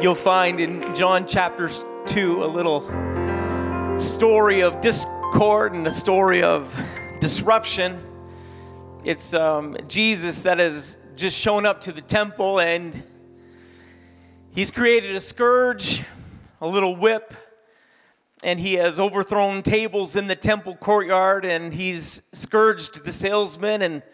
you'll 0.00 0.14
find 0.14 0.60
in 0.60 0.94
John 0.94 1.26
chapter 1.26 1.68
2 2.06 2.44
a 2.44 2.46
little 2.46 2.82
story 3.98 4.62
of 4.62 4.80
discord 4.80 5.72
and 5.72 5.84
a 5.88 5.90
story 5.90 6.40
of 6.40 6.72
disruption. 7.20 8.00
It's 9.04 9.34
um, 9.34 9.76
Jesus 9.88 10.42
that 10.42 10.58
has 10.58 10.98
just 11.16 11.36
shown 11.36 11.66
up 11.66 11.80
to 11.80 11.92
the 11.92 12.00
temple 12.00 12.60
and 12.60 13.02
he's 14.54 14.70
created 14.70 15.16
a 15.16 15.20
scourge, 15.20 16.04
a 16.60 16.68
little 16.68 16.94
whip, 16.94 17.34
and 18.44 18.60
he 18.60 18.74
has 18.74 19.00
overthrown 19.00 19.62
tables 19.62 20.14
in 20.14 20.28
the 20.28 20.36
temple 20.36 20.76
courtyard 20.76 21.44
and 21.44 21.74
he's 21.74 22.30
scourged 22.32 23.04
the 23.04 23.10
salesmen 23.10 23.82
and 23.82 24.04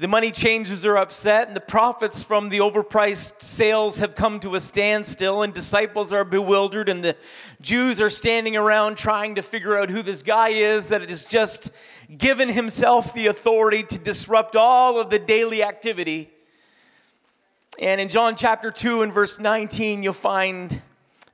the 0.00 0.06
money 0.06 0.30
changers 0.30 0.86
are 0.86 0.96
upset, 0.96 1.48
and 1.48 1.56
the 1.56 1.60
profits 1.60 2.22
from 2.22 2.50
the 2.50 2.58
overpriced 2.58 3.42
sales 3.42 3.98
have 3.98 4.14
come 4.14 4.38
to 4.38 4.54
a 4.54 4.60
standstill, 4.60 5.42
and 5.42 5.52
disciples 5.52 6.12
are 6.12 6.22
bewildered, 6.22 6.88
and 6.88 7.02
the 7.02 7.16
Jews 7.60 8.00
are 8.00 8.08
standing 8.08 8.56
around 8.56 8.96
trying 8.96 9.34
to 9.34 9.42
figure 9.42 9.76
out 9.76 9.90
who 9.90 10.02
this 10.02 10.22
guy 10.22 10.50
is 10.50 10.90
that 10.90 11.08
has 11.08 11.24
just 11.24 11.72
given 12.16 12.48
himself 12.48 13.12
the 13.12 13.26
authority 13.26 13.82
to 13.82 13.98
disrupt 13.98 14.54
all 14.54 15.00
of 15.00 15.10
the 15.10 15.18
daily 15.18 15.64
activity. 15.64 16.30
And 17.80 18.00
in 18.00 18.08
John 18.08 18.36
chapter 18.36 18.70
2 18.70 19.02
and 19.02 19.12
verse 19.12 19.40
19, 19.40 20.04
you'll 20.04 20.12
find 20.12 20.80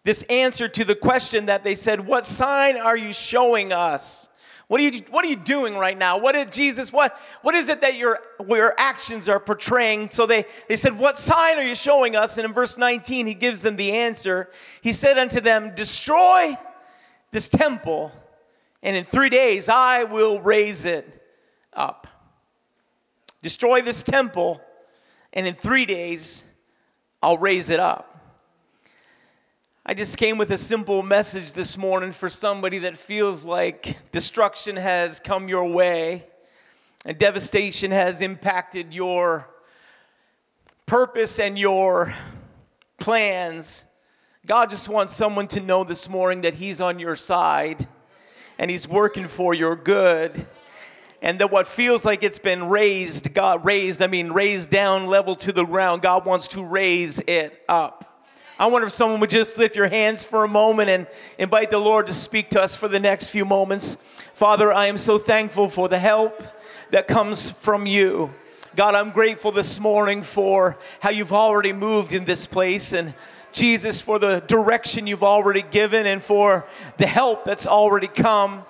this 0.04 0.22
answer 0.24 0.68
to 0.68 0.84
the 0.84 0.94
question 0.94 1.46
that 1.46 1.64
they 1.64 1.74
said, 1.74 2.06
What 2.06 2.24
sign 2.24 2.78
are 2.78 2.96
you 2.96 3.12
showing 3.12 3.74
us? 3.74 4.30
What 4.74 4.80
are 4.80 4.84
you, 4.86 5.02
what 5.10 5.24
are 5.24 5.28
you 5.28 5.36
doing 5.36 5.76
right 5.76 5.96
now? 5.96 6.18
What 6.18 6.32
did 6.32 6.50
Jesus, 6.50 6.92
what, 6.92 7.16
what 7.42 7.54
is 7.54 7.68
it 7.68 7.80
that 7.82 7.94
your, 7.94 8.18
your 8.48 8.74
actions 8.76 9.28
are 9.28 9.38
portraying? 9.38 10.10
So 10.10 10.26
they, 10.26 10.46
they 10.68 10.74
said, 10.74 10.98
What 10.98 11.16
sign 11.16 11.58
are 11.58 11.62
you 11.62 11.76
showing 11.76 12.16
us? 12.16 12.38
And 12.38 12.44
in 12.44 12.52
verse 12.52 12.76
19, 12.76 13.28
he 13.28 13.34
gives 13.34 13.62
them 13.62 13.76
the 13.76 13.92
answer. 13.92 14.50
He 14.82 14.92
said 14.92 15.16
unto 15.16 15.40
them, 15.40 15.76
Destroy 15.76 16.58
this 17.30 17.48
temple, 17.48 18.10
and 18.82 18.96
in 18.96 19.04
three 19.04 19.28
days 19.28 19.68
I 19.68 20.02
will 20.02 20.40
raise 20.40 20.84
it 20.84 21.22
up. 21.72 22.08
Destroy 23.42 23.80
this 23.80 24.02
temple, 24.02 24.60
and 25.32 25.46
in 25.46 25.54
three 25.54 25.86
days 25.86 26.52
I'll 27.22 27.38
raise 27.38 27.70
it 27.70 27.78
up. 27.78 28.13
I 29.86 29.92
just 29.92 30.16
came 30.16 30.38
with 30.38 30.50
a 30.50 30.56
simple 30.56 31.02
message 31.02 31.52
this 31.52 31.76
morning 31.76 32.12
for 32.12 32.30
somebody 32.30 32.78
that 32.78 32.96
feels 32.96 33.44
like 33.44 33.98
destruction 34.12 34.76
has 34.76 35.20
come 35.20 35.46
your 35.46 35.66
way 35.66 36.24
and 37.04 37.18
devastation 37.18 37.90
has 37.90 38.22
impacted 38.22 38.94
your 38.94 39.46
purpose 40.86 41.38
and 41.38 41.58
your 41.58 42.14
plans. 42.96 43.84
God 44.46 44.70
just 44.70 44.88
wants 44.88 45.12
someone 45.12 45.48
to 45.48 45.60
know 45.60 45.84
this 45.84 46.08
morning 46.08 46.40
that 46.42 46.54
He's 46.54 46.80
on 46.80 46.98
your 46.98 47.14
side 47.14 47.86
and 48.58 48.70
He's 48.70 48.88
working 48.88 49.26
for 49.26 49.52
your 49.52 49.76
good. 49.76 50.46
And 51.20 51.38
that 51.40 51.50
what 51.50 51.66
feels 51.66 52.06
like 52.06 52.22
it's 52.22 52.38
been 52.38 52.70
raised, 52.70 53.34
God 53.34 53.66
raised, 53.66 54.00
I 54.00 54.06
mean, 54.06 54.32
raised 54.32 54.70
down 54.70 55.08
level 55.08 55.34
to 55.36 55.52
the 55.52 55.66
ground, 55.66 56.00
God 56.00 56.24
wants 56.24 56.48
to 56.48 56.64
raise 56.64 57.18
it 57.18 57.62
up. 57.68 58.13
I 58.56 58.68
wonder 58.68 58.86
if 58.86 58.92
someone 58.92 59.18
would 59.18 59.30
just 59.30 59.58
lift 59.58 59.74
your 59.74 59.88
hands 59.88 60.22
for 60.24 60.44
a 60.44 60.48
moment 60.48 60.88
and 60.88 61.08
invite 61.38 61.72
the 61.72 61.80
Lord 61.80 62.06
to 62.06 62.12
speak 62.12 62.50
to 62.50 62.62
us 62.62 62.76
for 62.76 62.86
the 62.86 63.00
next 63.00 63.30
few 63.30 63.44
moments. 63.44 63.96
Father, 64.34 64.72
I 64.72 64.86
am 64.86 64.96
so 64.96 65.18
thankful 65.18 65.68
for 65.68 65.88
the 65.88 65.98
help 65.98 66.40
that 66.92 67.08
comes 67.08 67.50
from 67.50 67.84
you. 67.84 68.32
God, 68.76 68.94
I'm 68.94 69.10
grateful 69.10 69.50
this 69.50 69.80
morning 69.80 70.22
for 70.22 70.78
how 71.00 71.10
you've 71.10 71.32
already 71.32 71.72
moved 71.72 72.12
in 72.12 72.26
this 72.26 72.46
place 72.46 72.92
and 72.92 73.14
Jesus 73.50 74.00
for 74.00 74.20
the 74.20 74.38
direction 74.46 75.08
you've 75.08 75.24
already 75.24 75.62
given 75.62 76.06
and 76.06 76.22
for 76.22 76.64
the 76.98 77.06
help 77.06 77.44
that's 77.44 77.66
already 77.66 78.06
come. 78.06 78.64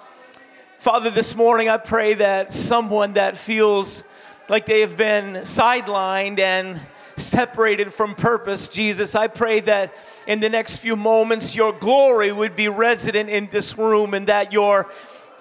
Father, 0.78 1.10
this 1.10 1.36
morning 1.36 1.68
I 1.68 1.76
pray 1.76 2.14
that 2.14 2.54
someone 2.54 3.12
that 3.14 3.36
feels 3.36 4.08
like 4.48 4.64
they 4.64 4.80
have 4.80 4.96
been 4.96 5.42
sidelined 5.42 6.38
and 6.38 6.80
separated 7.16 7.92
from 7.92 8.14
purpose, 8.14 8.68
Jesus. 8.68 9.14
I 9.14 9.28
pray 9.28 9.60
that 9.60 9.94
in 10.26 10.40
the 10.40 10.48
next 10.48 10.78
few 10.78 10.96
moments, 10.96 11.54
your 11.54 11.72
glory 11.72 12.32
would 12.32 12.56
be 12.56 12.68
resident 12.68 13.28
in 13.28 13.48
this 13.50 13.78
room 13.78 14.14
and 14.14 14.26
that 14.26 14.52
your 14.52 14.88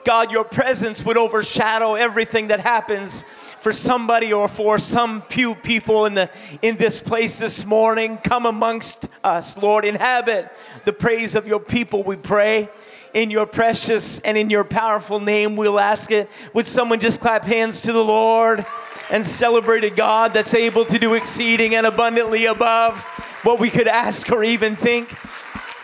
God, 0.03 0.31
your 0.31 0.43
presence 0.43 1.05
would 1.05 1.17
overshadow 1.17 1.95
everything 1.95 2.47
that 2.47 2.59
happens 2.59 3.23
for 3.23 3.71
somebody 3.71 4.33
or 4.33 4.47
for 4.47 4.77
some 4.77 5.21
few 5.21 5.55
people 5.55 6.05
in 6.05 6.13
the 6.13 6.29
in 6.61 6.75
this 6.75 6.99
place 6.99 7.39
this 7.39 7.65
morning. 7.65 8.17
Come 8.17 8.45
amongst 8.45 9.07
us, 9.23 9.57
Lord. 9.57 9.85
Inhabit 9.85 10.51
the 10.83 10.93
praise 10.93 11.35
of 11.35 11.47
your 11.47 11.61
people, 11.61 12.03
we 12.03 12.17
pray. 12.17 12.69
In 13.13 13.29
your 13.29 13.45
precious 13.45 14.19
and 14.21 14.37
in 14.37 14.49
your 14.49 14.63
powerful 14.63 15.19
name, 15.19 15.55
we'll 15.55 15.79
ask 15.79 16.09
it. 16.11 16.29
Would 16.53 16.65
someone 16.65 16.99
just 16.99 17.21
clap 17.21 17.45
hands 17.45 17.83
to 17.83 17.93
the 17.93 18.03
Lord? 18.03 18.65
And 19.13 19.23
celebrate 19.23 19.83
a 19.83 19.91
God 19.91 20.33
that's 20.33 20.55
able 20.55 20.83
to 20.85 20.97
do 20.97 21.13
exceeding 21.13 21.75
and 21.75 21.85
abundantly 21.85 22.45
above 22.45 23.03
what 23.43 23.59
we 23.59 23.69
could 23.69 23.87
ask 23.87 24.31
or 24.31 24.43
even 24.43 24.75
think. 24.75 25.15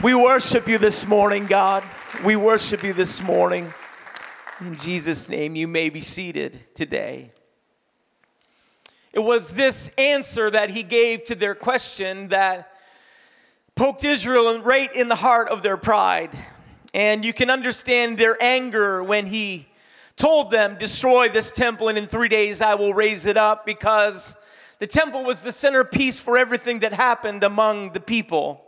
We 0.02 0.16
worship 0.16 0.68
you 0.68 0.80
this 0.80 1.06
morning, 1.06 1.46
God. 1.46 1.84
We 2.26 2.36
worship 2.36 2.82
you 2.82 2.92
this 2.92 3.22
morning. 3.22 3.72
In 4.60 4.76
Jesus' 4.76 5.30
name, 5.30 5.56
you 5.56 5.68
may 5.68 5.92
be 5.92 6.02
seated 6.02 6.60
today. 6.74 7.32
It 9.14 9.20
was 9.20 9.52
this 9.52 9.92
answer 9.96 10.50
that 10.50 10.72
he 10.72 10.82
gave 10.82 11.24
to 11.26 11.36
their 11.36 11.54
question 11.54 12.30
that 12.30 12.74
poked 13.76 14.04
Israel 14.04 14.60
right 14.64 14.92
in 14.96 15.08
the 15.08 15.14
heart 15.14 15.50
of 15.50 15.62
their 15.62 15.78
pride. 15.78 16.32
And 16.96 17.24
you 17.24 17.34
can 17.34 17.52
understand 17.52 18.18
their 18.18 18.42
anger 18.42 19.04
when 19.04 19.28
he 19.28 19.69
told 20.20 20.52
them, 20.52 20.76
Destroy 20.76 21.30
this 21.30 21.50
temple, 21.50 21.88
and 21.88 21.98
in 21.98 22.06
three 22.06 22.28
days 22.28 22.62
I 22.62 22.76
will 22.76 22.94
raise 22.94 23.26
it 23.26 23.38
up, 23.38 23.66
because 23.66 24.36
the 24.78 24.86
temple 24.86 25.24
was 25.24 25.42
the 25.44 25.52
centerpiece 25.54 26.20
for 26.20 26.38
everything 26.38 26.80
that 26.80 26.94
happened 26.94 27.44
among 27.44 27.94
the 27.94 28.02
people. 28.02 28.64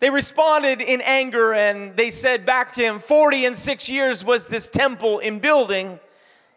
They 0.00 0.10
responded 0.10 0.80
in 0.80 1.00
anger 1.02 1.54
and 1.54 1.96
they 1.96 2.10
said 2.10 2.44
back 2.44 2.72
to 2.72 2.80
him, 2.80 2.98
Forty 2.98 3.44
and 3.44 3.56
six 3.56 3.88
years 3.88 4.24
was 4.24 4.46
this 4.46 4.68
temple 4.68 5.18
in 5.18 5.38
building, 5.38 6.00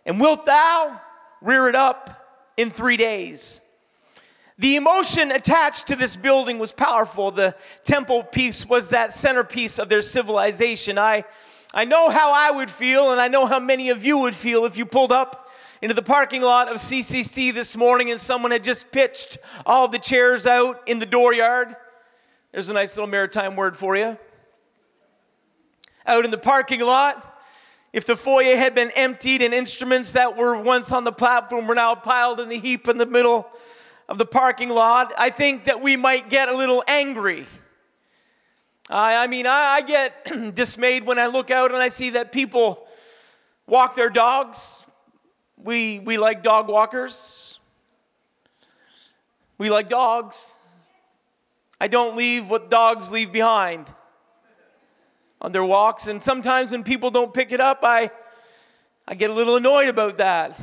and 0.06 0.19
wilt 0.19 0.45
thou 0.45 1.00
rear 1.41 1.68
it 1.68 1.75
up 1.75 2.25
in 2.56 2.69
three 2.69 2.97
days? 2.97 3.62
The 4.57 4.75
emotion 4.75 5.31
attached 5.31 5.88
to 5.88 5.95
this 5.95 6.16
building 6.16 6.59
was 6.59 6.72
powerful. 6.72 7.29
The 7.29 7.56
temple 7.84 8.24
piece 8.24 8.68
was 8.68 8.89
that 8.89 9.13
centerpiece 9.13 9.78
of 9.79 9.88
their 9.89 10.01
civilization. 10.01 10.97
I 10.97 11.25
I 11.77 11.85
know 11.85 12.09
how 12.09 12.31
I 12.33 12.49
would 12.49 12.71
feel, 12.71 13.11
and 13.11 13.21
I 13.21 13.27
know 13.27 13.45
how 13.45 13.59
many 13.59 13.91
of 13.91 14.03
you 14.03 14.17
would 14.17 14.33
feel 14.33 14.65
if 14.65 14.77
you 14.77 14.85
pulled 14.88 15.11
up 15.11 15.47
into 15.79 15.93
the 15.93 16.01
parking 16.01 16.41
lot 16.41 16.69
of 16.69 16.77
CCC 16.77 17.53
this 17.53 17.77
morning 17.77 18.09
and 18.09 18.19
someone 18.19 18.49
had 18.49 18.63
just 18.63 18.91
pitched 18.91 19.38
all 19.63 19.88
the 19.88 19.99
chairs 19.99 20.47
out 20.47 20.81
in 20.88 20.97
the 20.97 21.05
dooryard. 21.05 21.75
There's 22.51 22.69
a 22.69 22.73
nice 22.73 22.97
little 22.97 23.07
maritime 23.07 23.55
word 23.55 23.77
for 23.77 23.95
you. 23.95 24.17
Out 26.07 26.25
in 26.25 26.31
the 26.31 26.39
parking 26.39 26.81
lot, 26.81 27.43
if 27.94 28.07
the 28.07 28.15
foyer 28.15 28.57
had 28.57 28.73
been 28.73 28.89
emptied 28.95 29.44
and 29.44 29.53
instruments 29.53 30.13
that 30.13 30.35
were 30.35 30.59
once 30.59 30.91
on 30.91 31.03
the 31.03 31.11
platform 31.11 31.67
were 31.67 31.75
now 31.75 31.94
piled 31.94 32.39
in 32.39 32.49
the 32.49 32.57
heap 32.57 32.88
in 32.88 32.97
the 32.97 33.05
middle 33.05 33.47
of 34.09 34.17
the 34.17 34.25
parking 34.25 34.69
lot, 34.69 35.13
I 35.15 35.29
think 35.29 35.65
that 35.65 35.79
we 35.79 35.95
might 35.95 36.31
get 36.31 36.49
a 36.49 36.57
little 36.57 36.83
angry. 36.88 37.45
I, 38.89 39.15
I 39.15 39.27
mean, 39.27 39.45
I, 39.45 39.75
I 39.75 39.81
get 39.81 40.55
dismayed 40.55 41.05
when 41.05 41.19
I 41.19 41.27
look 41.27 41.51
out 41.51 41.71
and 41.71 41.81
I 41.81 41.89
see 41.89 42.11
that 42.11 42.31
people 42.31 42.87
walk 43.65 43.95
their 43.95 44.09
dogs. 44.09 44.85
We, 45.57 45.99
we 45.99 46.17
like 46.17 46.41
dog 46.43 46.67
walkers. 46.67 47.59
We 49.57 49.69
like 49.69 49.89
dogs. 49.89 50.53
I 51.81 51.87
don't 51.87 52.15
leave 52.15 52.50
what 52.50 52.69
dogs 52.69 53.12
leave 53.12 53.31
behind 53.31 53.94
on 55.41 55.51
their 55.51 55.65
walks. 55.65 56.07
And 56.07 56.23
sometimes 56.23 56.71
when 56.71 56.83
people 56.83 57.12
don't 57.12 57.33
pick 57.33 57.51
it 57.51 57.59
up, 57.59 57.79
I, 57.83 58.09
I 59.07 59.15
get 59.15 59.29
a 59.29 59.33
little 59.33 59.57
annoyed 59.57 59.89
about 59.89 60.17
that. 60.17 60.59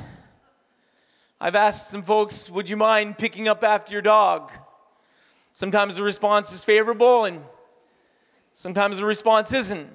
I've 1.41 1.57
asked 1.57 1.91
some 1.91 2.03
folks, 2.03 2.49
would 2.49 2.71
you 2.71 2.77
mind 2.77 3.19
picking 3.19 3.49
up 3.49 3.63
after 3.63 3.93
your 3.93 4.03
dog? 4.03 4.51
Sometimes 5.53 5.97
the 5.97 6.03
response 6.03 6.53
is 6.53 6.65
favorable, 6.65 7.27
and 7.27 7.43
Sometimes 8.57 8.99
the 8.99 9.05
response 9.05 9.53
isn't. 9.53 9.91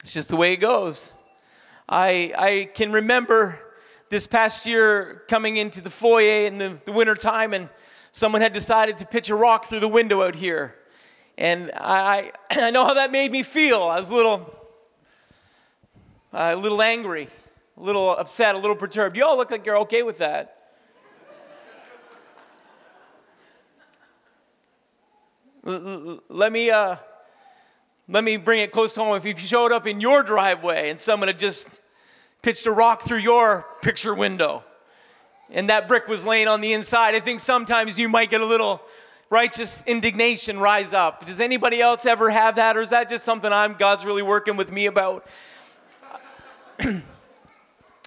It's 0.00 0.12
just 0.12 0.28
the 0.28 0.36
way 0.36 0.52
it 0.52 0.58
goes. 0.58 1.14
I, 1.88 2.34
I 2.36 2.70
can 2.74 2.92
remember 2.92 3.58
this 4.10 4.26
past 4.26 4.66
year 4.66 5.22
coming 5.26 5.56
into 5.56 5.80
the 5.80 5.88
foyer 5.88 6.46
in 6.46 6.58
the, 6.58 6.78
the 6.84 6.92
winter 6.92 7.14
time 7.14 7.54
and 7.54 7.70
someone 8.12 8.42
had 8.42 8.52
decided 8.52 8.98
to 8.98 9.06
pitch 9.06 9.30
a 9.30 9.34
rock 9.34 9.64
through 9.64 9.80
the 9.80 9.88
window 9.88 10.22
out 10.22 10.34
here. 10.34 10.76
And 11.38 11.70
I, 11.74 12.32
I 12.50 12.70
know 12.70 12.84
how 12.84 12.92
that 12.92 13.10
made 13.10 13.32
me 13.32 13.42
feel. 13.42 13.84
I 13.84 13.96
was 13.96 14.10
a 14.10 14.14
little, 14.14 14.54
uh, 16.34 16.52
a 16.52 16.56
little 16.56 16.82
angry, 16.82 17.26
a 17.78 17.82
little 17.82 18.10
upset, 18.10 18.54
a 18.54 18.58
little 18.58 18.76
perturbed. 18.76 19.16
You 19.16 19.24
all 19.24 19.38
look 19.38 19.50
like 19.50 19.64
you're 19.64 19.78
okay 19.78 20.02
with 20.02 20.18
that. 20.18 20.61
Let 25.64 26.52
me 26.52 26.70
uh, 26.70 26.96
let 28.08 28.24
me 28.24 28.36
bring 28.36 28.60
it 28.60 28.72
close 28.72 28.94
to 28.94 29.00
home. 29.00 29.16
If 29.16 29.24
you 29.24 29.36
showed 29.36 29.72
up 29.72 29.86
in 29.86 30.00
your 30.00 30.22
driveway 30.22 30.90
and 30.90 30.98
someone 30.98 31.28
had 31.28 31.38
just 31.38 31.80
pitched 32.42 32.66
a 32.66 32.72
rock 32.72 33.02
through 33.02 33.18
your 33.18 33.64
picture 33.80 34.14
window, 34.14 34.64
and 35.50 35.68
that 35.68 35.86
brick 35.86 36.08
was 36.08 36.26
laying 36.26 36.48
on 36.48 36.60
the 36.60 36.72
inside, 36.72 37.14
I 37.14 37.20
think 37.20 37.40
sometimes 37.40 37.98
you 37.98 38.08
might 38.08 38.30
get 38.30 38.40
a 38.40 38.46
little 38.46 38.82
righteous 39.30 39.84
indignation 39.86 40.58
rise 40.58 40.92
up. 40.92 41.24
Does 41.24 41.40
anybody 41.40 41.80
else 41.80 42.04
ever 42.04 42.28
have 42.28 42.56
that, 42.56 42.76
or 42.76 42.82
is 42.82 42.90
that 42.90 43.08
just 43.08 43.24
something 43.24 43.52
I'm 43.52 43.74
God's 43.74 44.04
really 44.04 44.22
working 44.22 44.56
with 44.56 44.72
me 44.72 44.86
about? 44.86 45.26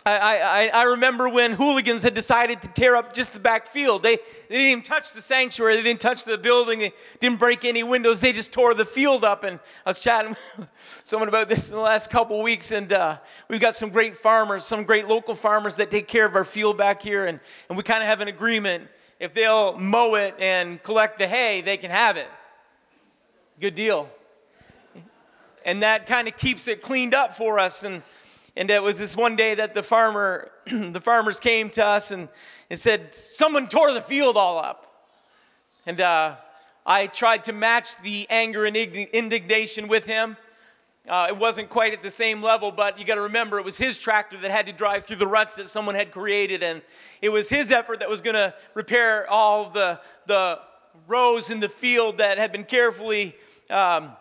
I, 0.07 0.69
I, 0.75 0.81
I 0.81 0.83
remember 0.83 1.27
when 1.27 1.53
hooligans 1.53 2.03
had 2.03 2.13
decided 2.13 2.61
to 2.61 2.67
tear 2.67 2.95
up 2.95 3.11
just 3.11 3.33
the 3.33 3.39
back 3.39 3.65
field. 3.65 4.03
They, 4.03 4.17
they 4.17 4.55
didn't 4.55 4.65
even 4.65 4.83
touch 4.83 5.13
the 5.13 5.21
sanctuary. 5.21 5.77
They 5.77 5.81
didn't 5.81 5.99
touch 5.99 6.25
the 6.25 6.37
building. 6.37 6.77
They 6.77 6.93
didn't 7.19 7.39
break 7.39 7.65
any 7.65 7.81
windows. 7.81 8.21
They 8.21 8.31
just 8.31 8.53
tore 8.53 8.75
the 8.75 8.85
field 8.85 9.23
up. 9.23 9.43
And 9.43 9.59
I 9.83 9.89
was 9.89 9.99
chatting 9.99 10.35
with 10.57 10.69
someone 11.03 11.27
about 11.27 11.49
this 11.49 11.71
in 11.71 11.75
the 11.75 11.81
last 11.81 12.11
couple 12.11 12.43
weeks. 12.43 12.71
And 12.71 12.93
uh, 12.93 13.17
we've 13.49 13.59
got 13.59 13.75
some 13.75 13.89
great 13.89 14.13
farmers, 14.13 14.63
some 14.63 14.83
great 14.83 15.07
local 15.07 15.33
farmers 15.33 15.77
that 15.77 15.89
take 15.89 16.07
care 16.07 16.27
of 16.27 16.35
our 16.35 16.45
field 16.45 16.77
back 16.77 17.01
here. 17.01 17.25
And, 17.25 17.39
and 17.67 17.75
we 17.75 17.81
kind 17.81 18.03
of 18.03 18.07
have 18.07 18.21
an 18.21 18.27
agreement. 18.27 18.87
If 19.19 19.33
they'll 19.33 19.75
mow 19.79 20.13
it 20.13 20.35
and 20.37 20.83
collect 20.83 21.17
the 21.17 21.27
hay, 21.27 21.61
they 21.61 21.77
can 21.77 21.89
have 21.89 22.15
it. 22.15 22.29
Good 23.59 23.73
deal. 23.73 24.07
And 25.65 25.81
that 25.81 26.05
kind 26.05 26.27
of 26.27 26.37
keeps 26.37 26.67
it 26.67 26.83
cleaned 26.83 27.15
up 27.15 27.33
for 27.33 27.57
us. 27.57 27.83
And 27.83 28.03
and 28.57 28.69
it 28.69 28.81
was 28.81 28.99
this 28.99 29.17
one 29.17 29.35
day 29.35 29.55
that 29.55 29.73
the 29.73 29.83
farmer, 29.83 30.49
the 30.65 31.01
farmers 31.01 31.39
came 31.39 31.69
to 31.71 31.85
us 31.85 32.11
and, 32.11 32.29
and 32.69 32.79
said, 32.79 33.13
someone 33.13 33.67
tore 33.67 33.93
the 33.93 34.01
field 34.01 34.37
all 34.37 34.57
up. 34.57 35.11
And 35.85 35.99
uh, 35.99 36.35
I 36.85 37.07
tried 37.07 37.43
to 37.45 37.53
match 37.53 37.97
the 38.01 38.25
anger 38.29 38.65
and 38.65 38.75
indignation 38.75 39.87
with 39.87 40.05
him. 40.05 40.37
Uh, 41.07 41.27
it 41.29 41.37
wasn't 41.37 41.69
quite 41.69 41.93
at 41.93 42.01
the 42.01 42.09
same 42.09 42.41
level, 42.41 42.71
but 42.71 42.97
you 42.97 43.05
got 43.05 43.15
to 43.15 43.21
remember 43.21 43.59
it 43.59 43.65
was 43.65 43.77
his 43.77 43.97
tractor 43.97 44.37
that 44.37 44.49
had 44.49 44.65
to 44.65 44.73
drive 44.73 45.05
through 45.05 45.17
the 45.17 45.27
ruts 45.27 45.57
that 45.57 45.67
someone 45.67 45.93
had 45.93 46.11
created, 46.11 46.63
and 46.63 46.81
it 47.21 47.29
was 47.29 47.47
his 47.47 47.71
effort 47.71 47.99
that 47.99 48.09
was 48.09 48.23
going 48.23 48.33
to 48.33 48.51
repair 48.73 49.29
all 49.29 49.69
the 49.69 49.99
the 50.25 50.59
rows 51.07 51.51
in 51.51 51.59
the 51.59 51.69
field 51.69 52.17
that 52.17 52.39
had 52.39 52.51
been 52.51 52.63
carefully 52.63 53.35
um, 53.69 54.11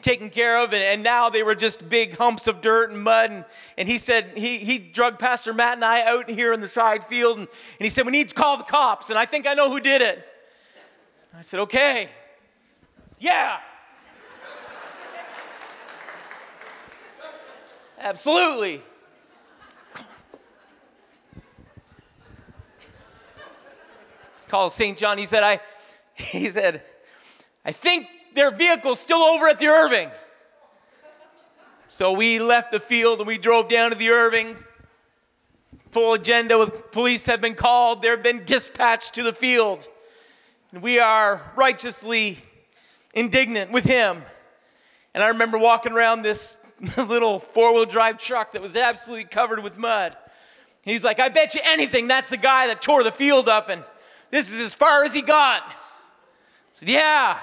taken 0.00 0.30
care 0.30 0.62
of, 0.62 0.72
and, 0.72 0.82
and, 0.82 1.02
now 1.02 1.30
they 1.30 1.42
were 1.42 1.54
just 1.54 1.88
big 1.88 2.16
humps 2.16 2.46
of 2.46 2.60
dirt 2.60 2.90
and 2.90 3.02
mud. 3.02 3.30
And, 3.30 3.44
and 3.78 3.88
he 3.88 3.98
said, 3.98 4.32
he, 4.36 4.58
he 4.58 4.78
drug 4.78 5.18
Pastor 5.18 5.52
Matt 5.52 5.74
and 5.74 5.84
I 5.84 6.02
out 6.02 6.28
here 6.28 6.52
in 6.52 6.60
the 6.60 6.66
side 6.66 7.04
field, 7.04 7.38
and, 7.38 7.48
and 7.48 7.84
he 7.84 7.90
said, 7.90 8.06
We 8.06 8.12
need 8.12 8.28
to 8.30 8.34
call 8.34 8.56
the 8.56 8.64
cops, 8.64 9.10
and 9.10 9.18
I 9.18 9.24
think 9.24 9.46
I 9.46 9.54
know 9.54 9.70
who 9.70 9.80
did 9.80 10.02
it. 10.02 10.26
I 11.36 11.42
said, 11.42 11.60
Okay. 11.60 12.08
Yeah. 13.18 13.58
Absolutely. 17.98 18.82
It's 24.36 24.44
called 24.48 24.72
St. 24.72 24.96
John. 24.96 25.18
He 25.18 25.26
said, 25.26 25.42
I, 25.42 25.60
he 26.14 26.48
said, 26.48 26.82
I 27.64 27.72
think 27.72 28.06
their 28.34 28.50
vehicle 28.50 28.96
still 28.96 29.22
over 29.22 29.48
at 29.48 29.58
the 29.58 29.66
Irving. 29.66 30.10
So 31.88 32.12
we 32.12 32.38
left 32.38 32.70
the 32.70 32.80
field 32.80 33.18
and 33.18 33.26
we 33.26 33.36
drove 33.36 33.68
down 33.68 33.90
to 33.90 33.96
the 33.96 34.10
Irving. 34.10 34.56
Full 35.90 36.14
agenda 36.14 36.56
with 36.56 36.92
police 36.92 37.26
have 37.26 37.40
been 37.40 37.54
called. 37.54 38.02
They've 38.02 38.22
been 38.22 38.44
dispatched 38.44 39.14
to 39.14 39.24
the 39.24 39.32
field. 39.32 39.88
And 40.72 40.82
we 40.82 41.00
are 41.00 41.52
righteously 41.56 42.38
indignant 43.12 43.72
with 43.72 43.84
him. 43.84 44.22
And 45.14 45.24
I 45.24 45.28
remember 45.28 45.58
walking 45.58 45.92
around 45.92 46.22
this 46.22 46.58
little 46.96 47.40
four 47.40 47.74
wheel 47.74 47.86
drive 47.86 48.18
truck 48.18 48.52
that 48.52 48.62
was 48.62 48.76
absolutely 48.76 49.24
covered 49.24 49.62
with 49.62 49.76
mud. 49.76 50.16
He's 50.82 51.04
like, 51.04 51.20
I 51.20 51.28
bet 51.28 51.54
you 51.54 51.60
anything 51.64 52.08
that's 52.08 52.30
the 52.30 52.36
guy 52.36 52.68
that 52.68 52.80
tore 52.80 53.02
the 53.02 53.12
field 53.12 53.48
up, 53.48 53.68
and 53.68 53.84
this 54.30 54.52
is 54.52 54.60
as 54.60 54.74
far 54.74 55.04
as 55.04 55.12
he 55.12 55.22
got. 55.22 55.62
I 55.66 55.74
said, 56.74 56.88
Yeah. 56.88 57.38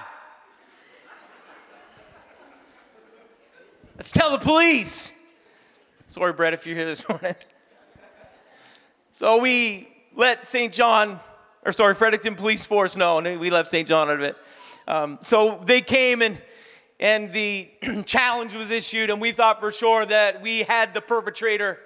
Let's 3.97 4.11
tell 4.11 4.29
the 4.29 4.37
police. 4.37 5.11
Sorry, 6.05 6.31
Brett, 6.31 6.53
if 6.53 6.67
you're 6.67 6.75
here 6.75 6.85
this 6.85 7.09
morning. 7.09 7.33
So 9.11 9.41
we 9.41 9.89
let 10.15 10.47
St. 10.47 10.71
John, 10.71 11.19
or 11.65 11.71
sorry, 11.71 11.95
Fredericton 11.95 12.35
Police 12.35 12.63
Force 12.63 12.95
know, 12.95 13.17
and 13.17 13.39
we 13.39 13.49
left 13.49 13.71
St. 13.71 13.87
John 13.87 14.07
out 14.07 14.17
of 14.17 14.21
it. 14.21 14.37
Um, 14.87 15.17
so 15.21 15.63
they 15.65 15.81
came 15.81 16.21
and 16.21 16.39
and 16.99 17.33
the 17.33 17.69
challenge 18.05 18.53
was 18.53 18.69
issued, 18.69 19.09
and 19.09 19.19
we 19.19 19.31
thought 19.31 19.59
for 19.59 19.71
sure 19.71 20.05
that 20.05 20.43
we 20.43 20.59
had 20.59 20.93
the 20.93 21.01
perpetrator. 21.01 21.79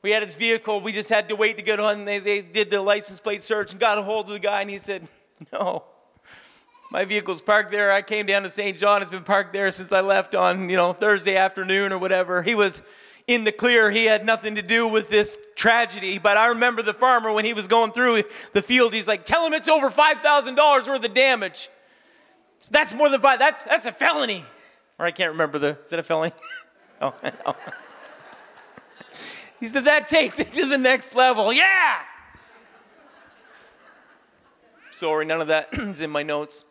We 0.00 0.12
had 0.12 0.22
his 0.22 0.34
vehicle. 0.34 0.80
We 0.80 0.92
just 0.92 1.10
had 1.10 1.28
to 1.28 1.36
wait 1.36 1.58
to 1.58 1.62
get 1.62 1.78
on. 1.78 2.06
They, 2.06 2.20
they 2.20 2.40
did 2.40 2.70
the 2.70 2.80
license 2.80 3.20
plate 3.20 3.42
search 3.42 3.72
and 3.72 3.80
got 3.80 3.98
a 3.98 4.02
hold 4.02 4.28
of 4.28 4.32
the 4.32 4.40
guy, 4.40 4.62
and 4.62 4.70
he 4.70 4.78
said, 4.78 5.06
No, 5.52 5.84
my 6.90 7.04
vehicle's 7.04 7.42
parked 7.42 7.70
there. 7.70 7.92
I 7.92 8.02
came 8.02 8.26
down 8.26 8.42
to 8.42 8.50
St. 8.50 8.78
John. 8.78 9.02
It's 9.02 9.10
been 9.10 9.24
parked 9.24 9.52
there 9.52 9.70
since 9.70 9.92
I 9.92 10.00
left 10.00 10.34
on, 10.34 10.70
you 10.70 10.76
know, 10.76 10.92
Thursday 10.92 11.36
afternoon 11.36 11.92
or 11.92 11.98
whatever. 11.98 12.42
He 12.42 12.54
was 12.54 12.82
in 13.26 13.44
the 13.44 13.52
clear. 13.52 13.90
He 13.90 14.06
had 14.06 14.24
nothing 14.24 14.54
to 14.54 14.62
do 14.62 14.88
with 14.88 15.10
this 15.10 15.38
tragedy. 15.54 16.18
But 16.18 16.38
I 16.38 16.46
remember 16.48 16.80
the 16.82 16.94
farmer 16.94 17.30
when 17.32 17.44
he 17.44 17.52
was 17.52 17.68
going 17.68 17.92
through 17.92 18.22
the 18.52 18.62
field, 18.62 18.94
he's 18.94 19.06
like, 19.06 19.26
tell 19.26 19.46
him 19.46 19.52
it's 19.52 19.68
over 19.68 19.90
$5,000 19.90 20.88
worth 20.88 21.04
of 21.04 21.14
damage. 21.14 21.68
So 22.60 22.70
that's 22.72 22.94
more 22.94 23.10
than 23.10 23.20
five. 23.20 23.38
That's, 23.38 23.64
that's 23.64 23.84
a 23.84 23.92
felony. 23.92 24.44
Or 24.98 25.04
I 25.04 25.10
can't 25.10 25.32
remember 25.32 25.58
the, 25.58 25.78
is 25.84 25.92
it 25.92 25.98
a 25.98 26.02
felony? 26.02 26.32
oh, 27.02 27.14
no. 27.22 27.54
He 29.60 29.68
said, 29.68 29.84
that 29.84 30.08
takes 30.08 30.38
it 30.38 30.52
to 30.54 30.66
the 30.66 30.78
next 30.78 31.14
level. 31.14 31.52
Yeah. 31.52 31.98
Sorry, 34.90 35.26
none 35.26 35.40
of 35.42 35.48
that 35.48 35.68
is 35.72 36.00
in 36.00 36.10
my 36.10 36.22
notes 36.22 36.64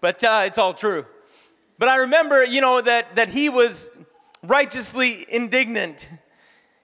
but 0.00 0.22
uh, 0.24 0.42
it's 0.46 0.58
all 0.58 0.74
true. 0.74 1.06
But 1.78 1.88
I 1.88 1.96
remember, 1.96 2.44
you 2.44 2.60
know, 2.60 2.80
that, 2.80 3.16
that 3.16 3.30
he 3.30 3.48
was 3.48 3.90
righteously 4.42 5.24
indignant. 5.28 6.08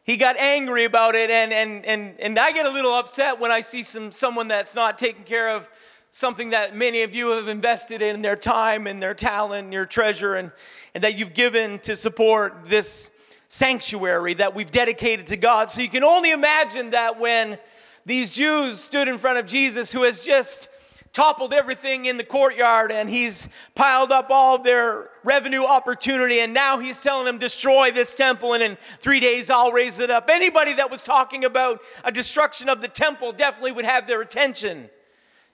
He 0.04 0.16
got 0.16 0.36
angry 0.36 0.84
about 0.84 1.14
it, 1.14 1.30
and, 1.30 1.52
and, 1.52 1.84
and, 1.84 2.20
and 2.20 2.38
I 2.38 2.52
get 2.52 2.64
a 2.66 2.70
little 2.70 2.94
upset 2.94 3.40
when 3.40 3.50
I 3.50 3.60
see 3.60 3.82
some, 3.82 4.12
someone 4.12 4.48
that's 4.48 4.74
not 4.74 4.98
taking 4.98 5.24
care 5.24 5.54
of 5.54 5.68
something 6.10 6.50
that 6.50 6.74
many 6.74 7.02
of 7.02 7.14
you 7.14 7.30
have 7.32 7.49
invested 7.49 8.00
in 8.00 8.23
their 8.23 8.37
time 8.37 8.87
and 8.87 9.02
their 9.02 9.14
talent, 9.14 9.64
and 9.64 9.73
your 9.73 9.85
treasure, 9.85 10.35
and, 10.35 10.50
and 10.94 11.04
that 11.04 11.18
you've 11.18 11.35
given 11.35 11.78
to 11.80 11.94
support 11.94 12.66
this 12.66 13.11
sanctuary 13.49 14.35
that 14.35 14.54
we've 14.54 14.70
dedicated 14.70 15.26
to 15.26 15.37
God. 15.37 15.70
So 15.70 15.82
you 15.82 15.88
can 15.88 16.04
only 16.04 16.32
imagine 16.32 16.90
that 16.90 17.20
when 17.20 17.58
these 18.06 18.30
Jews 18.30 18.80
stood 18.80 19.08
in 19.08 19.18
front 19.18 19.38
of 19.38 19.46
Jesus, 19.46 19.92
who 19.92 20.04
has 20.04 20.25
just 20.25 20.68
toppled 21.16 21.54
everything 21.54 22.04
in 22.04 22.18
the 22.18 22.25
courtyard 22.25 22.92
and 22.92 23.08
he's 23.08 23.49
piled 23.75 24.12
up 24.12 24.28
all 24.28 24.58
their 24.58 25.08
revenue 25.25 25.64
opportunity 25.64 26.40
and 26.40 26.52
now 26.52 26.78
he's 26.78 27.02
telling 27.02 27.25
them 27.25 27.38
destroy 27.38 27.90
this 27.90 28.14
temple. 28.14 28.52
And 28.52 28.62
in 28.62 28.76
three 28.76 29.18
days 29.18 29.49
i'll 29.49 29.73
raise 29.73 29.99
it 29.99 30.11
up. 30.11 30.28
Anybody 30.30 30.75
that 30.75 30.90
was 30.90 31.02
talking 31.02 31.46
about 31.46 31.80
a 32.04 32.12
destruction 32.12 32.68
of 32.68 32.82
the 32.82 32.88
temple 32.88 33.32
definitely 33.32 33.73
would 33.73 33.87
have 33.87 34.06
their 34.06 34.20
attention. 34.20 34.90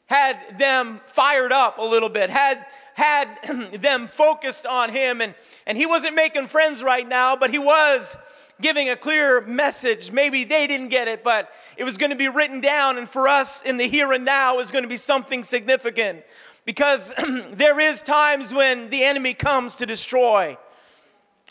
Had 0.07 0.37
them 0.59 1.00
fired 1.07 1.52
up 1.52 1.78
a 1.78 1.85
little 1.85 2.09
bit 2.09 2.28
had 2.28 2.66
had 2.95 3.28
them 3.73 4.09
focused 4.09 4.66
on 4.66 4.90
him. 4.90 5.21
And 5.21 5.33
and 5.69 5.78
he 5.78 5.87
wasn't 5.87 6.16
making 6.16 6.49
friends 6.49 6.83
right 6.83 7.07
now 7.07 7.37
but 7.37 7.50
he 7.50 7.61
was 7.61 8.16
giving 8.62 8.88
a 8.88 8.97
clear 8.97 9.42
message. 9.42 10.11
Maybe 10.11 10.45
they 10.45 10.66
didn't 10.66 10.88
get 10.88 11.09
it, 11.09 11.23
but 11.23 11.52
it 11.76 11.85
was 11.85 11.99
going 11.99 12.11
to 12.11 12.16
be 12.16 12.28
written 12.28 12.61
down. 12.61 12.97
And 12.97 13.09
for 13.09 13.28
us 13.28 13.62
in 13.62 13.76
the 13.76 13.87
here 13.87 14.12
and 14.12 14.25
now 14.25 14.59
is 14.61 14.71
going 14.71 14.85
to 14.85 14.88
be 14.88 14.97
something 14.97 15.45
significant 15.45 16.25
because 16.64 17.12
there 17.50 17.78
is 17.78 18.02
times 18.02 18.54
when 18.54 18.88
the 18.90 19.04
enemy 19.04 19.35
comes 19.35 19.76
to 19.76 19.87
destroy. 19.87 20.57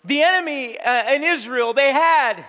The 0.03 0.23
enemy 0.23 0.79
uh, 0.79 1.13
in 1.13 1.23
Israel, 1.23 1.73
they 1.73 1.91
had 1.91 2.43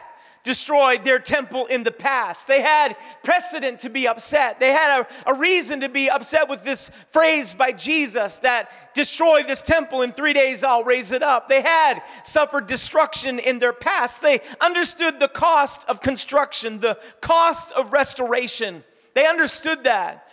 destroyed 0.45 1.05
their 1.05 1.19
temple 1.19 1.67
in 1.67 1.85
the 1.85 1.93
past. 1.93 2.49
They 2.49 2.61
had 2.61 2.97
precedent 3.23 3.81
to 3.81 3.91
be 3.91 4.09
upset. 4.09 4.59
They 4.59 4.71
had 4.71 5.03
a, 5.03 5.31
a, 5.31 5.35
reason 5.35 5.81
to 5.81 5.89
be 5.89 6.11
upset 6.11 6.49
with 6.49 6.65
this 6.65 6.89
phrase 7.11 7.55
by 7.55 7.73
Jesus 7.73 8.39
that 8.39 8.95
destroy 8.95 9.43
this 9.45 9.63
temple 9.63 10.03
in 10.03 10.13
three 10.13 10.33
days, 10.33 10.65
I'll 10.65 10.85
raise 10.85 11.13
it 11.13 11.23
up. 11.23 11.49
They 11.49 11.63
had 11.63 12.03
suffered 12.25 12.67
destruction 12.67 13.39
in 13.39 13.61
their 13.61 13.73
past. 13.73 14.21
They 14.21 14.41
understood 14.61 15.21
the 15.21 15.29
cost 15.29 15.89
of 15.89 16.01
construction, 16.01 16.81
the 16.81 16.99
cost 17.21 17.71
of 17.73 17.93
restoration. 17.93 18.83
They 19.15 19.27
understood 19.27 19.85
that. 19.85 20.29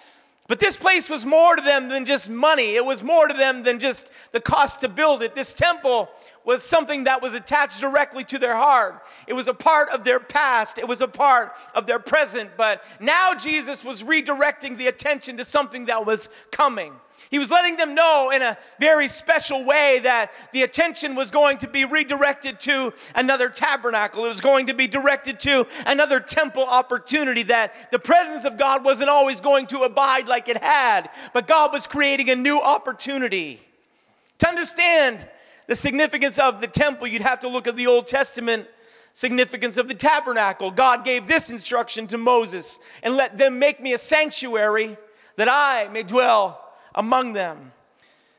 But 0.49 0.57
this 0.57 0.77
place 0.77 1.11
was 1.11 1.27
more 1.27 1.55
to 1.55 1.61
them 1.61 1.89
than 1.89 2.07
just 2.07 2.27
money. 2.27 2.75
It 2.75 2.83
was 2.83 3.03
more 3.03 3.27
to 3.27 3.35
them 3.35 3.61
than 3.61 3.77
just 3.77 4.11
the 4.31 4.41
cost 4.41 4.81
to 4.81 4.89
build 4.89 5.21
it. 5.21 5.35
This 5.35 5.53
temple 5.53 6.09
was 6.45 6.63
something 6.63 7.03
that 7.03 7.21
was 7.21 7.33
attached 7.33 7.81
directly 7.81 8.23
to 8.25 8.39
their 8.39 8.55
heart. 8.55 9.03
It 9.27 9.33
was 9.33 9.47
a 9.47 9.53
part 9.53 9.89
of 9.89 10.03
their 10.03 10.19
past, 10.19 10.77
it 10.77 10.87
was 10.87 11.01
a 11.01 11.07
part 11.07 11.53
of 11.75 11.85
their 11.85 11.99
present. 11.99 12.51
But 12.57 12.83
now 12.99 13.33
Jesus 13.35 13.83
was 13.83 14.03
redirecting 14.03 14.77
the 14.77 14.87
attention 14.87 15.37
to 15.37 15.43
something 15.43 15.85
that 15.85 16.05
was 16.05 16.29
coming. 16.51 16.93
He 17.29 17.37
was 17.37 17.51
letting 17.51 17.77
them 17.77 17.93
know 17.93 18.31
in 18.33 18.41
a 18.41 18.57
very 18.79 19.07
special 19.07 19.63
way 19.63 19.99
that 20.01 20.31
the 20.51 20.63
attention 20.63 21.13
was 21.15 21.29
going 21.29 21.59
to 21.59 21.67
be 21.67 21.85
redirected 21.85 22.59
to 22.61 22.93
another 23.13 23.49
tabernacle. 23.49 24.25
It 24.25 24.29
was 24.29 24.41
going 24.41 24.67
to 24.67 24.73
be 24.73 24.87
directed 24.87 25.39
to 25.41 25.67
another 25.85 26.19
temple 26.19 26.63
opportunity, 26.63 27.43
that 27.43 27.91
the 27.91 27.99
presence 27.99 28.45
of 28.45 28.57
God 28.57 28.83
wasn't 28.83 29.09
always 29.09 29.41
going 29.41 29.67
to 29.67 29.81
abide 29.81 30.27
like 30.27 30.49
it 30.49 30.57
had, 30.57 31.09
but 31.33 31.47
God 31.47 31.71
was 31.71 31.85
creating 31.85 32.31
a 32.31 32.35
new 32.35 32.59
opportunity. 32.59 33.59
To 34.39 34.47
understand 34.47 35.27
the 35.69 35.75
significance 35.75 36.39
of 36.39 36.61
the 36.61 36.67
temple, 36.67 37.05
you'd 37.05 37.21
have 37.21 37.41
to 37.41 37.47
look 37.47 37.67
at 37.67 37.77
the 37.77 37.85
Old 37.85 38.07
Testament 38.07 38.67
significance 39.13 39.77
of 39.77 39.87
the 39.87 39.93
tabernacle. 39.93 40.71
God 40.71 41.05
gave 41.05 41.27
this 41.27 41.51
instruction 41.51 42.07
to 42.07 42.17
Moses 42.17 42.79
and 43.03 43.15
let 43.15 43.37
them 43.37 43.59
make 43.59 43.79
me 43.79 43.93
a 43.93 43.97
sanctuary 43.99 44.97
that 45.35 45.47
I 45.47 45.87
may 45.89 46.01
dwell 46.01 46.59
among 46.95 47.33
them. 47.33 47.71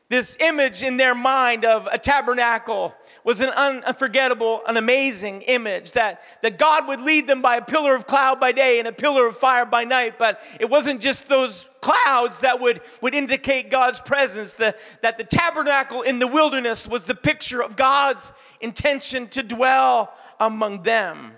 This 0.09 0.35
image 0.41 0.83
in 0.83 0.97
their 0.97 1.15
mind 1.15 1.63
of 1.63 1.87
a 1.87 1.97
tabernacle 1.97 2.93
was 3.23 3.39
an 3.39 3.49
unforgettable, 3.49 4.61
an 4.67 4.77
amazing 4.77 5.41
image 5.43 5.91
that, 5.93 6.21
that 6.41 6.57
God 6.57 6.87
would 6.87 7.01
lead 7.01 7.27
them 7.27 7.41
by 7.41 7.57
a 7.57 7.61
pillar 7.61 7.95
of 7.95 8.07
cloud 8.07 8.39
by 8.39 8.51
day 8.51 8.79
and 8.79 8.87
a 8.87 8.91
pillar 8.91 9.27
of 9.27 9.37
fire 9.37 9.65
by 9.65 9.83
night. 9.83 10.17
But 10.17 10.41
it 10.59 10.69
wasn't 10.69 11.01
just 11.01 11.29
those 11.29 11.67
clouds 11.81 12.41
that 12.41 12.59
would, 12.59 12.81
would 13.01 13.13
indicate 13.13 13.69
God's 13.69 13.99
presence, 13.99 14.55
the, 14.55 14.75
that 15.01 15.17
the 15.17 15.23
tabernacle 15.23 16.01
in 16.01 16.19
the 16.19 16.27
wilderness 16.27 16.87
was 16.87 17.05
the 17.05 17.15
picture 17.15 17.61
of 17.61 17.75
God's 17.75 18.33
intention 18.59 19.27
to 19.29 19.43
dwell 19.43 20.13
among 20.39 20.83
them. 20.83 21.33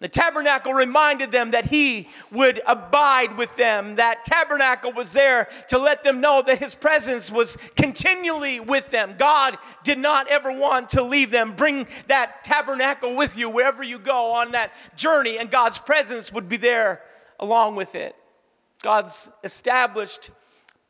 The 0.00 0.08
tabernacle 0.08 0.72
reminded 0.72 1.32
them 1.32 1.50
that 1.50 1.66
he 1.66 2.08
would 2.30 2.60
abide 2.66 3.36
with 3.36 3.56
them. 3.56 3.96
That 3.96 4.24
tabernacle 4.24 4.92
was 4.92 5.12
there 5.12 5.48
to 5.68 5.78
let 5.78 6.04
them 6.04 6.20
know 6.20 6.40
that 6.42 6.58
his 6.58 6.76
presence 6.76 7.32
was 7.32 7.56
continually 7.74 8.60
with 8.60 8.92
them. 8.92 9.14
God 9.18 9.58
did 9.82 9.98
not 9.98 10.28
ever 10.28 10.52
want 10.52 10.90
to 10.90 11.02
leave 11.02 11.32
them. 11.32 11.52
Bring 11.52 11.88
that 12.06 12.44
tabernacle 12.44 13.16
with 13.16 13.36
you 13.36 13.50
wherever 13.50 13.82
you 13.82 13.98
go 13.98 14.30
on 14.32 14.52
that 14.52 14.72
journey, 14.96 15.36
and 15.36 15.50
God's 15.50 15.80
presence 15.80 16.32
would 16.32 16.48
be 16.48 16.56
there 16.56 17.00
along 17.40 17.74
with 17.74 17.96
it. 17.96 18.14
God's 18.82 19.30
established 19.42 20.30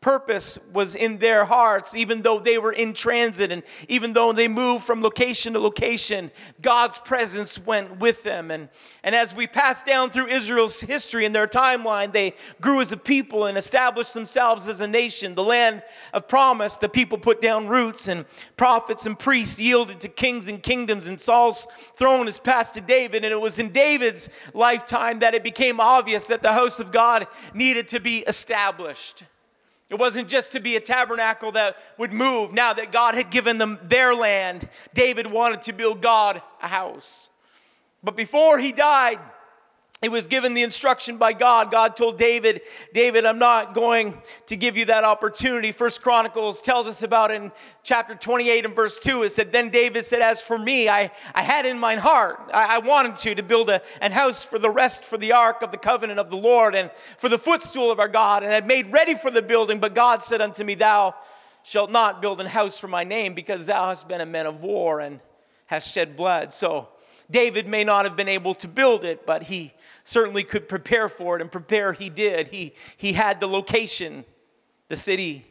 purpose 0.01 0.61
was 0.73 0.95
in 0.95 1.19
their 1.19 1.45
hearts, 1.45 1.97
even 1.97 2.23
though 2.23 2.39
they 2.39 2.57
were 2.57 2.73
in 2.73 2.93
transit 2.93 3.51
and 3.51 3.65
even 3.89 4.13
though 4.13 4.33
they 4.33 4.47
moved 4.47 4.85
from 4.85 5.03
location 5.03 5.55
to 5.55 5.59
location, 5.59 6.31
God's 6.63 6.99
presence 6.99 7.59
went 7.59 7.99
with 7.99 8.23
them. 8.23 8.53
And, 8.53 8.69
and 9.03 9.13
as 9.15 9.35
we 9.35 9.49
pass 9.49 9.83
down 9.83 10.11
through 10.11 10.27
Israel's 10.27 10.81
history 10.81 11.27
and 11.27 11.35
their 11.35 11.49
timeline, 11.49 12.13
they 12.13 12.35
grew 12.61 12.81
as 12.81 12.93
a 12.93 12.97
people 12.97 13.47
and 13.47 13.59
established 13.59 14.15
themselves 14.15 14.69
as 14.69 14.81
a 14.81 14.87
nation. 14.87 15.35
The 15.35 15.43
land 15.43 15.83
of 16.13 16.29
promise, 16.29 16.77
the 16.77 16.89
people 16.89 17.19
put 17.19 17.41
down 17.41 17.67
roots, 17.67 18.07
and 18.07 18.25
prophets 18.57 19.05
and 19.05 19.19
priests 19.19 19.59
yielded 19.59 20.01
to 20.03 20.09
kings 20.09 20.47
and 20.47 20.63
kingdoms, 20.63 21.09
and 21.09 21.21
Saul's 21.21 21.65
throne 21.97 22.29
is 22.29 22.39
passed 22.39 22.75
to 22.75 22.81
David. 22.81 23.25
And 23.25 23.33
it 23.33 23.41
was 23.41 23.59
in 23.59 23.71
David's 23.71 24.31
lifetime 24.55 25.19
that 25.21 25.35
it 25.35 25.43
became 25.43 25.81
obvious 25.81 26.29
that 26.29 26.43
the 26.43 26.53
house 26.53 26.79
of 26.79 26.93
God 26.93 27.27
needed 27.53 27.89
to 27.89 28.01
be 28.01 28.19
established. 28.19 29.25
It 29.91 29.99
wasn't 29.99 30.29
just 30.29 30.53
to 30.53 30.61
be 30.61 30.77
a 30.77 30.81
tabernacle 30.81 31.53
that 31.53 31.77
would 31.97 32.13
move. 32.13 32.53
Now 32.53 32.75
that 32.75 32.93
God 32.93 33.15
had 33.15 33.31
given 33.31 33.59
them 33.59 33.79
their 33.83 34.15
land, 34.15 34.69
David 34.93 35.27
wanted 35.27 35.63
to 35.63 35.73
build 35.73 36.03
God 36.03 36.43
a 36.63 36.69
house. 36.69 37.31
But 38.03 38.17
before 38.17 38.59
he 38.59 38.73
died, 38.73 39.19
he 40.01 40.09
was 40.09 40.29
given 40.29 40.55
the 40.55 40.63
instruction 40.63 41.19
by 41.19 41.33
God. 41.33 41.73
God 41.73 41.97
told 41.97 42.19
David, 42.19 42.61
David, 42.95 43.27
I'm 43.27 43.41
not 43.41 43.75
going 43.75 44.17
to 44.47 44.57
give 44.57 44.77
you 44.77 44.85
that 44.85 45.03
opportunity. 45.03 45.73
First 45.73 46.03
Chronicles 46.03 46.61
tells 46.61 46.87
us 46.87 47.03
about 47.03 47.33
in 47.33 47.51
chapter 47.83 48.15
28 48.15 48.65
and 48.65 48.77
verse 48.77 49.01
2. 49.01 49.25
It 49.25 49.31
said, 49.31 49.51
Then 49.51 49.71
David 49.71 50.05
said, 50.05 50.23
As 50.23 50.41
for 50.41 50.57
me, 50.57 50.89
I, 50.89 51.11
I 51.35 51.43
had 51.43 51.67
in 51.67 51.81
mine 51.81 51.99
heart, 51.99 52.39
I, 52.55 52.77
I 52.77 52.79
wanted 52.79 53.17
to, 53.17 53.35
to 53.35 53.43
build 53.43 53.71
a 53.71 53.83
an 54.01 54.13
house 54.13 54.45
for 54.45 54.61
the 54.61 54.71
rest 54.71 55.05
for 55.05 55.19
the 55.19 55.33
ark 55.33 55.63
of 55.63 55.73
the 55.73 55.77
covenant 55.77 56.21
of 56.21 56.31
the 56.31 56.37
Lord 56.37 56.77
and 56.77 56.93
for 56.93 57.29
the 57.29 57.39
footstool 57.39 57.91
of 57.91 57.99
our 57.99 58.09
God, 58.09 58.45
and 58.45 58.53
had 58.53 58.69
made 58.69 58.93
ready 58.93 59.15
for 59.15 59.33
the 59.33 59.43
building. 59.43 59.81
But 59.81 59.95
God 59.95 60.23
said 60.23 60.41
unto 60.41 60.63
me, 60.63 60.77
Thou 60.77 61.17
shalt 61.65 61.91
not 61.91 62.23
build 62.23 62.41
an 62.41 62.47
house 62.47 62.79
for 62.79 62.87
my 62.87 63.03
name, 63.03 63.35
because 63.35 63.67
thou 63.67 63.89
hast 63.89 64.07
been 64.07 64.21
a 64.21 64.27
man 64.27 64.47
of 64.47 64.63
war 64.63 65.01
and 65.01 65.19
hast 65.67 65.93
shed 65.93 66.17
blood. 66.17 66.55
So 66.55 66.89
David 67.31 67.69
may 67.69 67.85
not 67.85 68.05
have 68.05 68.17
been 68.17 68.29
able 68.29 68.55
to 68.55 68.69
build 68.69 69.05
it, 69.05 69.27
but 69.27 69.45
he 69.45 69.73
certainly 70.05 70.43
could 70.43 70.69
prepare 70.69 71.09
for 71.09 71.37
it, 71.37 71.43
and 71.43 71.53
prepare 71.53 71.93
he 71.93 72.09
did. 72.09 72.49
He, 72.49 72.73
he 72.97 73.13
had 73.13 73.41
the 73.41 73.47
location, 73.47 74.25
the 74.89 74.97
city, 74.97 75.45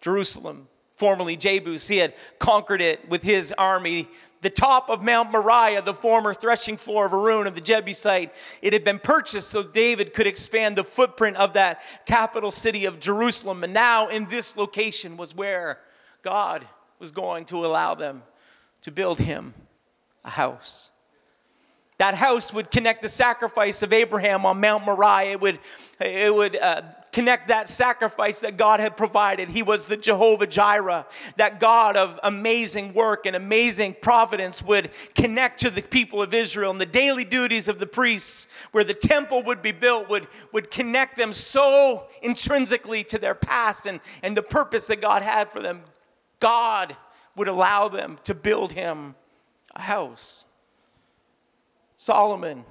Jerusalem, 0.00 0.68
formerly 0.96 1.36
Jebus. 1.36 1.88
He 1.88 1.96
had 1.96 2.14
conquered 2.38 2.82
it 2.82 3.08
with 3.08 3.22
his 3.22 3.52
army. 3.56 4.08
The 4.42 4.50
top 4.50 4.90
of 4.90 5.02
Mount 5.02 5.30
Moriah, 5.30 5.80
the 5.80 5.94
former 5.94 6.34
threshing 6.34 6.76
floor 6.76 7.06
of 7.06 7.14
Arun 7.14 7.46
of 7.46 7.54
the 7.54 7.60
Jebusite, 7.60 8.32
it 8.60 8.72
had 8.72 8.84
been 8.84 8.98
purchased 8.98 9.48
so 9.48 9.62
David 9.62 10.12
could 10.12 10.26
expand 10.26 10.76
the 10.76 10.84
footprint 10.84 11.36
of 11.38 11.54
that 11.54 11.80
capital 12.04 12.50
city 12.50 12.84
of 12.84 13.00
Jerusalem. 13.00 13.64
And 13.64 13.72
now, 13.72 14.08
in 14.08 14.26
this 14.26 14.56
location, 14.56 15.16
was 15.16 15.34
where 15.34 15.78
God 16.22 16.66
was 16.98 17.12
going 17.12 17.46
to 17.46 17.64
allow 17.64 17.94
them 17.94 18.24
to 18.82 18.90
build 18.90 19.20
him 19.20 19.54
a 20.24 20.30
house. 20.30 20.90
That 21.98 22.14
house 22.14 22.52
would 22.52 22.70
connect 22.70 23.02
the 23.02 23.08
sacrifice 23.08 23.82
of 23.84 23.92
Abraham 23.92 24.44
on 24.44 24.60
Mount 24.60 24.84
Moriah. 24.84 25.32
It 25.32 25.40
would, 25.40 25.60
it 26.00 26.34
would 26.34 26.56
uh, 26.56 26.82
connect 27.12 27.46
that 27.46 27.68
sacrifice 27.68 28.40
that 28.40 28.56
God 28.56 28.80
had 28.80 28.96
provided. 28.96 29.50
He 29.50 29.62
was 29.62 29.84
the 29.84 29.96
Jehovah 29.96 30.48
Jireh, 30.48 31.06
that 31.36 31.60
God 31.60 31.96
of 31.96 32.18
amazing 32.24 32.92
work 32.94 33.24
and 33.24 33.36
amazing 33.36 33.94
providence 34.00 34.64
would 34.64 34.90
connect 35.14 35.60
to 35.60 35.70
the 35.70 35.82
people 35.82 36.20
of 36.20 36.34
Israel. 36.34 36.72
And 36.72 36.80
the 36.80 36.86
daily 36.86 37.24
duties 37.24 37.68
of 37.68 37.78
the 37.78 37.86
priests, 37.86 38.48
where 38.72 38.82
the 38.82 38.94
temple 38.94 39.44
would 39.44 39.62
be 39.62 39.72
built, 39.72 40.08
would, 40.08 40.26
would 40.52 40.72
connect 40.72 41.16
them 41.16 41.32
so 41.32 42.06
intrinsically 42.20 43.04
to 43.04 43.18
their 43.18 43.36
past 43.36 43.86
and, 43.86 44.00
and 44.24 44.36
the 44.36 44.42
purpose 44.42 44.88
that 44.88 45.00
God 45.00 45.22
had 45.22 45.52
for 45.52 45.60
them. 45.60 45.82
God 46.40 46.96
would 47.36 47.46
allow 47.46 47.88
them 47.88 48.18
to 48.24 48.34
build 48.34 48.72
him 48.72 49.14
a 49.74 49.82
house. 49.82 50.44
Solomon 51.96 52.64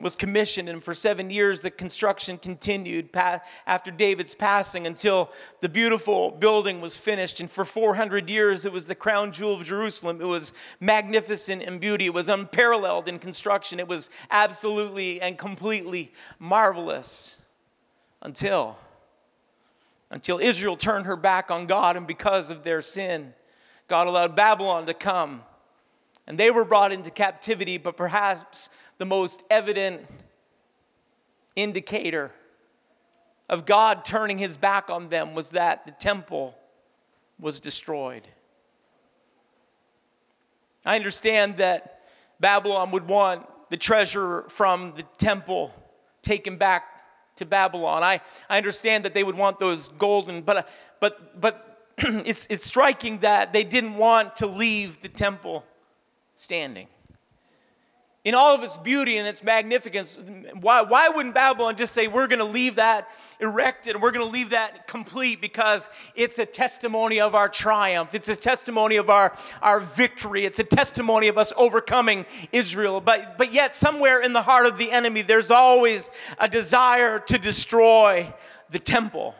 was 0.00 0.16
commissioned, 0.16 0.68
and 0.68 0.82
for 0.82 0.94
seven 0.94 1.30
years 1.30 1.62
the 1.62 1.70
construction 1.70 2.36
continued 2.36 3.08
after 3.14 3.90
David's 3.90 4.34
passing 4.34 4.86
until 4.86 5.30
the 5.60 5.68
beautiful 5.68 6.30
building 6.30 6.80
was 6.80 6.98
finished. 6.98 7.40
And 7.40 7.48
for 7.48 7.64
400 7.64 8.28
years, 8.28 8.66
it 8.66 8.72
was 8.72 8.86
the 8.86 8.94
crown 8.94 9.32
jewel 9.32 9.54
of 9.54 9.64
Jerusalem. 9.64 10.20
It 10.20 10.26
was 10.26 10.52
magnificent 10.80 11.62
in 11.62 11.78
beauty, 11.78 12.06
it 12.06 12.14
was 12.14 12.28
unparalleled 12.28 13.08
in 13.08 13.18
construction, 13.18 13.80
it 13.80 13.88
was 13.88 14.10
absolutely 14.30 15.20
and 15.20 15.38
completely 15.38 16.12
marvelous 16.38 17.38
until. 18.20 18.76
Until 20.10 20.38
Israel 20.38 20.76
turned 20.76 21.06
her 21.06 21.16
back 21.16 21.50
on 21.50 21.66
God, 21.66 21.96
and 21.96 22.06
because 22.06 22.50
of 22.50 22.62
their 22.62 22.82
sin, 22.82 23.32
God 23.88 24.06
allowed 24.06 24.36
Babylon 24.36 24.86
to 24.86 24.94
come 24.94 25.42
and 26.26 26.38
they 26.38 26.50
were 26.50 26.64
brought 26.64 26.92
into 26.92 27.10
captivity, 27.10 27.78
but 27.78 27.96
perhaps 27.96 28.70
the 28.98 29.04
most 29.04 29.42
evident 29.50 30.06
indicator 31.54 32.32
of 33.48 33.66
God 33.66 34.04
turning 34.04 34.38
his 34.38 34.56
back 34.56 34.90
on 34.90 35.08
them 35.08 35.34
was 35.34 35.50
that 35.50 35.84
the 35.84 35.92
temple 35.92 36.56
was 37.38 37.60
destroyed. 37.60 38.22
I 40.86 40.96
understand 40.96 41.58
that 41.58 42.00
Babylon 42.40 42.90
would 42.90 43.06
want 43.06 43.46
the 43.70 43.76
treasure 43.76 44.44
from 44.48 44.94
the 44.96 45.02
temple 45.18 45.74
taken 46.22 46.56
back 46.56 46.84
to 47.36 47.44
Babylon. 47.44 48.02
I, 48.02 48.20
I 48.48 48.56
understand 48.56 49.04
that 49.04 49.14
they 49.14 49.24
would 49.24 49.36
want 49.36 49.58
those 49.58 49.88
golden, 49.88 50.42
but, 50.42 50.68
but, 51.00 51.40
but 51.40 51.86
it's, 51.98 52.46
it's 52.46 52.64
striking 52.64 53.18
that 53.18 53.52
they 53.52 53.64
didn't 53.64 53.96
want 53.96 54.36
to 54.36 54.46
leave 54.46 55.00
the 55.00 55.08
temple 55.08 55.64
standing. 56.36 56.88
In 58.24 58.34
all 58.34 58.54
of 58.54 58.62
its 58.62 58.78
beauty 58.78 59.18
and 59.18 59.28
its 59.28 59.44
magnificence, 59.44 60.18
why, 60.58 60.80
why 60.80 61.10
wouldn't 61.10 61.34
Babylon 61.34 61.76
just 61.76 61.92
say, 61.92 62.08
We're 62.08 62.26
going 62.26 62.38
to 62.38 62.46
leave 62.46 62.76
that 62.76 63.10
erected 63.38 63.94
and 63.94 64.02
we're 64.02 64.12
going 64.12 64.26
to 64.26 64.32
leave 64.32 64.50
that 64.50 64.86
complete 64.86 65.42
because 65.42 65.90
it's 66.14 66.38
a 66.38 66.46
testimony 66.46 67.20
of 67.20 67.34
our 67.34 67.50
triumph? 67.50 68.14
It's 68.14 68.30
a 68.30 68.36
testimony 68.36 68.96
of 68.96 69.10
our, 69.10 69.36
our 69.60 69.78
victory. 69.78 70.46
It's 70.46 70.58
a 70.58 70.64
testimony 70.64 71.28
of 71.28 71.36
us 71.36 71.52
overcoming 71.54 72.24
Israel. 72.50 73.02
But, 73.02 73.36
but 73.36 73.52
yet, 73.52 73.74
somewhere 73.74 74.22
in 74.22 74.32
the 74.32 74.42
heart 74.42 74.64
of 74.64 74.78
the 74.78 74.90
enemy, 74.90 75.20
there's 75.20 75.50
always 75.50 76.08
a 76.38 76.48
desire 76.48 77.18
to 77.18 77.36
destroy 77.36 78.32
the 78.70 78.78
temple. 78.78 79.34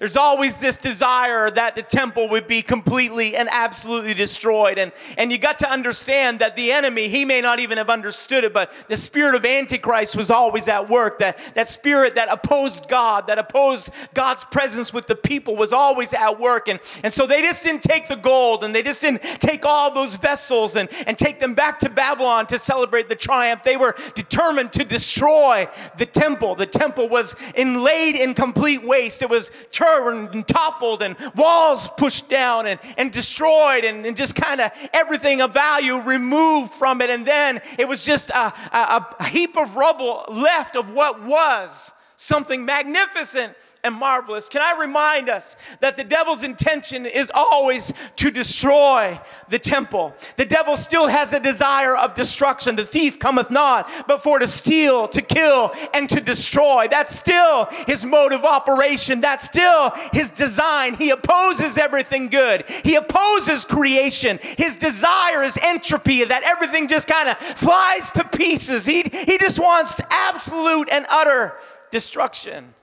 There's 0.00 0.16
always 0.16 0.56
this 0.56 0.78
desire 0.78 1.50
that 1.50 1.76
the 1.76 1.82
temple 1.82 2.30
would 2.30 2.48
be 2.48 2.62
completely 2.62 3.36
and 3.36 3.50
absolutely 3.52 4.14
destroyed. 4.14 4.78
And, 4.78 4.92
and 5.18 5.30
you 5.30 5.36
got 5.36 5.58
to 5.58 5.70
understand 5.70 6.38
that 6.38 6.56
the 6.56 6.72
enemy, 6.72 7.08
he 7.08 7.26
may 7.26 7.42
not 7.42 7.60
even 7.60 7.76
have 7.76 7.90
understood 7.90 8.42
it, 8.44 8.54
but 8.54 8.72
the 8.88 8.96
spirit 8.96 9.34
of 9.34 9.44
Antichrist 9.44 10.16
was 10.16 10.30
always 10.30 10.68
at 10.68 10.88
work. 10.88 11.18
That, 11.18 11.36
that 11.54 11.68
spirit 11.68 12.14
that 12.14 12.30
opposed 12.30 12.88
God, 12.88 13.26
that 13.26 13.38
opposed 13.38 13.90
God's 14.14 14.42
presence 14.46 14.90
with 14.94 15.06
the 15.06 15.14
people 15.14 15.54
was 15.54 15.70
always 15.70 16.14
at 16.14 16.40
work. 16.40 16.68
And, 16.68 16.80
and 17.04 17.12
so 17.12 17.26
they 17.26 17.42
just 17.42 17.62
didn't 17.62 17.82
take 17.82 18.08
the 18.08 18.16
gold 18.16 18.64
and 18.64 18.74
they 18.74 18.82
just 18.82 19.02
didn't 19.02 19.20
take 19.20 19.66
all 19.66 19.92
those 19.92 20.14
vessels 20.14 20.76
and, 20.76 20.88
and 21.06 21.18
take 21.18 21.40
them 21.40 21.52
back 21.52 21.78
to 21.80 21.90
Babylon 21.90 22.46
to 22.46 22.58
celebrate 22.58 23.10
the 23.10 23.16
triumph. 23.16 23.64
They 23.64 23.76
were 23.76 23.94
determined 24.14 24.72
to 24.72 24.84
destroy 24.84 25.68
the 25.98 26.06
temple. 26.06 26.54
The 26.54 26.64
temple 26.64 27.10
was 27.10 27.36
inlaid 27.54 28.14
in 28.14 28.32
complete 28.32 28.82
waste. 28.82 29.20
It 29.20 29.28
was 29.28 29.50
turned 29.70 29.89
and 29.90 30.46
toppled 30.46 31.02
and 31.02 31.16
walls 31.34 31.88
pushed 31.96 32.28
down 32.28 32.66
and, 32.66 32.80
and 32.96 33.12
destroyed 33.12 33.84
and, 33.84 34.06
and 34.06 34.16
just 34.16 34.34
kind 34.34 34.60
of 34.60 34.70
everything 34.92 35.40
of 35.40 35.52
value 35.52 35.96
removed 36.00 36.72
from 36.72 37.00
it. 37.00 37.10
And 37.10 37.26
then 37.26 37.60
it 37.78 37.88
was 37.88 38.04
just 38.04 38.30
a, 38.30 38.52
a, 38.72 39.06
a 39.18 39.24
heap 39.24 39.56
of 39.56 39.76
rubble 39.76 40.24
left 40.28 40.76
of 40.76 40.92
what 40.92 41.22
was 41.22 41.94
something 42.16 42.66
magnificent 42.66 43.54
and 43.82 43.94
marvelous. 43.94 44.48
Can 44.50 44.60
I 44.60 44.78
remind 44.78 45.30
us 45.30 45.56
that 45.80 45.96
the 45.96 46.04
devil's 46.04 46.44
intention 46.44 47.06
is 47.06 47.32
always 47.34 47.94
to 48.16 48.30
destroy 48.30 49.18
the 49.48 49.58
temple? 49.58 50.14
The 50.36 50.44
devil 50.44 50.76
still 50.76 51.08
has 51.08 51.32
a 51.32 51.40
desire 51.40 51.96
of 51.96 52.14
destruction. 52.14 52.76
The 52.76 52.84
thief 52.84 53.18
cometh 53.18 53.50
not, 53.50 53.90
but 54.06 54.22
for 54.22 54.38
to 54.38 54.48
steal, 54.48 55.08
to 55.08 55.19
kill, 55.30 55.72
and 55.94 56.08
to 56.10 56.20
destroy. 56.20 56.88
That's 56.88 57.16
still 57.16 57.66
his 57.86 58.04
mode 58.04 58.32
of 58.32 58.44
operation. 58.44 59.20
That's 59.20 59.44
still 59.44 59.92
his 60.12 60.32
design. 60.32 60.94
He 60.94 61.10
opposes 61.10 61.78
everything 61.78 62.28
good, 62.28 62.68
he 62.68 62.96
opposes 62.96 63.64
creation. 63.64 64.38
His 64.58 64.78
desire 64.78 65.42
is 65.42 65.58
entropy, 65.62 66.24
that 66.24 66.42
everything 66.42 66.88
just 66.88 67.08
kind 67.08 67.28
of 67.28 67.38
flies 67.38 68.12
to 68.12 68.24
pieces. 68.24 68.86
He, 68.86 69.02
he 69.02 69.38
just 69.38 69.58
wants 69.58 70.00
absolute 70.10 70.88
and 70.90 71.06
utter 71.08 71.54
destruction. 71.90 72.74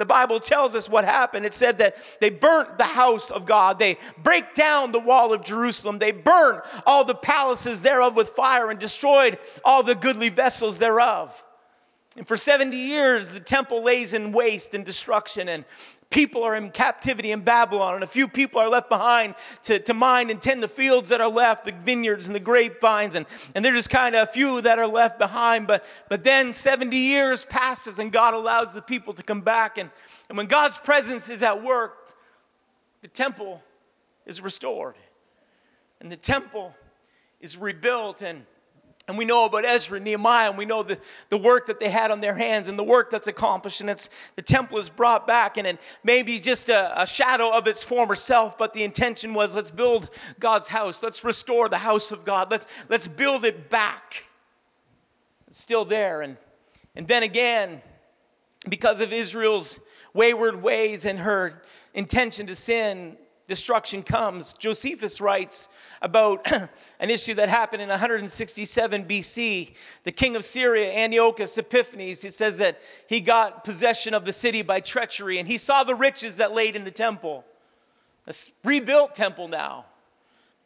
The 0.00 0.06
Bible 0.06 0.40
tells 0.40 0.74
us 0.74 0.88
what 0.88 1.04
happened. 1.04 1.44
It 1.44 1.52
said 1.52 1.76
that 1.76 1.94
they 2.22 2.30
burnt 2.30 2.78
the 2.78 2.84
house 2.84 3.30
of 3.30 3.44
God. 3.44 3.78
They 3.78 3.98
break 4.22 4.54
down 4.54 4.92
the 4.92 4.98
wall 4.98 5.34
of 5.34 5.44
Jerusalem. 5.44 5.98
They 5.98 6.10
burnt 6.10 6.62
all 6.86 7.04
the 7.04 7.14
palaces 7.14 7.82
thereof 7.82 8.16
with 8.16 8.30
fire 8.30 8.70
and 8.70 8.80
destroyed 8.80 9.38
all 9.62 9.82
the 9.82 9.94
goodly 9.94 10.30
vessels 10.30 10.78
thereof. 10.78 11.44
And 12.16 12.26
for 12.26 12.36
70 12.36 12.76
years, 12.76 13.30
the 13.30 13.40
temple 13.40 13.84
lays 13.84 14.12
in 14.12 14.32
waste 14.32 14.74
and 14.74 14.84
destruction. 14.84 15.48
And 15.48 15.64
people 16.10 16.42
are 16.42 16.56
in 16.56 16.70
captivity 16.70 17.30
in 17.30 17.40
Babylon, 17.40 17.94
and 17.94 18.04
a 18.04 18.08
few 18.08 18.26
people 18.26 18.60
are 18.60 18.68
left 18.68 18.88
behind 18.88 19.34
to, 19.62 19.78
to 19.78 19.94
mine 19.94 20.28
and 20.28 20.42
tend 20.42 20.62
the 20.62 20.68
fields 20.68 21.10
that 21.10 21.20
are 21.20 21.30
left, 21.30 21.64
the 21.64 21.72
vineyards 21.72 22.26
and 22.26 22.34
the 22.34 22.40
grapevines, 22.40 23.14
and, 23.14 23.26
and 23.54 23.64
there's 23.64 23.76
just 23.76 23.90
kind 23.90 24.16
of 24.16 24.28
a 24.28 24.32
few 24.32 24.60
that 24.60 24.78
are 24.78 24.88
left 24.88 25.18
behind. 25.18 25.68
But, 25.68 25.84
but 26.08 26.24
then 26.24 26.52
70 26.52 26.96
years 26.96 27.44
passes, 27.44 28.00
and 28.00 28.10
God 28.12 28.34
allows 28.34 28.74
the 28.74 28.82
people 28.82 29.14
to 29.14 29.22
come 29.22 29.40
back. 29.40 29.78
And, 29.78 29.88
and 30.28 30.36
when 30.36 30.46
God's 30.46 30.78
presence 30.78 31.30
is 31.30 31.42
at 31.42 31.62
work, 31.62 32.12
the 33.02 33.08
temple 33.08 33.62
is 34.26 34.42
restored, 34.42 34.96
and 36.00 36.10
the 36.10 36.16
temple 36.16 36.74
is 37.40 37.56
rebuilt, 37.56 38.20
and 38.20 38.44
and 39.10 39.18
we 39.18 39.24
know 39.24 39.44
about 39.44 39.64
Ezra 39.64 39.96
and 39.96 40.04
Nehemiah, 40.04 40.48
and 40.48 40.56
we 40.56 40.64
know 40.64 40.84
the, 40.84 40.96
the 41.30 41.36
work 41.36 41.66
that 41.66 41.80
they 41.80 41.90
had 41.90 42.12
on 42.12 42.20
their 42.20 42.34
hands 42.34 42.68
and 42.68 42.78
the 42.78 42.84
work 42.84 43.10
that's 43.10 43.26
accomplished. 43.26 43.80
And 43.80 43.90
it's 43.90 44.08
the 44.36 44.42
temple 44.42 44.78
is 44.78 44.88
brought 44.88 45.26
back, 45.26 45.56
and 45.56 45.66
it 45.66 45.80
may 46.04 46.22
be 46.22 46.38
just 46.38 46.68
a, 46.68 47.02
a 47.02 47.06
shadow 47.06 47.50
of 47.52 47.66
its 47.66 47.82
former 47.82 48.14
self, 48.14 48.56
but 48.56 48.72
the 48.72 48.84
intention 48.84 49.34
was 49.34 49.56
let's 49.56 49.72
build 49.72 50.10
God's 50.38 50.68
house. 50.68 51.02
Let's 51.02 51.24
restore 51.24 51.68
the 51.68 51.78
house 51.78 52.12
of 52.12 52.24
God. 52.24 52.52
Let's, 52.52 52.68
let's 52.88 53.08
build 53.08 53.44
it 53.44 53.68
back. 53.68 54.24
It's 55.48 55.60
still 55.60 55.84
there. 55.84 56.22
And, 56.22 56.36
and 56.94 57.08
then 57.08 57.24
again, 57.24 57.82
because 58.68 59.00
of 59.00 59.12
Israel's 59.12 59.80
wayward 60.14 60.62
ways 60.62 61.04
and 61.04 61.18
her 61.18 61.62
intention 61.94 62.46
to 62.46 62.54
sin, 62.54 63.16
destruction 63.50 64.02
comes. 64.02 64.54
Josephus 64.54 65.20
writes 65.20 65.68
about 66.00 66.50
an 67.00 67.10
issue 67.10 67.34
that 67.34 67.50
happened 67.50 67.82
in 67.82 67.90
167 67.90 69.04
BC. 69.04 69.74
The 70.04 70.12
king 70.12 70.36
of 70.36 70.44
Syria, 70.44 70.90
Antiochus 70.92 71.58
Epiphanes, 71.58 72.22
he 72.22 72.30
says 72.30 72.56
that 72.58 72.80
he 73.08 73.20
got 73.20 73.64
possession 73.64 74.14
of 74.14 74.24
the 74.24 74.32
city 74.32 74.62
by 74.62 74.80
treachery 74.80 75.38
and 75.38 75.46
he 75.46 75.58
saw 75.58 75.84
the 75.84 75.94
riches 75.94 76.36
that 76.36 76.54
laid 76.54 76.76
in 76.76 76.84
the 76.84 76.90
temple. 76.90 77.44
A 78.26 78.34
rebuilt 78.64 79.14
temple 79.14 79.48
now. 79.48 79.84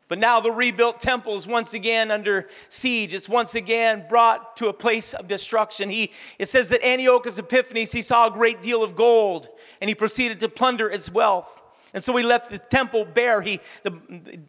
But 0.06 0.18
now 0.18 0.38
the 0.38 0.52
rebuilt 0.52 1.00
temple 1.00 1.34
is 1.34 1.46
once 1.46 1.72
again 1.72 2.10
under 2.10 2.48
siege. 2.68 3.14
It's 3.14 3.28
once 3.28 3.54
again 3.54 4.04
brought 4.08 4.58
to 4.58 4.68
a 4.68 4.74
place 4.74 5.14
of 5.14 5.26
destruction. 5.26 5.88
He, 5.88 6.12
it 6.38 6.46
says 6.46 6.68
that 6.68 6.86
Antiochus 6.86 7.38
Epiphanes, 7.38 7.92
he 7.92 8.02
saw 8.02 8.26
a 8.26 8.30
great 8.30 8.60
deal 8.60 8.84
of 8.84 8.94
gold 8.94 9.48
and 9.80 9.88
he 9.88 9.94
proceeded 9.94 10.38
to 10.40 10.50
plunder 10.50 10.90
its 10.90 11.10
wealth. 11.10 11.62
And 11.94 12.02
so 12.02 12.16
he 12.16 12.24
left 12.24 12.50
the 12.50 12.58
temple 12.58 13.04
bare. 13.04 13.40
He, 13.40 13.60
the, 13.84 13.92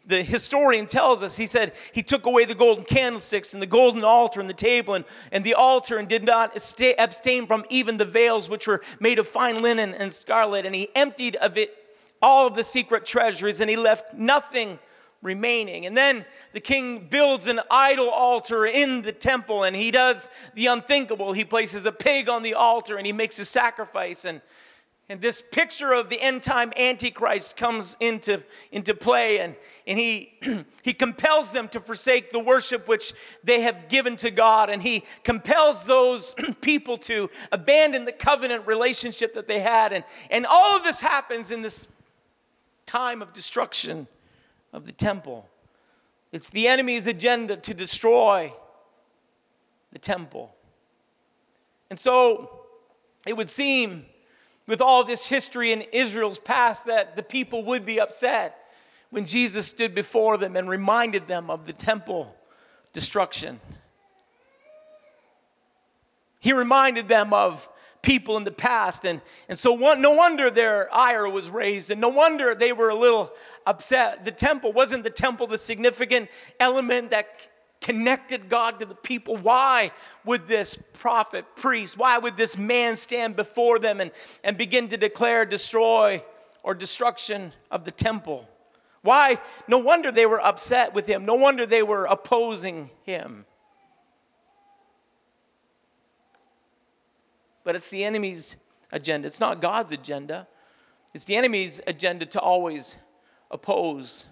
the 0.08 0.23
historian 0.23 0.88
tells 0.88 1.21
us, 1.21 1.38
he 1.38 1.45
said, 1.45 1.73
he 1.93 2.01
took 2.01 2.25
away 2.25 2.45
the 2.45 2.55
golden 2.55 2.84
candlesticks 2.84 3.53
and 3.53 3.62
the 3.62 3.67
golden 3.67 4.03
altar 4.03 4.39
and 4.39 4.49
the 4.49 4.53
table 4.53 4.95
and, 4.95 5.05
and 5.31 5.43
the 5.43 5.53
altar 5.53 5.99
and 5.99 6.10
did 6.10 6.23
not 6.23 6.55
abstain 6.97 7.45
from 7.45 7.63
even 7.69 7.97
the 7.97 8.05
veils 8.05 8.49
which 8.49 8.67
were 8.67 8.81
made 8.99 9.19
of 9.19 9.27
fine 9.27 9.62
linen 9.62 9.93
and 9.93 10.12
scarlet. 10.12 10.65
And 10.65 10.73
he 10.73 10.89
emptied 10.95 11.36
of 11.36 11.55
it 11.55 11.71
all 12.19 12.47
of 12.47 12.55
the 12.55 12.63
secret 12.63 13.05
treasuries 13.05 13.62
and 13.62 13.69
he 13.69 13.75
left 13.75 14.15
nothing 14.15 14.79
remaining. 15.21 15.86
And 15.86 15.95
then 15.95 16.25
the 16.53 16.60
king 16.60 17.08
builds 17.10 17.45
an 17.45 17.60
idol 17.69 18.10
altar 18.10 18.65
in 18.65 19.03
the 19.03 19.12
temple 19.12 19.63
and 19.63 19.75
he 19.75 19.91
does 19.91 20.31
the 20.55 20.65
unthinkable. 20.65 21.34
He 21.34 21.45
places 21.45 21.86
a 21.86 21.91
pig 21.91 22.27
on 22.27 22.41
the 22.41 22.55
altar 22.55 22.97
and 22.97 23.05
he 23.05 23.13
makes 23.13 23.38
a 23.38 23.45
sacrifice. 23.45 24.25
And 24.25 24.41
and 25.08 25.22
this 25.22 25.39
picture 25.39 25.94
of 25.94 26.10
the 26.10 26.20
end 26.20 26.41
time 26.41 26.74
Antichrist 26.76 27.58
comes 27.58 27.96
into, 28.00 28.41
into 28.72 28.96
play, 28.96 29.39
and, 29.39 29.56
and 29.86 30.00
he, 30.00 30.34
he 30.84 30.94
compels 30.94 31.52
them 31.52 31.68
to 31.70 31.80
forsake 31.80 32.32
the 32.32 32.39
worship 32.39 32.88
which 32.88 33.13
they 33.44 33.62
have 33.62 33.88
given 33.88 34.15
to 34.18 34.32
God, 34.32 34.72
and 34.72 34.82
he 34.82 35.04
compels 35.24 35.86
those 35.86 36.34
people 36.62 36.98
to 36.98 37.30
abandon 37.52 38.06
the 38.06 38.12
covenant 38.12 38.65
relationship 38.65 39.36
that 39.36 39.48
they 39.48 39.60
had. 39.60 39.94
And, 39.94 40.04
and 40.32 40.46
all 40.48 40.76
of 40.76 40.84
this 40.84 41.02
happens 41.02 41.52
in 41.52 41.62
this 41.62 41.88
time 42.88 43.22
of 43.22 43.32
destruction 43.32 44.08
of 44.74 44.86
the 44.86 44.91
temple. 44.91 45.48
It's 46.32 46.50
the 46.50 46.68
enemy's 46.68 47.06
agenda 47.06 47.58
to 47.58 47.74
destroy 47.76 48.52
the 49.91 50.00
temple. 50.00 50.56
And 51.91 52.00
so 52.00 52.62
it 53.28 53.38
would 53.38 53.52
seem 53.52 54.06
with 54.67 54.82
all 54.82 55.04
this 55.04 55.28
history 55.28 55.71
in 55.71 55.82
Israel's 55.93 56.39
past 56.39 56.86
that 56.86 57.15
the 57.15 57.23
people 57.23 57.63
would 57.65 57.86
be 57.86 57.99
upset 57.99 58.60
when 59.10 59.25
Jesus 59.25 59.67
stood 59.67 59.93
before 59.93 60.38
them 60.38 60.56
and 60.56 60.67
reminded 60.67 61.28
them 61.28 61.49
of 61.49 61.65
the 61.65 61.73
temple 61.73 62.36
destruction. 62.93 63.60
He 66.39 66.54
reminded 66.54 67.08
them 67.08 67.34
of 67.34 67.67
people 68.06 68.38
in 68.38 68.43
the 68.43 68.51
past. 68.51 69.04
And, 69.04 69.19
and 69.49 69.58
so, 69.58 69.73
one, 69.73 70.01
no 70.01 70.12
wonder 70.12 70.49
their 70.49 70.93
ire 70.95 71.28
was 71.28 71.49
raised, 71.49 71.91
and 71.91 71.99
no 71.99 72.10
wonder 72.10 72.56
they 72.56 72.71
were 72.71 72.89
a 72.89 72.95
little 72.95 73.32
upset. 73.65 74.23
The 74.23 74.32
temple 74.32 74.71
wasn't 74.71 75.04
the 75.04 75.10
temple 75.10 75.47
the 75.47 75.58
significant 75.58 76.30
element 76.60 77.12
that 77.12 77.49
connected 77.86 78.50
God 78.50 78.80
to 78.80 78.86
the 78.86 78.95
people. 78.95 79.38
Why 79.38 79.91
would 80.26 80.48
this 80.48 80.76
prophet, 80.76 81.45
priest, 81.56 81.95
why 81.95 82.17
would 82.17 82.36
this 82.36 82.58
man 82.58 82.95
stand 82.95 83.36
before 83.36 83.78
them 83.78 84.02
and, 84.02 84.10
and 84.43 84.58
begin 84.58 84.88
to 84.88 84.98
declare 84.98 85.45
destroy 85.45 86.24
or 86.63 86.74
destruction 86.74 87.54
of 87.69 87.86
the 87.86 87.91
temple? 87.91 88.50
Why? 89.04 89.38
No 89.67 89.78
wonder 89.78 90.12
they 90.12 90.26
were 90.26 90.41
upset 90.41 90.95
with 90.95 91.06
him. 91.06 91.26
No 91.26 91.36
wonder 91.36 91.67
they 91.67 91.84
were 91.84 92.06
opposing 92.06 92.89
him. 93.04 93.45
But 97.63 97.76
it's 97.76 97.91
the 97.91 98.04
enemy's 98.04 98.58
agenda. 98.91 99.28
It's 99.28 99.39
not 99.39 99.62
God's 99.62 99.91
agenda. 99.91 100.48
It's 101.13 101.26
the 101.26 101.36
enemy's 101.36 101.82
agenda 101.86 102.26
to 102.26 102.39
always 102.39 102.98
oppose 103.52 104.28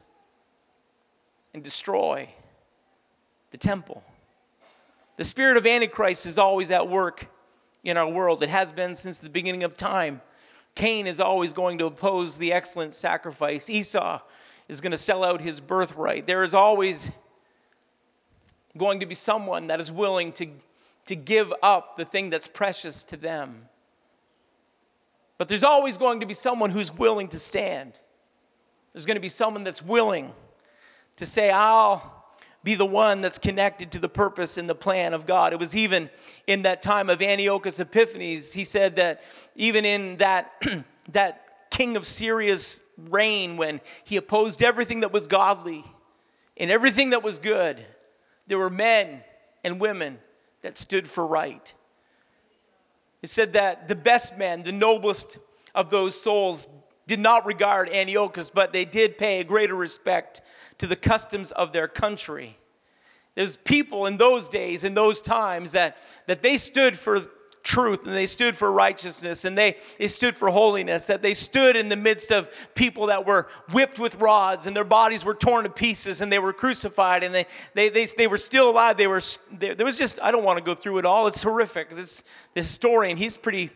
and 1.53 1.63
destroy 1.63 2.29
the 3.53 3.57
temple. 3.57 4.03
The 5.15 5.23
spirit 5.23 5.57
of 5.57 5.67
Antichrist 5.67 6.25
is 6.25 6.39
always 6.39 6.71
at 6.71 6.89
work 6.89 7.27
in 7.83 7.97
our 7.97 8.09
world. 8.09 8.41
It 8.41 8.49
has 8.49 8.71
been 8.71 8.95
since 8.95 9.19
the 9.19 9.29
beginning 9.29 9.63
of 9.63 9.77
time. 9.77 10.21
Cain 10.73 11.05
is 11.05 11.19
always 11.19 11.53
going 11.53 11.77
to 11.77 11.85
oppose 11.85 12.39
the 12.39 12.51
excellent 12.51 12.95
sacrifice. 12.95 13.69
Esau 13.69 14.19
is 14.67 14.81
going 14.81 14.91
to 14.91 14.97
sell 14.97 15.23
out 15.23 15.39
his 15.39 15.59
birthright. 15.59 16.25
There 16.25 16.43
is 16.43 16.55
always 16.55 17.11
going 18.75 18.99
to 19.01 19.05
be 19.05 19.13
someone 19.13 19.67
that 19.67 19.79
is 19.79 19.91
willing 19.91 20.31
to, 20.31 20.47
to 21.05 21.15
give 21.15 21.53
up 21.61 21.95
the 21.95 22.05
thing 22.05 22.31
that's 22.31 22.47
precious 22.47 23.03
to 23.03 23.17
them. 23.17 23.69
But 25.37 25.47
there's 25.47 25.63
always 25.63 25.97
going 25.97 26.21
to 26.21 26.25
be 26.25 26.33
someone 26.33 26.71
who's 26.71 26.91
willing 26.91 27.27
to 27.27 27.37
stand. 27.37 28.01
There's 28.93 29.05
going 29.05 29.17
to 29.17 29.21
be 29.21 29.29
someone 29.29 29.63
that's 29.63 29.83
willing 29.83 30.33
to 31.17 31.27
say, 31.27 31.51
I'll 31.51 32.12
be 32.63 32.75
the 32.75 32.85
one 32.85 33.21
that's 33.21 33.37
connected 33.37 33.91
to 33.91 33.99
the 33.99 34.09
purpose 34.09 34.57
and 34.57 34.69
the 34.69 34.75
plan 34.75 35.13
of 35.13 35.25
God. 35.25 35.51
It 35.53 35.59
was 35.59 35.75
even 35.75 36.09
in 36.47 36.61
that 36.63 36.81
time 36.81 37.09
of 37.09 37.21
Antiochus 37.21 37.79
Epiphanes, 37.79 38.53
he 38.53 38.63
said 38.63 38.95
that 38.95 39.23
even 39.55 39.83
in 39.83 40.17
that, 40.17 40.51
that 41.11 41.69
king 41.69 41.97
of 41.97 42.07
Syria's 42.07 42.83
reign, 43.09 43.57
when 43.57 43.81
he 44.05 44.15
opposed 44.15 44.63
everything 44.63 45.01
that 45.01 45.11
was 45.11 45.27
godly 45.27 45.83
and 46.55 46.71
everything 46.71 47.09
that 47.09 47.23
was 47.23 47.39
good, 47.39 47.85
there 48.47 48.57
were 48.57 48.69
men 48.69 49.23
and 49.63 49.79
women 49.79 50.19
that 50.61 50.77
stood 50.77 51.07
for 51.07 51.25
right. 51.25 51.73
It 53.21 53.29
said 53.29 53.53
that 53.53 53.87
the 53.87 53.95
best 53.95 54.37
men, 54.37 54.63
the 54.63 54.71
noblest 54.71 55.37
of 55.75 55.89
those 55.89 56.19
souls, 56.19 56.67
did 57.07 57.19
not 57.19 57.45
regard 57.45 57.89
Antiochus, 57.89 58.49
but 58.49 58.71
they 58.71 58.85
did 58.85 59.17
pay 59.17 59.39
a 59.39 59.43
greater 59.43 59.75
respect 59.75 60.41
to 60.83 60.87
the 60.87 60.95
customs 60.97 61.53
of 61.53 61.71
their 61.71 61.87
country. 61.87 62.57
There's 63.35 63.55
people 63.55 64.05
in 64.05 64.17
those 64.17 64.49
days, 64.49 64.83
in 64.83 64.95
those 64.95 65.21
times, 65.21 65.71
that, 65.71 65.95
that 66.27 66.41
they 66.41 66.57
stood 66.57 66.97
for 66.97 67.21
truth 67.63 68.05
and 68.05 68.13
they 68.13 68.25
stood 68.25 68.53
for 68.53 68.69
righteousness 68.69 69.45
and 69.45 69.57
they, 69.57 69.77
they 69.97 70.09
stood 70.09 70.35
for 70.35 70.49
holiness, 70.49 71.07
that 71.07 71.21
they 71.21 71.33
stood 71.33 71.77
in 71.77 71.87
the 71.87 71.95
midst 71.95 72.33
of 72.33 72.49
people 72.75 73.05
that 73.05 73.25
were 73.25 73.47
whipped 73.71 73.97
with 73.97 74.15
rods 74.15 74.67
and 74.67 74.75
their 74.75 74.83
bodies 74.83 75.23
were 75.23 75.33
torn 75.33 75.63
to 75.63 75.69
pieces 75.69 76.19
and 76.19 76.29
they 76.29 76.37
were 76.37 76.51
crucified 76.51 77.23
and 77.23 77.33
they, 77.33 77.45
they, 77.75 77.87
they, 77.87 78.05
they 78.05 78.27
were 78.27 78.37
still 78.37 78.69
alive. 78.69 78.97
They 78.97 79.07
were, 79.07 79.21
there 79.53 79.85
was 79.85 79.97
just, 79.97 80.21
I 80.21 80.33
don't 80.33 80.43
want 80.43 80.59
to 80.59 80.65
go 80.65 80.75
through 80.75 80.97
it 80.97 81.05
all. 81.05 81.27
It's 81.27 81.43
horrific. 81.43 81.95
This, 81.95 82.25
the 82.55 82.59
historian, 82.59 83.15
he's 83.15 83.37
pretty, 83.37 83.69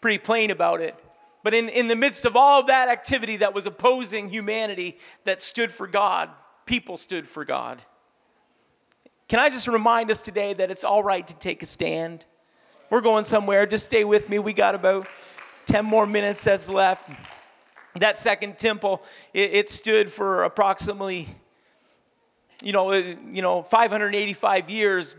pretty 0.00 0.16
plain 0.16 0.50
about 0.50 0.80
it. 0.80 0.94
But 1.42 1.52
in, 1.52 1.68
in 1.68 1.88
the 1.88 1.94
midst 1.94 2.24
of 2.24 2.36
all 2.36 2.60
of 2.60 2.68
that 2.68 2.88
activity 2.88 3.36
that 3.36 3.52
was 3.52 3.66
opposing 3.66 4.30
humanity 4.30 4.96
that 5.24 5.42
stood 5.42 5.70
for 5.70 5.86
God, 5.86 6.30
people 6.66 6.96
stood 6.96 7.26
for 7.26 7.44
God. 7.44 7.82
Can 9.28 9.38
I 9.38 9.50
just 9.50 9.68
remind 9.68 10.10
us 10.10 10.22
today 10.22 10.52
that 10.52 10.70
it's 10.70 10.84
all 10.84 11.02
right 11.02 11.26
to 11.26 11.34
take 11.38 11.62
a 11.62 11.66
stand? 11.66 12.26
We're 12.90 13.00
going 13.00 13.24
somewhere. 13.24 13.66
Just 13.66 13.86
stay 13.86 14.04
with 14.04 14.28
me. 14.28 14.38
We 14.38 14.52
got 14.52 14.74
about 14.74 15.06
10 15.66 15.84
more 15.84 16.06
minutes 16.06 16.44
that's 16.44 16.68
left. 16.68 17.10
That 17.96 18.18
second 18.18 18.58
temple, 18.58 19.02
it, 19.32 19.52
it 19.52 19.70
stood 19.70 20.10
for 20.10 20.44
approximately, 20.44 21.28
you 22.62 22.72
know, 22.72 22.92
uh, 22.92 23.14
you 23.30 23.40
know, 23.40 23.62
585 23.62 24.68
years 24.68 25.16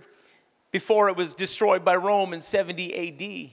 before 0.71 1.10
it 1.10 1.15
was 1.15 1.34
destroyed 1.34 1.84
by 1.84 1.95
Rome 1.95 2.34
in 2.34 2.41
70 2.41 2.93
AD. 2.93 3.51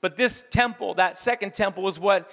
But 0.00 0.16
this 0.16 0.42
temple, 0.48 0.94
that 0.94 1.16
second 1.16 1.54
temple, 1.54 1.82
was 1.82 2.00
what 2.00 2.30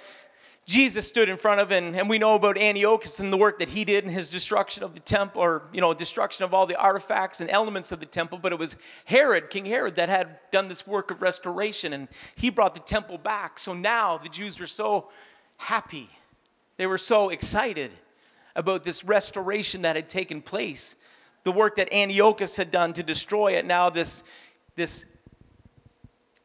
Jesus 0.66 1.06
stood 1.06 1.28
in 1.28 1.36
front 1.36 1.60
of, 1.60 1.70
and, 1.70 1.94
and 1.94 2.08
we 2.08 2.18
know 2.18 2.34
about 2.34 2.56
Antiochus 2.56 3.20
and 3.20 3.30
the 3.30 3.36
work 3.36 3.58
that 3.58 3.68
he 3.68 3.84
did 3.84 4.04
in 4.04 4.10
his 4.10 4.30
destruction 4.30 4.82
of 4.82 4.94
the 4.94 5.00
temple, 5.00 5.42
or, 5.42 5.64
you 5.74 5.80
know, 5.82 5.92
destruction 5.92 6.44
of 6.44 6.54
all 6.54 6.64
the 6.64 6.76
artifacts 6.76 7.42
and 7.42 7.50
elements 7.50 7.92
of 7.92 8.00
the 8.00 8.06
temple. 8.06 8.38
But 8.38 8.52
it 8.52 8.58
was 8.58 8.78
Herod, 9.04 9.50
King 9.50 9.66
Herod, 9.66 9.96
that 9.96 10.08
had 10.08 10.38
done 10.50 10.68
this 10.68 10.86
work 10.86 11.10
of 11.10 11.20
restoration, 11.20 11.92
and 11.92 12.08
he 12.34 12.48
brought 12.48 12.72
the 12.72 12.80
temple 12.80 13.18
back. 13.18 13.58
So 13.58 13.74
now 13.74 14.16
the 14.16 14.30
Jews 14.30 14.58
were 14.58 14.66
so 14.66 15.10
happy. 15.58 16.08
They 16.78 16.86
were 16.86 16.98
so 16.98 17.28
excited 17.28 17.90
about 18.56 18.84
this 18.84 19.04
restoration 19.04 19.82
that 19.82 19.96
had 19.96 20.08
taken 20.08 20.40
place. 20.40 20.96
The 21.42 21.52
work 21.52 21.76
that 21.76 21.92
Antiochus 21.92 22.56
had 22.56 22.70
done 22.70 22.94
to 22.94 23.02
destroy 23.02 23.52
it, 23.52 23.66
now 23.66 23.90
this, 23.90 24.24
this 24.76 25.04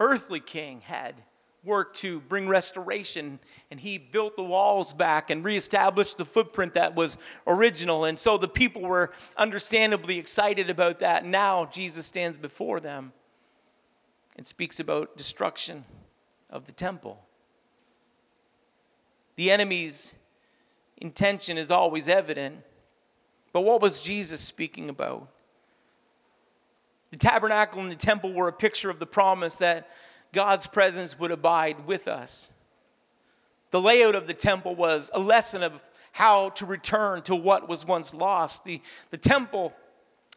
earthly 0.02 0.42
king 0.42 0.82
had 0.82 1.16
work 1.64 1.94
to 1.96 2.22
bring 2.22 2.48
restoration 2.48 3.40
and 3.70 3.80
he 3.80 3.98
built 3.98 4.36
the 4.36 4.44
walls 4.44 4.94
back 4.94 5.30
and 5.30 5.44
reestablished 5.44 6.18
the 6.18 6.26
footprint 6.26 6.74
that 6.76 6.96
was 6.96 7.18
original. 7.46 8.06
And 8.06 8.18
so 8.18 8.38
the 8.38 8.48
people 8.48 8.82
were 8.82 9.12
understandably 9.38 10.18
excited 10.18 10.70
about 10.70 11.00
that. 11.00 11.26
Now 11.26 11.66
jesus 11.66 12.06
stands 12.06 12.38
before 12.38 12.80
them 12.80 13.12
and 14.38 14.48
speaks 14.48 14.80
about 14.80 15.18
destruction 15.18 15.84
of 16.50 16.66
the 16.66 16.72
temple. 16.72 17.22
The 19.36 19.52
enemy's 19.52 20.16
intention 20.98 21.58
is 21.58 21.72
always 21.72 22.08
evident 22.08 22.64
but 23.52 23.62
what 23.62 23.82
was 23.82 24.00
jesus 24.00 24.42
speaking 24.42 24.90
about? 24.90 25.28
The 27.12 27.18
tabernacle 27.18 27.82
and 27.82 27.92
the 27.92 27.96
temple 27.96 28.34
were 28.34 28.48
a 28.48 28.54
picture 28.54 28.90
of 28.90 29.00
the 29.00 29.08
promise 29.08 29.58
that 29.58 29.90
God's 30.32 30.68
presence 30.68 31.20
would 31.20 31.32
abide 31.32 31.86
with 31.86 32.08
us. 32.08 32.54
The 33.72 33.82
layout 33.82 34.16
of 34.16 34.28
the 34.28 34.34
temple 34.34 34.76
was 34.76 35.12
a 35.14 35.20
lesson 35.20 35.64
of 35.64 35.84
how 36.12 36.50
to 36.50 36.66
return 36.66 37.22
to 37.24 37.36
what 37.36 37.70
was 37.70 37.86
once 37.86 38.14
lost. 38.14 38.66
The, 38.66 38.82
the 39.12 39.18
temple 39.18 39.74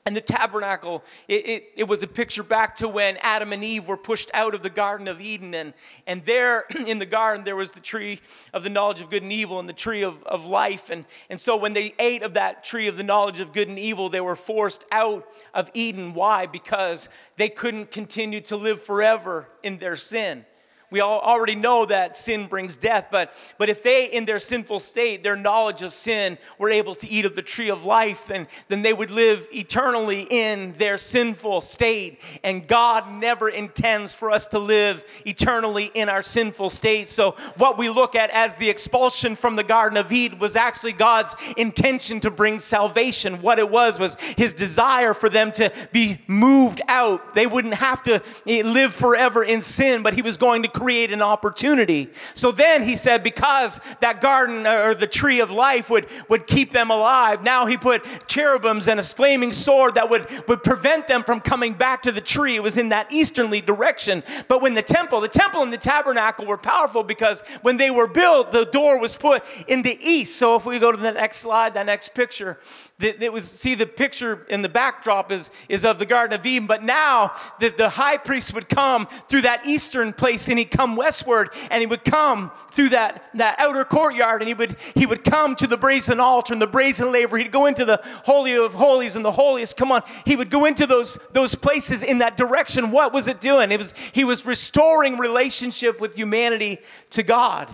and 0.05 0.17
the 0.17 0.21
tabernacle, 0.21 1.05
it, 1.29 1.47
it, 1.47 1.65
it, 1.77 1.89
was 1.89 2.03
a 2.03 2.09
picture 2.09 2.43
back 2.43 2.75
to 2.77 2.89
when 2.89 3.17
Adam 3.19 3.53
and 3.53 3.63
Eve 3.63 3.87
were 3.87 3.97
pushed 3.97 4.33
out 4.35 4.53
of 4.53 4.65
the 4.65 4.71
Garden 4.71 5.07
of 5.07 5.21
Eden. 5.21 5.55
And, 5.55 5.75
and 6.09 6.25
there 6.25 6.65
in 6.87 6.99
the 6.99 7.07
garden, 7.07 7.45
there 7.45 7.55
was 7.55 7.73
the 7.73 7.81
tree 7.81 8.21
of 8.53 8.65
the 8.65 8.71
knowledge 8.71 9.01
of 9.01 9.11
good 9.11 9.23
and 9.23 9.31
evil 9.31 9.61
and 9.61 9.69
the 9.69 9.73
tree 9.73 10.03
of, 10.03 10.21
of 10.25 10.45
life. 10.45 10.91
And, 10.91 11.05
and 11.31 11.41
so 11.41 11.57
when 11.57 11.73
they 11.73 11.95
ate 12.01 12.25
of 12.25 12.35
that 12.35 12.65
tree 12.65 12.89
of 12.89 12.97
the 12.97 13.05
knowledge 13.05 13.39
of 13.39 13.53
good 13.53 13.69
and 13.69 13.79
evil, 13.79 14.09
they 14.09 14.21
were 14.21 14.35
forced 14.35 14.85
out 14.91 15.25
of 15.55 15.71
Eden. 15.73 16.15
Why? 16.15 16.47
Because 16.47 17.09
they 17.37 17.49
couldn't 17.49 17.93
continue 17.93 18.41
to 18.43 18.57
live 18.57 18.83
forever 18.83 19.49
in 19.63 19.79
their 19.79 19.95
sin. 19.95 20.45
We 20.93 21.01
all 21.01 21.21
already 21.21 21.55
know 21.55 21.87
that 21.87 22.19
sin 22.19 22.47
brings 22.47 22.77
death, 22.77 23.09
but, 23.11 23.33
but 23.57 23.71
if 23.71 23.83
they, 23.83 24.07
in 24.07 24.27
their 24.27 24.39
sinful 24.39 24.81
state, 24.81 25.25
their 25.25 25.37
knowledge 25.37 25.81
of 25.81 25.95
sin, 25.95 26.37
were 26.59 26.69
able 26.69 26.95
to 26.97 27.09
eat 27.09 27.25
of 27.25 27.35
the 27.35 27.41
tree 27.41 27.71
of 27.71 27.87
life, 27.87 28.27
then, 28.27 28.47
then 28.69 28.83
they 28.83 28.93
would 28.93 29.11
live 29.11 29.49
eternally 29.53 30.27
in 30.29 30.75
their 30.75 30.99
sinful 30.99 31.63
state. 31.63 32.21
And 32.45 32.69
God 32.69 33.11
never 33.11 33.49
intends 33.49 34.15
for 34.15 34.31
us 34.31 34.47
to 34.49 34.59
live 34.59 35.03
eternally 35.25 35.91
in 35.95 36.11
our 36.11 36.23
sinful 36.23 36.69
state. 36.69 37.09
So, 37.09 37.33
what 37.57 37.79
we 37.79 37.89
look 37.89 38.15
at 38.15 38.29
as 38.29 38.55
the 38.57 38.69
expulsion 38.69 39.35
from 39.35 39.57
the 39.57 39.65
Garden 39.65 39.97
of 39.97 40.13
Eden 40.13 40.39
was 40.39 40.57
actually 40.57 40.93
God's 40.93 41.35
intention 41.57 42.21
to 42.21 42.31
bring 42.31 42.59
salvation. 42.59 43.41
What 43.41 43.59
it 43.59 43.71
was 43.71 43.99
was 43.99 44.21
his 44.21 44.53
desire 44.53 45.15
for 45.15 45.31
them 45.31 45.53
to 45.53 45.73
be 45.91 46.19
moved 46.27 46.83
out. 46.87 47.35
They 47.35 47.47
wouldn't 47.47 47.75
have 47.75 48.03
to 48.03 48.23
eh, 48.47 48.63
live 48.63 48.93
forever 48.93 49.43
in 49.43 49.63
sin, 49.63 50.03
but 50.03 50.13
he 50.13 50.21
was 50.21 50.37
going 50.37 50.65
to 50.65 50.69
create 50.83 51.13
an 51.13 51.23
opportunity. 51.23 52.09
So 52.35 52.51
then 52.51 52.83
he 52.83 52.97
said, 52.97 53.23
because 53.23 53.81
that 54.01 54.21
garden 54.21 54.67
uh, 54.67 54.83
or 54.87 54.95
the 54.97 55.07
tree 55.07 55.39
of 55.39 55.53
life 55.53 55.89
would, 55.91 56.07
would 56.29 56.49
keep 56.49 56.73
them 56.73 56.91
alive, 56.91 57.45
now 57.45 57.67
he 57.67 57.77
put 57.77 58.03
cherubims 58.27 58.89
and 58.89 58.99
a 58.99 59.03
flaming 59.05 59.53
sword 59.53 59.95
that 59.95 60.11
would, 60.11 60.27
would 60.49 60.65
prevent 60.65 61.07
them 61.07 61.23
from 61.23 61.39
coming 61.41 61.75
back 61.75 62.03
to 62.03 62.11
the 62.11 62.21
tree. 62.21 62.57
It 62.57 62.65
was 62.65 62.77
in 62.77 62.89
that 62.89 63.13
easternly 63.13 63.61
direction. 63.61 64.25
But 64.49 64.61
when 64.61 64.75
the 64.75 64.83
temple, 64.83 65.21
the 65.21 65.29
temple 65.29 65.63
and 65.63 65.73
the 65.73 65.79
tabernacle 65.79 66.47
were 66.47 66.59
powerful 66.59 67.05
because 67.05 67.43
when 67.63 67.77
they 67.77 67.93
were 67.93 68.09
built, 68.09 68.51
the 68.51 68.65
door 68.65 68.99
was 68.99 69.17
put 69.17 69.45
in 69.69 69.83
the 69.83 69.97
east. 70.01 70.37
So 70.37 70.57
if 70.57 70.67
we 70.67 70.81
go 70.81 70.91
to 70.91 70.99
the 70.99 71.13
next 71.13 71.37
slide, 71.37 71.75
that 71.75 71.87
next 71.87 72.09
picture, 72.09 72.59
it 73.05 73.33
was 73.33 73.51
see 73.51 73.75
the 73.75 73.87
picture 73.87 74.47
in 74.49 74.63
the 74.63 74.69
backdrop 74.69 75.31
is, 75.31 75.51
is 75.69 75.85
of 75.85 75.99
the 75.99 76.07
Garden 76.07 76.39
of 76.39 76.45
Eden, 76.47 76.67
but 76.67 76.83
now 76.83 77.33
that 77.61 77.77
the 77.77 77.89
high 77.89 78.17
priest 78.17 78.55
would 78.55 78.69
come 78.69 79.07
through 79.07 79.43
that 79.43 79.67
eastern 79.67 80.13
place 80.13 80.49
and 80.49 80.59
he'd 80.59 80.71
come 80.71 80.97
westward 80.97 81.51
and 81.71 81.81
he 81.81 81.87
would 81.87 82.05
come 82.05 82.51
through 82.71 82.91
that, 82.91 83.25
that 83.35 83.59
outer 83.59 83.85
courtyard 83.85 84.43
and 84.43 84.49
he 84.49 84.55
would, 84.55 84.77
he 84.95 85.07
would 85.07 85.25
come 85.25 85.55
to 85.57 85.67
the 85.67 85.77
brazen 85.77 86.21
altar 86.21 86.53
and 86.53 86.63
the 86.63 86.67
brazen 86.67 87.13
laver. 87.13 87.39
He'd 87.39 87.53
go 87.53 87.67
into 87.67 87.85
the 87.85 88.01
Holy 88.25 88.57
of 88.57 88.75
Holies 88.75 89.17
and 89.17 89.25
the 89.25 89.33
holiest. 89.33 89.77
Come 89.77 89.93
on. 89.93 90.03
He 90.25 90.37
would 90.37 90.51
go 90.51 90.65
into 90.65 90.87
those, 90.87 91.19
those 91.33 91.55
places 91.55 92.03
in 92.03 92.19
that 92.19 92.37
direction. 92.37 92.91
What 92.91 93.13
was 93.13 93.29
it 93.29 93.41
doing? 93.41 93.73
It 93.73 93.79
was, 93.79 93.95
he 94.13 94.25
was 94.25 94.47
restoring 94.47 95.19
relationship 95.19 96.01
with 96.01 96.15
humanity 96.15 96.79
to 97.11 97.23
God. 97.23 97.69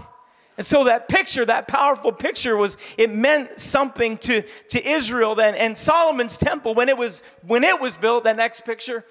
And 0.58 0.66
so 0.66 0.84
that 0.84 1.08
picture, 1.08 1.44
that 1.44 1.68
powerful 1.68 2.10
picture 2.10 2.56
was, 2.56 2.78
it 2.98 3.14
meant 3.14 3.60
something 3.60 4.18
to, 4.18 4.42
to 4.42 4.86
Israel 4.86 5.36
then. 5.36 5.54
And 5.54 5.78
Solomon's 5.78 6.36
temple, 6.36 6.74
when 6.74 6.88
it 6.88 6.98
was, 6.98 7.22
when 7.46 7.62
it 7.62 7.80
was 7.80 7.96
built, 7.96 8.24
that 8.24 8.36
next 8.36 8.62
picture, 8.62 9.04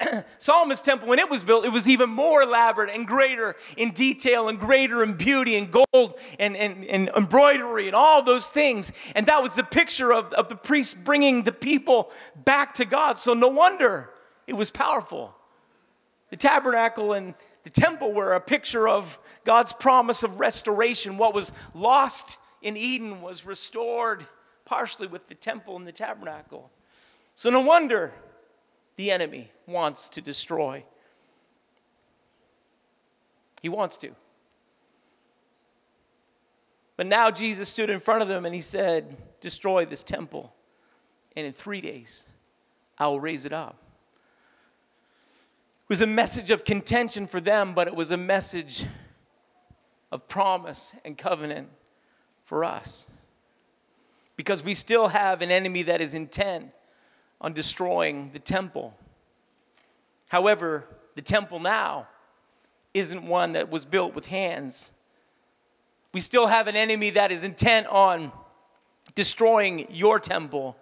Solomon's 0.38 0.82
temple, 0.82 1.06
when 1.06 1.20
it 1.20 1.30
was 1.30 1.44
built, 1.44 1.64
it 1.64 1.68
was 1.68 1.88
even 1.88 2.10
more 2.10 2.42
elaborate 2.42 2.90
and 2.90 3.06
greater 3.06 3.54
in 3.76 3.90
detail 3.90 4.48
and 4.48 4.58
greater 4.58 5.04
in 5.04 5.14
beauty 5.14 5.54
and 5.56 5.70
gold 5.70 6.18
and, 6.40 6.56
and, 6.56 6.84
and 6.86 7.08
embroidery 7.16 7.86
and 7.86 7.94
all 7.94 8.20
those 8.24 8.50
things. 8.50 8.90
And 9.14 9.26
that 9.26 9.40
was 9.40 9.54
the 9.54 9.62
picture 9.62 10.12
of, 10.12 10.32
of 10.32 10.48
the 10.48 10.56
priest 10.56 11.04
bringing 11.04 11.44
the 11.44 11.52
people 11.52 12.10
back 12.44 12.74
to 12.74 12.84
God. 12.84 13.18
So 13.18 13.34
no 13.34 13.46
wonder 13.46 14.10
it 14.48 14.54
was 14.54 14.72
powerful. 14.72 15.32
The 16.30 16.36
tabernacle 16.36 17.12
and 17.12 17.34
the 17.62 17.70
temple 17.70 18.12
were 18.12 18.32
a 18.32 18.40
picture 18.40 18.88
of 18.88 19.20
God's 19.48 19.72
promise 19.72 20.22
of 20.22 20.40
restoration. 20.40 21.16
What 21.16 21.32
was 21.32 21.52
lost 21.72 22.36
in 22.60 22.76
Eden 22.76 23.22
was 23.22 23.46
restored 23.46 24.26
partially 24.66 25.06
with 25.06 25.26
the 25.26 25.34
temple 25.34 25.74
and 25.74 25.86
the 25.86 25.92
tabernacle. 25.92 26.70
So 27.34 27.48
no 27.48 27.62
wonder 27.62 28.12
the 28.96 29.10
enemy 29.10 29.50
wants 29.66 30.10
to 30.10 30.20
destroy. 30.20 30.84
He 33.62 33.70
wants 33.70 33.96
to. 33.98 34.10
But 36.98 37.06
now 37.06 37.30
Jesus 37.30 37.70
stood 37.70 37.88
in 37.88 38.00
front 38.00 38.20
of 38.20 38.28
them 38.28 38.44
and 38.44 38.54
he 38.54 38.60
said, 38.60 39.16
Destroy 39.40 39.86
this 39.86 40.02
temple, 40.02 40.52
and 41.36 41.46
in 41.46 41.54
three 41.54 41.80
days 41.80 42.26
I 42.98 43.06
will 43.06 43.20
raise 43.20 43.46
it 43.46 43.54
up. 43.54 43.78
It 45.84 45.88
was 45.88 46.02
a 46.02 46.06
message 46.06 46.50
of 46.50 46.66
contention 46.66 47.26
for 47.26 47.40
them, 47.40 47.72
but 47.72 47.88
it 47.88 47.96
was 47.96 48.10
a 48.10 48.18
message 48.18 48.84
of 50.10 50.28
promise 50.28 50.94
and 51.04 51.16
covenant 51.18 51.68
for 52.44 52.64
us. 52.64 53.10
Because 54.36 54.62
we 54.62 54.74
still 54.74 55.08
have 55.08 55.42
an 55.42 55.50
enemy 55.50 55.82
that 55.82 56.00
is 56.00 56.14
intent 56.14 56.70
on 57.40 57.52
destroying 57.52 58.30
the 58.32 58.38
temple. 58.38 58.96
However, 60.28 60.84
the 61.14 61.22
temple 61.22 61.60
now 61.60 62.08
isn't 62.94 63.24
one 63.24 63.52
that 63.52 63.70
was 63.70 63.84
built 63.84 64.14
with 64.14 64.26
hands. 64.28 64.92
We 66.12 66.20
still 66.20 66.46
have 66.46 66.68
an 66.68 66.76
enemy 66.76 67.10
that 67.10 67.30
is 67.30 67.44
intent 67.44 67.86
on 67.88 68.32
destroying 69.14 69.86
your 69.90 70.18
temple. 70.18 70.76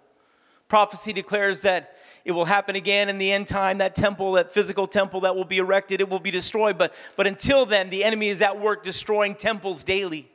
Prophecy 0.69 1.13
declares 1.13 1.63
that 1.63 1.96
it 2.27 2.33
will 2.33 2.43
happen 2.43 2.75
again 2.75 3.07
in 3.07 3.19
the 3.19 3.31
end 3.31 3.47
time. 3.47 3.77
That 3.77 3.95
temple, 3.95 4.33
that 4.33 4.49
physical 4.51 4.85
temple 4.85 5.21
that 5.21 5.33
will 5.37 5.45
be 5.45 5.59
erected, 5.59 6.01
it 6.01 6.09
will 6.09 6.19
be 6.19 6.29
destroyed. 6.29 6.77
But, 6.77 6.93
but 7.15 7.25
until 7.25 7.65
then, 7.65 7.89
the 7.89 8.03
enemy 8.03 8.27
is 8.27 8.41
at 8.41 8.59
work 8.59 8.83
destroying 8.83 9.33
temples 9.33 9.85
daily. 9.85 10.27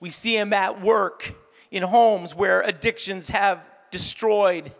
We 0.00 0.10
see 0.10 0.36
him 0.36 0.52
at 0.52 0.82
work 0.82 1.32
in 1.70 1.84
homes 1.84 2.34
where 2.34 2.62
addictions 2.62 3.28
have 3.28 3.60
destroyed 3.92 4.72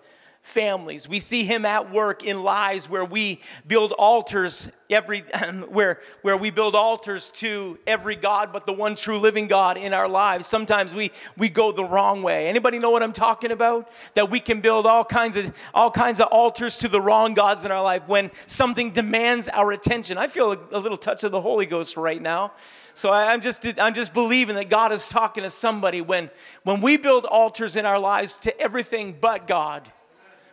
families. 0.45 1.09
We 1.09 1.21
see 1.21 1.45
him 1.45 1.65
at 1.65 1.91
work 1.91 2.23
in 2.23 2.45
lives 2.45 2.89
where 2.89 3.05
we 3.05 3.41
build 3.67 3.93
altars 3.93 4.71
every 4.91 5.21
where 5.69 6.01
where 6.21 6.37
we 6.37 6.51
build 6.51 6.75
altars 6.75 7.31
to 7.31 7.79
every 7.87 8.15
god 8.15 8.53
but 8.53 8.67
the 8.67 8.73
one 8.73 8.95
true 8.95 9.19
living 9.19 9.49
God 9.49 9.79
in 9.79 9.95
our 9.95 10.07
lives. 10.07 10.47
Sometimes 10.47 10.95
we 10.95 11.13
we 11.39 11.49
go 11.49 11.73
the 11.73 11.85
wrong 11.85 12.23
way. 12.23 12.47
Anybody 12.47 12.79
know 12.79 12.91
what 12.91 13.03
I'm 13.03 13.15
talking 13.15 13.53
about? 13.53 13.91
That 14.15 14.31
we 14.31 14.39
can 14.39 14.61
build 14.61 14.85
all 14.85 15.03
kinds 15.03 15.37
of 15.37 15.51
all 15.73 15.91
kinds 15.91 16.21
of 16.21 16.29
altars 16.29 16.77
to 16.79 16.89
the 16.89 17.01
wrong 17.01 17.33
gods 17.33 17.65
in 17.65 17.73
our 17.73 17.83
life 17.83 18.07
when 18.07 18.31
something 18.47 18.91
demands 18.91 19.49
our 19.49 19.73
attention. 19.73 20.19
I 20.19 20.27
feel 20.27 20.53
a, 20.53 20.59
a 20.73 20.79
little 20.79 20.99
touch 20.99 21.25
of 21.25 21.33
the 21.33 21.41
Holy 21.41 21.65
Ghost 21.65 21.97
right 21.97 22.21
now. 22.21 22.53
So 22.93 23.11
I, 23.11 23.33
am 23.33 23.41
just 23.41 23.67
I'm 23.79 23.95
just 23.95 24.13
believing 24.13 24.57
that 24.57 24.69
God 24.69 24.93
is 24.93 25.09
talking 25.09 25.43
to 25.43 25.51
somebody 25.51 26.03
when 26.03 26.29
when 26.65 26.83
we 26.83 26.99
build 26.99 27.25
altars 27.25 27.77
in 27.77 27.87
our 27.87 27.99
lives 27.99 28.39
to 28.41 28.61
everything 28.61 29.17
but 29.19 29.47
God 29.47 29.91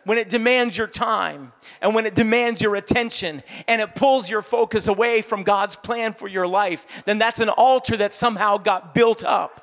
when 0.04 0.18
it 0.18 0.28
demands 0.28 0.76
your 0.76 0.86
time 0.86 1.52
and 1.80 1.94
when 1.94 2.06
it 2.06 2.14
demands 2.14 2.60
your 2.60 2.76
attention 2.76 3.42
and 3.68 3.80
it 3.80 3.94
pulls 3.94 4.28
your 4.28 4.42
focus 4.42 4.88
away 4.88 5.22
from 5.22 5.42
God's 5.42 5.76
plan 5.76 6.12
for 6.12 6.28
your 6.28 6.46
life, 6.46 7.04
then 7.04 7.18
that's 7.18 7.40
an 7.40 7.48
altar 7.48 7.96
that 7.96 8.12
somehow 8.12 8.58
got 8.58 8.94
built 8.94 9.24
up. 9.24 9.61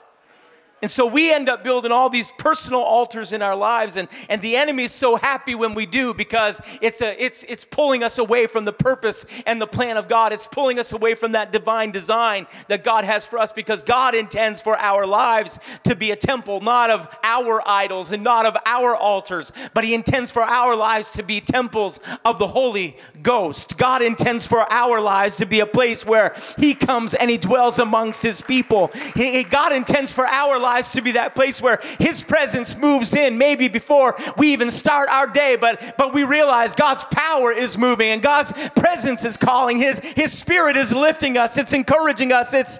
And 0.82 0.90
so 0.90 1.06
we 1.06 1.34
end 1.34 1.50
up 1.50 1.64
building 1.64 1.92
all 1.92 2.10
these 2.10 2.32
personal 2.32 2.82
altars 2.82 3.34
in 3.34 3.42
our 3.42 3.56
lives, 3.56 3.98
and, 3.98 4.08
and 4.30 4.42
the 4.42 4.56
enemy 4.56 4.84
is 4.84 4.94
so 4.94 5.18
happy 5.18 5.54
when 5.54 5.74
we 5.74 5.86
do 5.86 6.14
because 6.14 6.62
it's, 6.82 7.02
a, 7.02 7.22
it's, 7.22 7.44
it's 7.44 7.66
pulling 7.66 8.02
us 8.02 8.18
away 8.18 8.48
from 8.48 8.64
the 8.64 8.72
purpose 8.72 9.26
and 9.46 9.62
the 9.62 9.68
plan 9.68 9.98
of 9.98 10.08
God. 10.08 10.32
It's 10.32 10.48
pulling 10.48 10.80
us 10.80 10.94
away 10.94 11.16
from 11.16 11.34
that 11.34 11.52
divine 11.52 11.92
design 11.92 12.48
that 12.70 12.86
God 12.86 13.04
has 13.04 13.26
for 13.26 13.40
us 13.40 13.52
because 13.52 13.84
God 13.84 14.16
intends 14.16 14.62
for 14.62 14.78
our 14.78 15.06
lives 15.06 15.60
to 15.84 15.96
be 15.96 16.12
a 16.12 16.16
temple, 16.16 16.62
not 16.62 16.90
of 16.90 17.14
our 17.24 17.62
idols 17.68 18.12
and 18.12 18.24
not 18.24 18.46
of 18.46 18.56
our 18.66 18.96
altars, 18.96 19.52
but 19.74 19.84
He 19.84 19.94
intends 19.94 20.32
for 20.32 20.44
our 20.44 20.76
lives 20.78 21.12
to 21.12 21.24
be 21.24 21.42
temples 21.42 22.00
of 22.24 22.40
the 22.40 22.48
Holy 22.48 22.96
Ghost. 23.22 23.78
God 23.78 24.02
intends 24.02 24.48
for 24.48 24.72
our 24.72 25.02
lives 25.02 25.36
to 25.38 25.46
be 25.46 25.60
a 25.60 25.66
place 25.66 26.06
where 26.06 26.34
He 26.58 26.74
comes 26.74 27.14
and 27.14 27.30
He 27.30 27.38
dwells 27.38 27.80
amongst 27.80 28.24
His 28.24 28.40
people. 28.40 28.88
He, 29.16 29.44
God 29.44 29.74
intends 29.74 30.14
for 30.14 30.26
our 30.26 30.58
lives 30.58 30.69
lives 30.70 30.92
to 30.94 31.02
be 31.02 31.12
that 31.12 31.36
place 31.36 31.62
where 31.62 31.80
His 32.00 32.22
presence 32.22 32.78
moves 32.78 33.14
in, 33.14 33.38
maybe 33.38 33.70
before 33.70 34.16
we 34.38 34.54
even 34.54 34.72
start 34.72 35.10
our 35.10 35.28
day, 35.28 35.58
but, 35.60 35.96
but 35.98 36.14
we 36.14 36.24
realize 36.24 36.76
God's 36.76 37.04
power 37.06 37.52
is 37.52 37.78
moving 37.78 38.10
and 38.10 38.22
God's 38.22 38.52
presence 38.72 39.26
is 39.26 39.38
calling. 39.38 39.78
His, 39.78 40.00
His 40.00 40.38
Spirit 40.38 40.78
is 40.78 40.94
lifting 40.94 41.38
us, 41.38 41.58
it's 41.58 41.74
encouraging 41.74 42.32
us. 42.32 42.54
It's, 42.54 42.80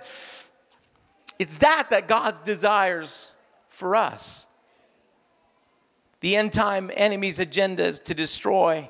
it's 1.40 1.58
that 1.60 1.88
that 1.90 2.08
God 2.08 2.44
desires 2.44 3.32
for 3.70 3.96
us. 3.96 4.48
The 6.20 6.36
end 6.36 6.52
time 6.54 6.92
enemy's 6.94 7.40
agenda 7.40 7.84
is 7.84 8.00
to 8.00 8.14
destroy 8.14 8.90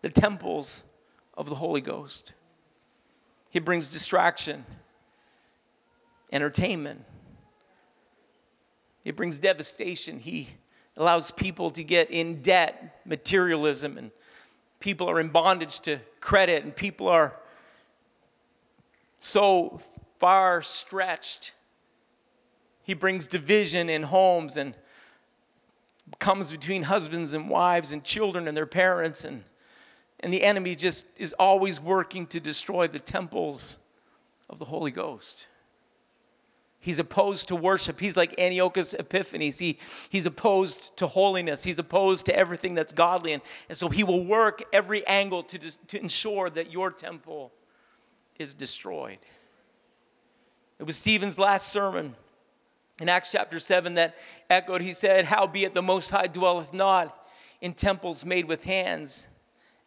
the 0.00 0.08
temples 0.08 0.84
of 1.36 1.48
the 1.48 1.56
Holy 1.56 1.82
Ghost. 1.82 2.32
He 3.50 3.58
brings 3.58 3.92
distraction, 3.92 4.64
entertainment, 6.32 7.04
it 9.04 9.16
brings 9.16 9.38
devastation. 9.38 10.18
He 10.18 10.48
allows 10.96 11.30
people 11.30 11.70
to 11.70 11.84
get 11.84 12.10
in 12.10 12.42
debt, 12.42 13.00
materialism, 13.04 13.96
and 13.96 14.10
people 14.80 15.08
are 15.08 15.20
in 15.20 15.28
bondage 15.28 15.80
to 15.80 15.98
credit, 16.20 16.64
and 16.64 16.74
people 16.74 17.08
are 17.08 17.36
so 19.18 19.80
far 20.18 20.62
stretched. 20.62 21.52
He 22.82 22.94
brings 22.94 23.28
division 23.28 23.88
in 23.88 24.02
homes 24.04 24.56
and 24.56 24.74
comes 26.18 26.50
between 26.50 26.84
husbands 26.84 27.32
and 27.32 27.48
wives 27.48 27.92
and 27.92 28.02
children 28.02 28.48
and 28.48 28.56
their 28.56 28.66
parents 28.66 29.24
and 29.24 29.44
and 30.20 30.32
the 30.32 30.42
enemy 30.42 30.74
just 30.74 31.06
is 31.16 31.32
always 31.32 31.80
working 31.80 32.26
to 32.26 32.40
destroy 32.40 32.86
the 32.86 32.98
temples 32.98 33.78
of 34.48 34.58
the 34.58 34.66
Holy 34.66 34.90
Ghost. 34.90 35.46
He's 36.82 36.98
opposed 36.98 37.48
to 37.48 37.56
worship. 37.56 38.00
He's 38.00 38.16
like 38.16 38.40
Antiochus 38.40 38.94
Epiphanes. 38.94 39.58
He, 39.58 39.78
he's 40.08 40.24
opposed 40.24 40.96
to 40.96 41.06
holiness. 41.06 41.62
He's 41.62 41.78
opposed 41.78 42.24
to 42.26 42.34
everything 42.34 42.74
that's 42.74 42.94
godly. 42.94 43.34
And, 43.34 43.42
and 43.68 43.76
so 43.76 43.90
he 43.90 44.02
will 44.02 44.24
work 44.24 44.62
every 44.72 45.06
angle 45.06 45.42
to, 45.42 45.86
to 45.88 46.00
ensure 46.00 46.48
that 46.48 46.72
your 46.72 46.90
temple 46.90 47.52
is 48.38 48.54
destroyed. 48.54 49.18
It 50.78 50.84
was 50.84 50.96
Stephen's 50.96 51.38
last 51.38 51.68
sermon 51.68 52.16
in 52.98 53.10
Acts 53.10 53.32
chapter 53.32 53.58
7 53.58 53.94
that 53.94 54.16
echoed. 54.48 54.80
He 54.80 54.94
said, 54.94 55.26
Howbeit 55.26 55.74
the 55.74 55.82
Most 55.82 56.10
High 56.10 56.28
dwelleth 56.28 56.72
not 56.72 57.14
in 57.60 57.74
temples 57.74 58.24
made 58.24 58.46
with 58.46 58.64
hands 58.64 59.28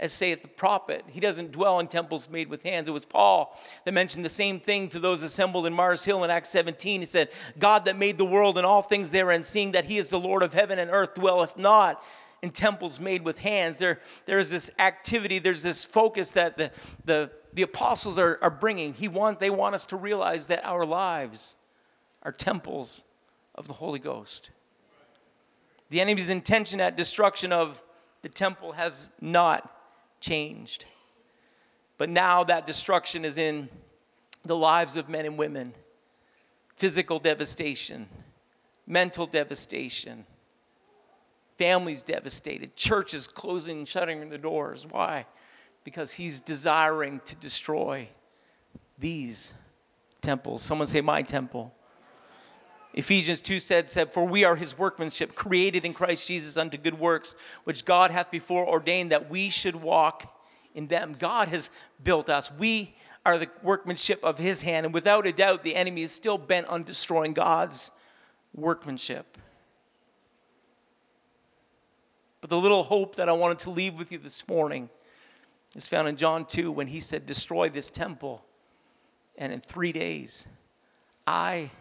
as 0.04 0.12
saith 0.12 0.42
the 0.42 0.50
prophet. 0.50 1.06
He 1.08 1.22
doesn't 1.22 1.54
dwell 1.54 1.80
in 1.80 1.88
temples 1.88 2.30
made 2.30 2.50
with 2.50 2.62
hands. 2.64 2.90
It 2.90 2.92
was 2.92 3.06
Paul 3.06 3.58
that 3.86 3.94
mentioned 3.94 4.26
the 4.26 4.30
same 4.30 4.60
thing 4.60 4.90
to 4.90 5.00
those 5.00 5.24
assembled 5.24 5.66
in 5.66 5.72
Mars 5.72 6.04
Hill 6.04 6.26
in 6.26 6.30
Acts 6.30 6.50
17. 6.50 7.00
He 7.00 7.06
said, 7.06 7.30
God 7.58 7.86
that 7.86 7.98
made 7.98 8.18
the 8.18 8.26
world 8.26 8.58
and 8.58 8.68
all 8.68 8.82
things 8.82 9.12
therein, 9.12 9.44
seeing 9.44 9.72
that 9.72 9.86
he 9.86 9.98
is 9.98 10.10
the 10.10 10.20
Lord 10.20 10.44
of 10.44 10.54
heaven 10.54 10.78
and 10.78 10.92
earth, 10.92 11.14
dwelleth 11.14 11.58
not 11.58 12.04
in 12.42 12.50
temples 12.50 13.00
made 13.00 13.24
with 13.24 13.40
hands. 13.40 13.80
There, 13.80 14.02
there's 14.26 14.50
this 14.50 14.70
activity, 14.78 15.40
there's 15.40 15.64
this 15.64 15.86
focus 15.86 16.34
that 16.34 16.58
the, 16.58 16.72
the, 17.06 17.32
the 17.54 17.62
apostles 17.62 18.20
are, 18.20 18.40
are 18.42 18.52
bringing. 18.52 18.94
He 18.96 19.08
want, 19.08 19.40
they 19.40 19.50
want 19.50 19.74
us 19.74 19.86
to 19.86 19.96
realize 19.96 20.48
that 20.48 20.66
our 20.66 20.86
lives 20.86 21.56
are 22.24 22.34
temples 22.34 23.06
of 23.56 23.70
the 23.70 23.76
Holy 23.76 24.00
Ghost. 24.00 24.50
The 25.92 26.02
enemy's 26.02 26.30
intention 26.30 26.82
at 26.82 26.98
destruction 26.98 27.54
of 27.54 27.82
the 28.22 28.30
temple 28.30 28.74
has 28.74 29.14
not 29.22 29.70
changed. 30.24 30.86
But 31.98 32.10
now 32.10 32.44
that 32.46 32.66
destruction 32.66 33.26
is 33.26 33.38
in 33.38 33.70
the 34.44 34.56
lives 34.56 34.98
of 34.98 35.10
men 35.10 35.26
and 35.26 35.38
women 35.38 35.74
physical 36.76 37.20
devastation, 37.20 38.08
mental 38.88 39.28
devastation, 39.28 40.26
families 41.58 42.02
devastated, 42.02 42.76
churches 42.76 43.28
closing 43.28 43.80
and 43.80 43.88
shutting 43.88 44.28
the 44.30 44.38
doors. 44.38 44.88
Why? 44.90 45.26
Because 45.84 46.14
he's 46.14 46.40
desiring 46.40 47.22
to 47.26 47.36
destroy 47.36 48.08
these 48.98 49.54
temples. 50.22 50.64
Someone 50.64 50.88
say, 50.88 51.02
My 51.02 51.22
temple. 51.22 51.76
Ephesians 52.94 53.42
2 53.42 53.60
said, 53.60 53.90
said, 53.90 54.14
For 54.14 54.26
we 54.26 54.44
are 54.44 54.56
his 54.56 54.78
workmanship, 54.78 55.36
created 55.36 55.84
in 55.84 55.94
Christ 55.94 56.28
Jesus 56.28 56.58
unto 56.58 56.78
good 56.78 57.00
works, 57.00 57.36
which 57.64 57.86
God 57.86 58.12
hath 58.12 58.30
before 58.30 58.68
ordained 58.68 59.12
that 59.12 59.30
we 59.30 59.50
should 59.50 59.76
walk 59.76 60.32
in 60.76 60.88
them. 60.88 61.16
God 61.18 61.48
has 61.48 61.70
built 62.04 62.30
us. 62.30 62.52
We 62.52 62.96
are 63.26 63.38
the 63.38 63.50
workmanship 63.64 64.24
of 64.24 64.38
his 64.38 64.62
hand. 64.62 64.86
And 64.86 64.94
without 64.94 65.26
a 65.26 65.32
doubt, 65.32 65.64
the 65.64 65.76
enemy 65.76 66.04
is 66.04 66.12
still 66.12 66.38
bent 66.38 66.68
on 66.68 66.84
destroying 66.84 67.34
God's 67.34 67.92
workmanship. 68.54 69.38
But 72.42 72.50
the 72.50 72.60
little 72.60 72.84
hope 72.84 73.16
that 73.16 73.30
I 73.30 73.32
wanted 73.32 73.60
to 73.60 73.70
leave 73.70 73.98
with 73.98 74.12
you 74.12 74.18
this 74.18 74.48
morning 74.48 74.90
is 75.76 75.88
found 75.88 76.08
in 76.08 76.18
John 76.18 76.46
2 76.46 76.72
when 76.72 76.88
he 76.88 77.00
said, 77.00 77.26
Destroy 77.26 77.70
this 77.70 77.90
temple, 77.90 78.44
and 79.38 79.52
in 79.52 79.62
three 79.62 79.94
days 79.94 80.48
I 81.26 81.72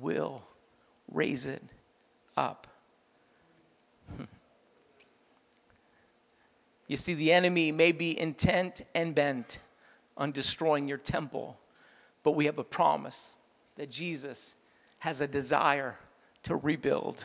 will 0.00 0.42
raise 1.10 1.46
it 1.46 1.62
up. 2.36 2.66
You 6.86 6.96
see, 6.96 7.14
the 7.14 7.32
enemy 7.32 7.72
may 7.72 7.92
be 7.92 8.18
intent 8.20 8.82
and 8.94 9.14
bent 9.14 9.58
on 10.18 10.32
destroying 10.32 10.86
your 10.86 10.98
temple, 10.98 11.58
but 12.22 12.32
we 12.32 12.44
have 12.44 12.58
a 12.58 12.64
promise 12.64 13.32
that 13.76 13.90
Jesus 13.90 14.56
has 14.98 15.22
a 15.22 15.26
desire 15.26 15.96
to 16.42 16.56
rebuild 16.56 17.24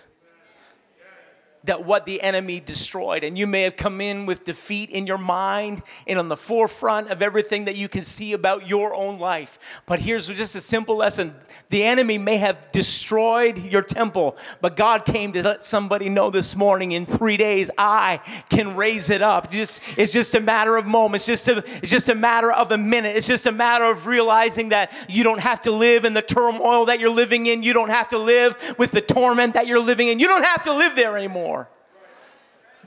that 1.66 1.86
what 1.86 2.06
the 2.06 2.22
enemy 2.22 2.60
destroyed. 2.60 3.24
And 3.24 3.38
you 3.38 3.46
may 3.46 3.64
have 3.64 3.76
come 3.76 4.00
in 4.02 4.26
with 4.26 4.46
defeat 4.46 4.90
in 4.90 5.06
your 5.06 5.18
mind 5.18 5.82
and 6.08 6.18
on 6.18 6.30
the 6.30 6.38
forefront 6.38 7.10
of 7.10 7.22
everything 7.22 7.66
that 7.66 7.76
you 7.76 7.90
can 7.90 8.04
see 8.04 8.34
about 8.34 8.70
your 8.70 8.94
own 8.94 9.20
life. 9.20 9.82
But 9.86 10.00
here's 10.00 10.28
just 10.28 10.56
a 10.56 10.62
simple 10.62 10.96
lesson 10.96 11.36
the 11.70 11.84
enemy 11.84 12.18
may 12.18 12.38
have 12.38 12.72
destroyed 12.72 13.58
your 13.66 13.82
temple, 13.82 14.38
but 14.62 14.78
God 14.78 15.06
came 15.06 15.34
to 15.34 15.44
let 15.44 15.64
somebody 15.64 16.10
know 16.10 16.30
this 16.30 16.56
morning 16.56 16.94
in 16.94 17.06
three 17.06 17.38
days, 17.38 17.70
I 17.78 18.22
can 18.50 18.76
raise 18.76 19.10
it 19.10 19.22
up. 19.22 19.52
Just, 19.52 19.82
it's 19.98 20.12
just 20.12 20.34
a 20.36 20.40
matter 20.40 20.78
of 20.78 20.86
moments, 20.86 21.26
just 21.26 21.48
a, 21.48 21.58
it's 21.58 21.92
just 21.92 22.10
a 22.10 22.16
matter 22.16 22.52
of 22.52 22.72
a 22.72 22.78
minute. 22.78 23.16
It's 23.16 23.28
just 23.28 23.46
a 23.46 23.52
matter 23.52 23.86
of 23.86 24.08
realizing 24.08 24.70
that 24.70 24.94
you 25.10 25.24
don't 25.24 25.40
have 25.40 25.62
to 25.64 25.72
live 25.72 26.06
in 26.06 26.14
the 26.14 26.22
turmoil 26.22 26.86
that 26.86 27.00
you're 27.00 27.14
living 27.14 27.48
in, 27.48 27.64
you 27.64 27.74
don't 27.74 27.90
have 27.90 28.10
to 28.10 28.18
live 28.18 28.76
with 28.78 28.92
the 28.92 29.02
torment 29.02 29.54
that 29.56 29.68
you're 29.68 29.84
living 29.84 30.08
in, 30.08 30.20
you 30.20 30.28
don't 30.28 30.46
have 30.46 30.64
to 30.64 30.74
live 30.74 30.96
there 30.96 31.18
anymore 31.18 31.49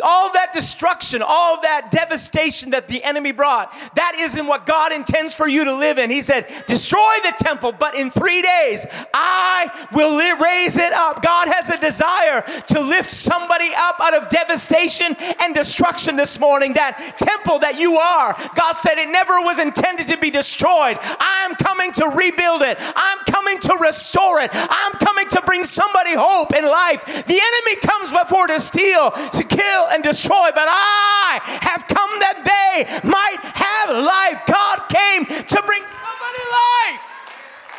all 0.02 0.32
that 0.32 0.52
destruction, 0.52 1.22
all 1.24 1.60
that 1.62 1.90
devastation 1.90 2.70
that 2.70 2.88
the 2.88 3.02
enemy 3.04 3.32
brought, 3.32 3.72
that 3.94 4.14
isn't 4.16 4.46
what 4.46 4.64
God 4.64 4.92
intends 4.92 5.34
for 5.34 5.46
you 5.46 5.64
to 5.64 5.74
live 5.74 5.98
in. 5.98 6.10
He 6.10 6.22
said, 6.22 6.46
Destroy 6.66 7.14
the 7.22 7.34
temple, 7.38 7.72
but 7.72 7.94
in 7.94 8.10
three 8.10 8.42
days 8.42 8.86
I 9.12 9.70
will 9.92 10.12
raise 10.40 10.76
it 10.76 10.92
up. 10.92 11.22
God 11.22 11.48
has 11.48 11.70
a 11.70 11.78
desire 11.78 12.42
to 12.68 12.80
lift 12.80 13.10
somebody 13.10 13.70
up 13.76 13.96
out 14.00 14.14
of 14.14 14.28
devastation 14.28 15.16
and 15.40 15.54
destruction 15.54 16.16
this 16.16 16.38
morning. 16.38 16.74
That 16.74 17.14
temple 17.16 17.58
that 17.60 17.78
you 17.78 17.96
are, 17.96 18.36
God 18.54 18.74
said 18.74 18.98
it 18.98 19.08
never 19.08 19.40
was 19.40 19.58
intended 19.58 20.08
to 20.08 20.18
be 20.18 20.30
destroyed. 20.30 20.96
I'm 21.18 21.54
coming 21.56 21.92
to 21.92 22.06
rebuild 22.08 22.62
it, 22.62 22.78
I'm 22.80 23.18
coming 23.26 23.58
to 23.60 23.78
restore 23.80 24.40
it, 24.40 24.50
I'm 24.52 24.92
coming 24.92 25.28
to 25.28 25.42
bring 25.44 25.64
somebody 25.64 26.14
hope 26.14 26.52
and 26.54 26.66
life. 26.66 27.04
The 27.04 27.40
enemy 27.40 27.80
comes 27.80 28.10
before 28.12 28.46
to 28.46 28.60
steal, 28.60 29.10
to 29.10 29.44
kill, 29.44 29.81
and 29.90 30.02
destroy, 30.02 30.50
but 30.54 30.68
I 30.68 31.40
have 31.62 31.86
come 31.88 32.10
that 32.20 32.38
they 32.44 33.08
might 33.08 33.40
have 33.42 33.90
life. 33.96 34.42
God 34.46 34.88
came 34.88 35.24
to 35.26 35.62
bring 35.66 35.82
somebody 35.86 36.42
life 36.52 37.02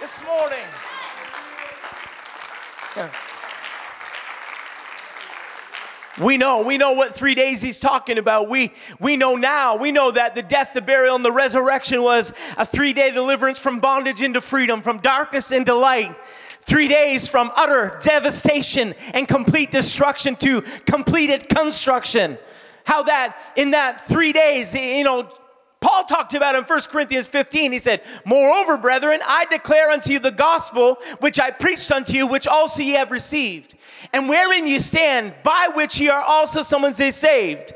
this 0.02 0.24
morning. 0.26 0.68
We 6.22 6.38
know, 6.38 6.62
we 6.62 6.78
know 6.78 6.94
what 6.94 7.16
three 7.16 7.34
days 7.34 7.60
he's 7.60 7.80
talking 7.80 8.20
about. 8.20 8.48
We, 8.48 8.72
we 9.00 9.18
know 9.18 9.36
now, 9.36 9.78
we 9.78 9.92
know 9.92 10.12
that 10.12 10.36
the 10.36 10.44
death, 10.44 10.74
the 10.74 10.82
burial, 10.82 11.16
and 11.16 11.26
the 11.26 11.32
resurrection 11.32 12.04
was 12.04 12.34
a 12.56 12.66
three 12.66 12.94
day 12.94 13.10
deliverance 13.10 13.58
from 13.58 13.80
bondage 13.80 14.22
into 14.22 14.39
freedom, 14.39 14.82
from 14.82 15.00
darkness 15.00 15.52
into 15.52 15.74
light. 15.74 16.16
Three 16.65 16.88
days 16.88 17.28
from 17.28 17.52
utter 17.56 17.99
devastation 18.02 18.93
and 19.13 19.28
complete 19.28 19.71
destruction 19.71 20.36
to 20.38 20.62
completed 20.86 21.49
construction. 21.49 22.38
How 22.86 23.04
that 23.04 23.38
in 23.58 23.71
that 23.71 24.08
three 24.08 24.32
days, 24.32 24.73
you 24.73 25.04
know, 25.04 25.30
Paul 25.82 26.06
talked 26.06 26.34
about 26.34 26.56
in 26.56 26.63
1 26.63 26.82
Corinthians 26.89 27.28
15. 27.28 27.73
He 27.73 27.80
said, 27.80 28.02
Moreover, 28.26 28.78
brethren, 28.78 29.19
I 29.26 29.45
declare 29.52 29.89
unto 29.89 30.13
you 30.13 30.19
the 30.19 30.32
gospel 30.32 30.97
which 31.19 31.38
I 31.38 31.52
preached 31.52 31.91
unto 31.91 32.13
you, 32.13 32.28
which 32.28 32.47
also 32.47 32.82
ye 32.82 32.91
have 32.91 33.12
received, 33.12 33.76
and 34.13 34.30
wherein 34.30 34.65
you 34.65 34.80
stand, 34.80 35.36
by 35.43 35.69
which 35.76 35.99
ye 35.99 36.08
are 36.08 36.23
also, 36.23 36.62
someone 36.62 36.93
say, 36.93 37.12
saved 37.12 37.73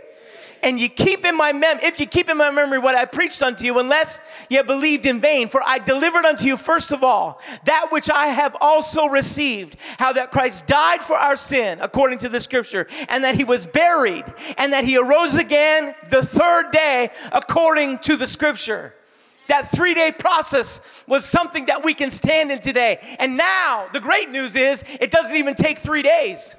and 0.68 0.82
you 0.82 0.90
keep 0.90 1.24
in 1.24 1.38
my 1.38 1.54
mem 1.54 1.80
if 1.82 1.98
you 1.98 2.06
keep 2.06 2.30
in 2.30 2.36
my 2.36 2.52
memory 2.52 2.78
what 2.78 2.94
I 2.94 3.06
preached 3.06 3.42
unto 3.42 3.64
you, 3.64 3.80
unless 3.80 4.20
you 4.50 4.62
believed 4.64 5.06
in 5.06 5.22
vain. 5.22 5.48
For 5.48 5.62
I 5.66 5.80
delivered 5.80 6.26
unto 6.26 6.46
you 6.46 6.58
first 6.58 6.92
of 6.92 7.06
all 7.06 7.40
that 7.64 7.88
which 7.90 8.10
I 8.10 8.28
have 8.28 8.54
also 8.60 9.06
received, 9.06 9.78
how 9.98 10.12
that 10.12 10.30
Christ 10.30 10.68
died 10.68 11.02
for 11.02 11.16
our 11.16 11.38
sin, 11.38 11.80
according 11.82 12.18
to 12.20 12.30
the 12.30 12.42
scripture, 12.42 12.86
and 13.08 13.24
that 13.24 13.36
he 13.36 13.46
was 13.46 13.66
buried, 13.66 14.26
and 14.58 14.74
that 14.74 14.84
he 14.84 14.98
arose 14.98 15.36
again 15.36 15.96
the 16.10 16.22
third 16.22 16.72
day, 16.74 17.12
according 17.32 18.00
to 18.00 18.18
the 18.18 18.28
scripture. 18.28 18.94
That 19.48 19.72
three 19.72 19.94
day 19.94 20.12
process 20.12 21.06
was 21.08 21.24
something 21.24 21.68
that 21.68 21.86
we 21.86 21.94
can 21.94 22.12
stand 22.12 22.52
in 22.52 22.60
today. 22.60 22.98
And 23.20 23.38
now, 23.38 23.88
the 23.94 24.02
great 24.02 24.32
news 24.32 24.58
is, 24.58 24.84
it 25.00 25.12
doesn't 25.12 25.38
even 25.38 25.56
take 25.56 25.78
three 25.78 26.02
days. 26.02 26.58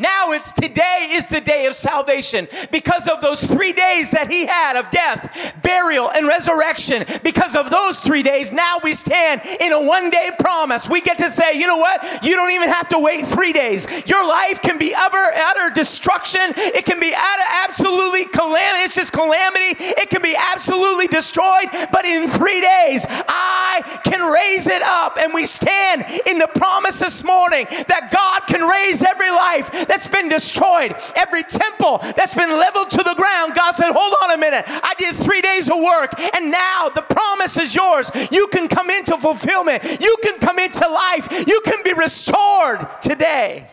Now 0.00 0.32
it's 0.32 0.52
today 0.52 1.10
is 1.12 1.28
the 1.28 1.40
day 1.40 1.66
of 1.66 1.74
salvation 1.74 2.48
because 2.72 3.06
of 3.06 3.20
those 3.20 3.44
three 3.44 3.72
days 3.72 4.10
that 4.12 4.30
he 4.30 4.46
had 4.46 4.76
of 4.76 4.90
death, 4.90 5.54
burial, 5.62 6.10
and 6.10 6.26
resurrection. 6.26 7.04
Because 7.22 7.54
of 7.54 7.70
those 7.70 7.98
three 8.00 8.22
days, 8.22 8.52
now 8.52 8.78
we 8.82 8.94
stand 8.94 9.42
in 9.60 9.72
a 9.72 9.86
one 9.86 10.10
day 10.10 10.30
promise. 10.38 10.88
We 10.88 11.02
get 11.02 11.18
to 11.18 11.30
say, 11.30 11.58
you 11.58 11.66
know 11.66 11.76
what? 11.76 12.02
You 12.24 12.34
don't 12.34 12.52
even 12.52 12.70
have 12.70 12.88
to 12.88 12.98
wait 12.98 13.26
three 13.26 13.52
days. 13.52 13.86
Your 14.06 14.26
life 14.26 14.62
can 14.62 14.78
be 14.78 14.94
utter, 14.96 15.30
utter 15.34 15.74
destruction. 15.74 16.40
It 16.56 16.86
can 16.86 16.98
be 16.98 17.12
utter, 17.14 17.42
absolutely 17.64 18.24
calamity. 18.24 18.84
It's 18.84 18.94
just 18.94 19.12
calamity. 19.12 19.76
It 20.00 20.08
can 20.08 20.22
be 20.22 20.36
absolutely 20.54 21.08
destroyed. 21.08 21.68
But 21.92 22.04
in 22.04 22.28
three 22.28 22.60
days, 22.60 23.04
I 23.08 24.00
can 24.04 24.32
raise 24.32 24.66
it 24.66 24.82
up. 24.82 25.18
And 25.18 25.34
we 25.34 25.44
stand 25.46 26.06
in 26.26 26.38
the 26.38 26.48
promise 26.48 27.00
this 27.00 27.22
morning 27.24 27.66
that 27.88 28.10
God 28.12 28.46
can 28.46 28.66
raise 28.66 29.02
every 29.02 29.30
life 29.30 29.89
that's 29.90 30.06
been 30.06 30.28
destroyed, 30.28 30.94
every 31.16 31.42
temple 31.42 31.98
that's 32.16 32.36
been 32.36 32.48
leveled 32.48 32.90
to 32.90 32.98
the 32.98 33.14
ground, 33.16 33.56
God 33.56 33.74
said, 33.74 33.90
Hold 33.90 34.14
on 34.22 34.38
a 34.38 34.38
minute. 34.38 34.64
I 34.68 34.94
did 34.96 35.16
three 35.16 35.40
days 35.40 35.68
of 35.68 35.78
work, 35.78 36.14
and 36.36 36.52
now 36.52 36.90
the 36.94 37.02
promise 37.02 37.56
is 37.56 37.74
yours. 37.74 38.08
You 38.30 38.46
can 38.52 38.68
come 38.68 38.88
into 38.88 39.18
fulfillment, 39.18 39.82
you 40.00 40.16
can 40.22 40.38
come 40.38 40.60
into 40.60 40.86
life, 40.88 41.44
you 41.48 41.60
can 41.64 41.82
be 41.82 41.92
restored 41.92 42.86
today. 43.02 43.68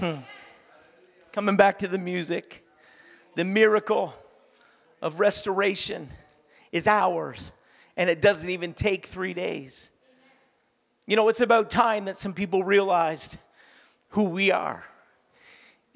Hmm. 0.00 0.16
Coming 1.30 1.56
back 1.56 1.78
to 1.78 1.88
the 1.88 1.98
music, 1.98 2.66
the 3.36 3.44
miracle 3.44 4.14
of 5.00 5.20
restoration 5.20 6.08
is 6.72 6.88
ours, 6.88 7.52
and 7.96 8.10
it 8.10 8.20
doesn't 8.20 8.48
even 8.48 8.72
take 8.72 9.06
three 9.06 9.32
days. 9.32 9.90
You 11.06 11.14
know, 11.14 11.28
it's 11.28 11.40
about 11.40 11.70
time 11.70 12.06
that 12.06 12.16
some 12.16 12.34
people 12.34 12.64
realized 12.64 13.36
who 14.08 14.30
we 14.30 14.50
are. 14.50 14.82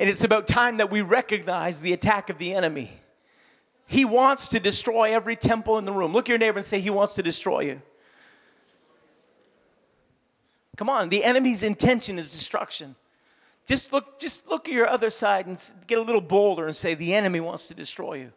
And 0.01 0.09
it's 0.09 0.25
about 0.25 0.49
time 0.49 0.79
that 0.79 0.91
we 0.91 1.03
recognize 1.03 1.83
the 1.83 1.93
attack 1.93 2.31
of 2.31 2.39
the 2.39 2.55
enemy. 2.55 2.91
He 3.87 4.07
wants 4.07 4.49
to 4.49 4.59
destroy 4.59 5.15
every 5.15 5.37
temple 5.37 5.77
in 5.77 5.85
the 5.85 5.93
room. 5.93 6.15
Look 6.15 6.25
at 6.25 6.29
your 6.31 6.39
neighbor 6.39 6.57
and 6.57 6.65
say, 6.65 6.81
He 6.81 6.89
wants 6.89 7.17
to 7.17 7.23
destroy 7.23 7.61
you. 7.61 7.83
Come 10.79 10.89
on, 10.89 11.11
the 11.11 11.23
enemy's 11.23 11.63
intention 11.63 12.19
is 12.19 12.33
destruction. 12.33 12.97
Just 13.67 13.93
look, 13.93 14.19
just 14.19 14.49
look 14.49 14.69
at 14.69 14.73
your 14.73 14.89
other 14.89 15.11
side 15.11 15.47
and 15.47 15.63
get 15.87 15.99
a 15.99 16.03
little 16.03 16.23
bolder 16.23 16.65
and 16.65 16.75
say, 16.75 16.95
The 16.95 17.13
enemy 17.13 17.41
wants 17.41 17.69
to 17.69 17.75
destroy 17.75 18.15
you. 18.15 18.33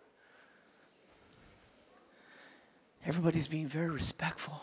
Everybody's 3.05 3.47
being 3.47 3.67
very 3.67 3.89
respectful. 3.89 4.59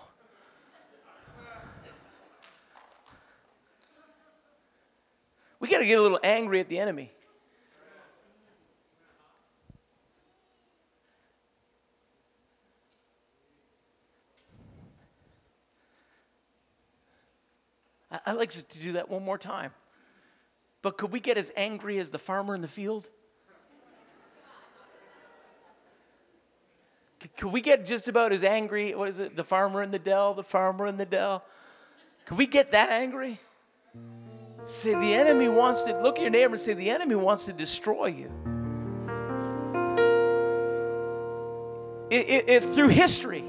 We 5.61 5.69
got 5.69 5.79
to 5.79 5.87
get 5.87 5.99
a 5.99 6.03
little 6.03 6.21
angry 6.25 6.59
at 6.59 6.69
the 6.69 6.79
enemy. 6.79 7.13
I'd 18.27 18.33
like 18.33 18.51
just 18.51 18.71
to 18.71 18.81
do 18.81 18.93
that 18.93 19.09
one 19.09 19.25
more 19.25 19.39
time. 19.39 19.73
But 20.83 20.97
could 20.99 21.13
we 21.13 21.21
get 21.21 21.37
as 21.37 21.53
angry 21.57 21.99
as 21.99 22.11
the 22.11 22.19
farmer 22.19 22.55
in 22.55 22.63
the 22.63 22.69
field? 22.69 23.09
Could 27.37 27.53
we 27.53 27.61
get 27.61 27.85
just 27.85 28.09
about 28.09 28.33
as 28.33 28.43
angry? 28.43 28.95
What 28.95 29.09
is 29.09 29.19
it? 29.19 29.37
The 29.37 29.45
farmer 29.45 29.83
in 29.83 29.91
the 29.91 29.99
dell, 29.99 30.33
the 30.33 30.43
farmer 30.43 30.87
in 30.87 30.97
the 30.97 31.05
dell. 31.05 31.45
Could 32.25 32.39
we 32.39 32.47
get 32.47 32.73
that 32.73 32.89
angry? 32.89 33.39
Say, 34.65 34.95
the 34.95 35.15
enemy 35.15 35.49
wants 35.49 35.85
to, 35.85 36.01
look 36.01 36.17
at 36.17 36.23
your 36.23 36.31
neighbor 36.31 36.55
and 36.55 36.61
say, 36.61 36.75
the 36.75 36.91
enemy 36.91 37.15
wants 37.15 37.47
to 37.47 37.53
destroy 37.53 38.07
you. 38.07 38.31
If, 42.11 42.49
if 42.49 42.75
through 42.75 42.89
history, 42.89 43.45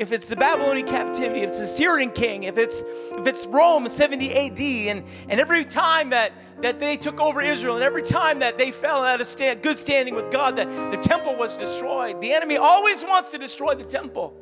if 0.00 0.12
it's 0.12 0.28
the 0.28 0.36
Babylonian 0.36 0.86
captivity, 0.86 1.40
if 1.40 1.50
it's 1.50 1.58
the 1.60 1.66
Syrian 1.66 2.10
king, 2.10 2.44
if 2.44 2.56
it's 2.56 2.82
if 3.12 3.26
it's 3.26 3.46
Rome 3.46 3.84
in 3.84 3.90
70 3.90 4.32
AD, 4.32 4.58
and, 4.58 5.04
and 5.28 5.38
every 5.38 5.62
time 5.62 6.08
that, 6.10 6.32
that 6.62 6.80
they 6.80 6.96
took 6.96 7.20
over 7.20 7.42
Israel, 7.42 7.74
and 7.74 7.84
every 7.84 8.02
time 8.02 8.38
that 8.38 8.56
they 8.56 8.70
fell 8.70 9.04
out 9.04 9.20
of 9.20 9.26
stand, 9.26 9.62
good 9.62 9.78
standing 9.78 10.14
with 10.14 10.32
God, 10.32 10.56
that 10.56 10.68
the 10.90 10.96
temple 10.96 11.36
was 11.36 11.58
destroyed. 11.58 12.18
The 12.22 12.32
enemy 12.32 12.56
always 12.56 13.04
wants 13.04 13.30
to 13.32 13.38
destroy 13.38 13.74
the 13.74 13.84
temple. 13.84 14.34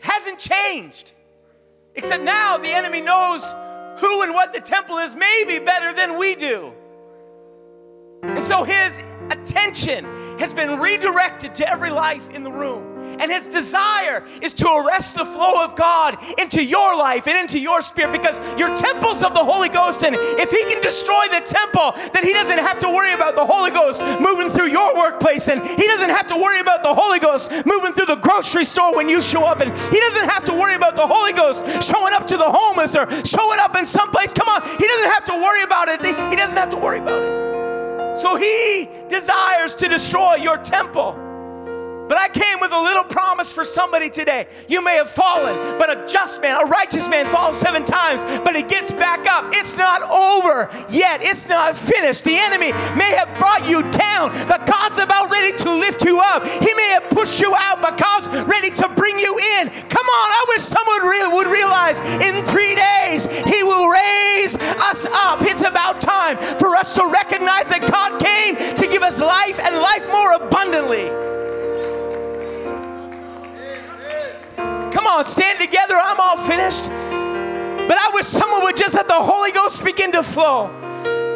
Hasn't 0.00 0.38
changed. 0.38 1.12
Except 1.94 2.24
now 2.24 2.56
the 2.56 2.70
enemy 2.70 3.02
knows 3.02 3.52
who 3.98 4.22
and 4.22 4.32
what 4.32 4.52
the 4.52 4.60
temple 4.60 4.98
is 4.98 5.14
maybe 5.14 5.64
better 5.64 5.94
than 5.94 6.18
we 6.18 6.34
do. 6.34 6.72
And 8.22 8.42
so 8.42 8.64
his 8.64 9.00
attention 9.30 10.04
has 10.38 10.52
been 10.52 10.80
redirected 10.80 11.54
to 11.56 11.68
every 11.68 11.90
life 11.90 12.30
in 12.30 12.42
the 12.42 12.52
room. 12.52 12.93
And 13.18 13.30
his 13.30 13.48
desire 13.48 14.22
is 14.42 14.54
to 14.54 14.68
arrest 14.68 15.14
the 15.16 15.24
flow 15.24 15.64
of 15.64 15.76
God 15.76 16.18
into 16.38 16.64
your 16.64 16.96
life 16.96 17.26
and 17.26 17.38
into 17.38 17.58
your 17.58 17.82
spirit 17.82 18.12
because 18.12 18.40
you're 18.58 18.74
temples 18.74 19.22
of 19.22 19.34
the 19.34 19.44
Holy 19.44 19.68
Ghost. 19.68 20.04
And 20.04 20.16
if 20.18 20.50
he 20.50 20.62
can 20.64 20.82
destroy 20.82 21.24
the 21.30 21.40
temple, 21.40 21.94
then 22.12 22.24
he 22.24 22.32
doesn't 22.32 22.58
have 22.58 22.78
to 22.80 22.88
worry 22.88 23.12
about 23.12 23.34
the 23.34 23.44
Holy 23.44 23.70
Ghost 23.70 24.02
moving 24.20 24.50
through 24.50 24.68
your 24.68 24.94
workplace. 24.96 25.48
And 25.48 25.64
he 25.64 25.86
doesn't 25.86 26.10
have 26.10 26.26
to 26.28 26.36
worry 26.36 26.60
about 26.60 26.82
the 26.82 26.94
Holy 26.94 27.18
Ghost 27.18 27.50
moving 27.66 27.92
through 27.92 28.06
the 28.06 28.20
grocery 28.20 28.64
store 28.64 28.94
when 28.94 29.08
you 29.08 29.20
show 29.20 29.44
up. 29.44 29.60
And 29.60 29.70
he 29.70 30.00
doesn't 30.00 30.28
have 30.28 30.44
to 30.46 30.52
worry 30.52 30.74
about 30.74 30.96
the 30.96 31.06
Holy 31.06 31.32
Ghost 31.32 31.82
showing 31.82 32.14
up 32.14 32.26
to 32.28 32.36
the 32.36 32.50
homeless 32.50 32.96
or 32.96 33.08
showing 33.24 33.58
up 33.60 33.76
in 33.76 33.86
some 33.86 34.10
place. 34.10 34.32
Come 34.32 34.48
on, 34.48 34.62
he 34.62 34.86
doesn't 34.86 35.10
have 35.10 35.24
to 35.26 35.32
worry 35.32 35.62
about 35.62 35.88
it. 35.88 36.04
He 36.04 36.36
doesn't 36.36 36.58
have 36.58 36.70
to 36.70 36.76
worry 36.76 36.98
about 36.98 37.22
it. 37.22 38.18
So 38.18 38.36
he 38.36 38.88
desires 39.08 39.74
to 39.76 39.88
destroy 39.88 40.36
your 40.36 40.58
temple. 40.58 41.23
But 42.08 42.18
I 42.18 42.28
came 42.28 42.60
with 42.60 42.72
a 42.72 42.80
little 42.80 43.04
promise 43.04 43.52
for 43.52 43.64
somebody 43.64 44.10
today. 44.10 44.46
You 44.68 44.84
may 44.84 44.96
have 44.96 45.10
fallen, 45.10 45.78
but 45.78 45.90
a 45.90 46.06
just 46.06 46.40
man, 46.42 46.60
a 46.60 46.66
righteous 46.66 47.08
man 47.08 47.30
falls 47.30 47.58
seven 47.58 47.84
times, 47.84 48.24
but 48.44 48.54
he 48.54 48.62
gets 48.62 48.92
back 48.92 49.26
up. 49.26 49.52
It's 49.54 49.76
not 49.76 50.02
over 50.02 50.70
yet, 50.90 51.22
it's 51.22 51.48
not 51.48 51.76
finished. 51.76 52.24
The 52.24 52.36
enemy 52.36 52.72
may 52.96 53.12
have 53.16 53.36
brought 53.38 53.68
you 53.68 53.82
down, 53.90 54.30
but 54.48 54.66
God's 54.66 54.98
about 54.98 55.30
ready 55.30 55.56
to 55.58 55.74
lift 55.74 56.04
you 56.04 56.20
up. 56.20 56.46
He 56.46 56.72
may 56.74 56.88
have 56.92 57.08
pushed 57.10 57.40
you 57.40 57.54
out, 57.56 57.80
but 57.80 57.96
God's 57.96 58.28
ready 58.44 58.70
to 58.70 58.88
bring 58.96 59.18
you 59.18 59.38
in. 59.60 59.70
Come 59.88 60.06
on, 60.06 60.28
I 60.30 60.44
wish 60.48 60.62
someone 60.62 60.94
would 61.34 61.46
realize 61.48 62.00
in 62.00 62.44
three 62.44 62.74
days 62.74 63.26
he 63.44 63.62
will 63.62 63.88
raise 63.88 64.56
us 64.56 65.06
up. 65.06 65.42
It's 65.42 65.62
about 65.62 66.00
time 66.00 66.36
for 66.58 66.76
us 66.76 66.92
to 66.94 67.06
recognize 67.06 67.68
that 67.70 67.80
God 67.80 68.20
came 68.22 68.56
to 68.74 68.86
give 68.88 69.02
us 69.02 69.20
life 69.20 69.58
and 69.58 69.76
life 69.76 70.06
more 70.08 70.32
abundantly. 70.32 71.33
On, 75.14 75.24
stand 75.24 75.60
together. 75.60 75.94
I'm 75.96 76.18
all 76.18 76.36
finished. 76.38 76.84
But 77.86 77.98
I 77.98 78.10
wish 78.14 78.26
someone 78.26 78.64
would 78.64 78.76
just 78.76 78.94
let 78.94 79.06
the 79.06 79.14
Holy 79.14 79.52
Ghost 79.52 79.84
begin 79.84 80.12
to 80.12 80.22
flow. 80.22 80.70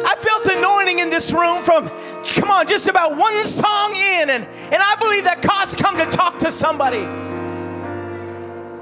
I 0.05 0.15
felt 0.17 0.45
anointing 0.47 0.99
in 0.99 1.09
this 1.09 1.31
room 1.31 1.61
from, 1.61 1.89
come 2.35 2.51
on, 2.51 2.67
just 2.67 2.87
about 2.87 3.15
one 3.15 3.41
song 3.43 3.95
in. 3.95 4.29
And, 4.29 4.43
and 4.43 4.81
I 4.81 4.95
believe 4.99 5.23
that 5.23 5.41
God's 5.41 5.75
come 5.75 5.97
to 5.97 6.05
talk 6.05 6.39
to 6.39 6.51
somebody. 6.51 7.05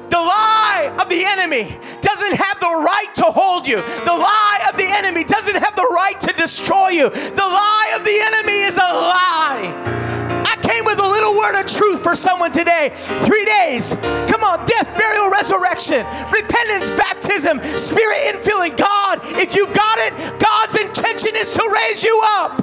The 0.10 0.24
lie 0.24 0.95
of 1.00 1.10
the 1.10 1.26
enemy 1.26 1.70
doesn't 2.02 2.34
have 2.34 2.60
the 2.60 2.66
right 2.66 3.12
to 3.16 3.26
hold 3.26 3.68
you. 3.68 3.76
The 3.76 4.18
lie 4.18 4.68
of 4.70 4.78
the 4.78 4.88
enemy 4.88 5.24
doesn't 5.26 5.58
have 5.58 5.76
the 5.76 5.88
right 5.91 6.20
to 6.22 6.34
destroy 6.34 6.89
you. 6.89 7.10
The 7.10 7.36
lie 7.38 7.93
of 7.98 8.04
the 8.04 8.20
enemy 8.34 8.64
is 8.64 8.78
a 8.78 8.80
lie 8.80 9.98
came 10.68 10.84
with 10.86 10.99
a 10.99 11.07
little 11.07 11.38
word 11.38 11.59
of 11.59 11.65
truth 11.65 12.03
for 12.03 12.13
someone 12.13 12.51
today. 12.51 12.91
Three 13.24 13.45
days. 13.45 13.95
Come 14.28 14.43
on, 14.43 14.65
death, 14.65 14.88
burial, 14.97 15.30
resurrection, 15.30 16.05
repentance, 16.32 16.91
baptism, 16.91 17.61
spirit 17.78 18.36
infilling. 18.36 18.76
God, 18.76 19.20
if 19.39 19.55
you've 19.55 19.74
got 19.74 19.97
it, 19.99 20.39
God's 20.39 20.76
intention 20.76 21.32
is 21.36 21.53
to 21.53 21.63
raise 21.74 22.03
you 22.03 22.22
up. 22.26 22.61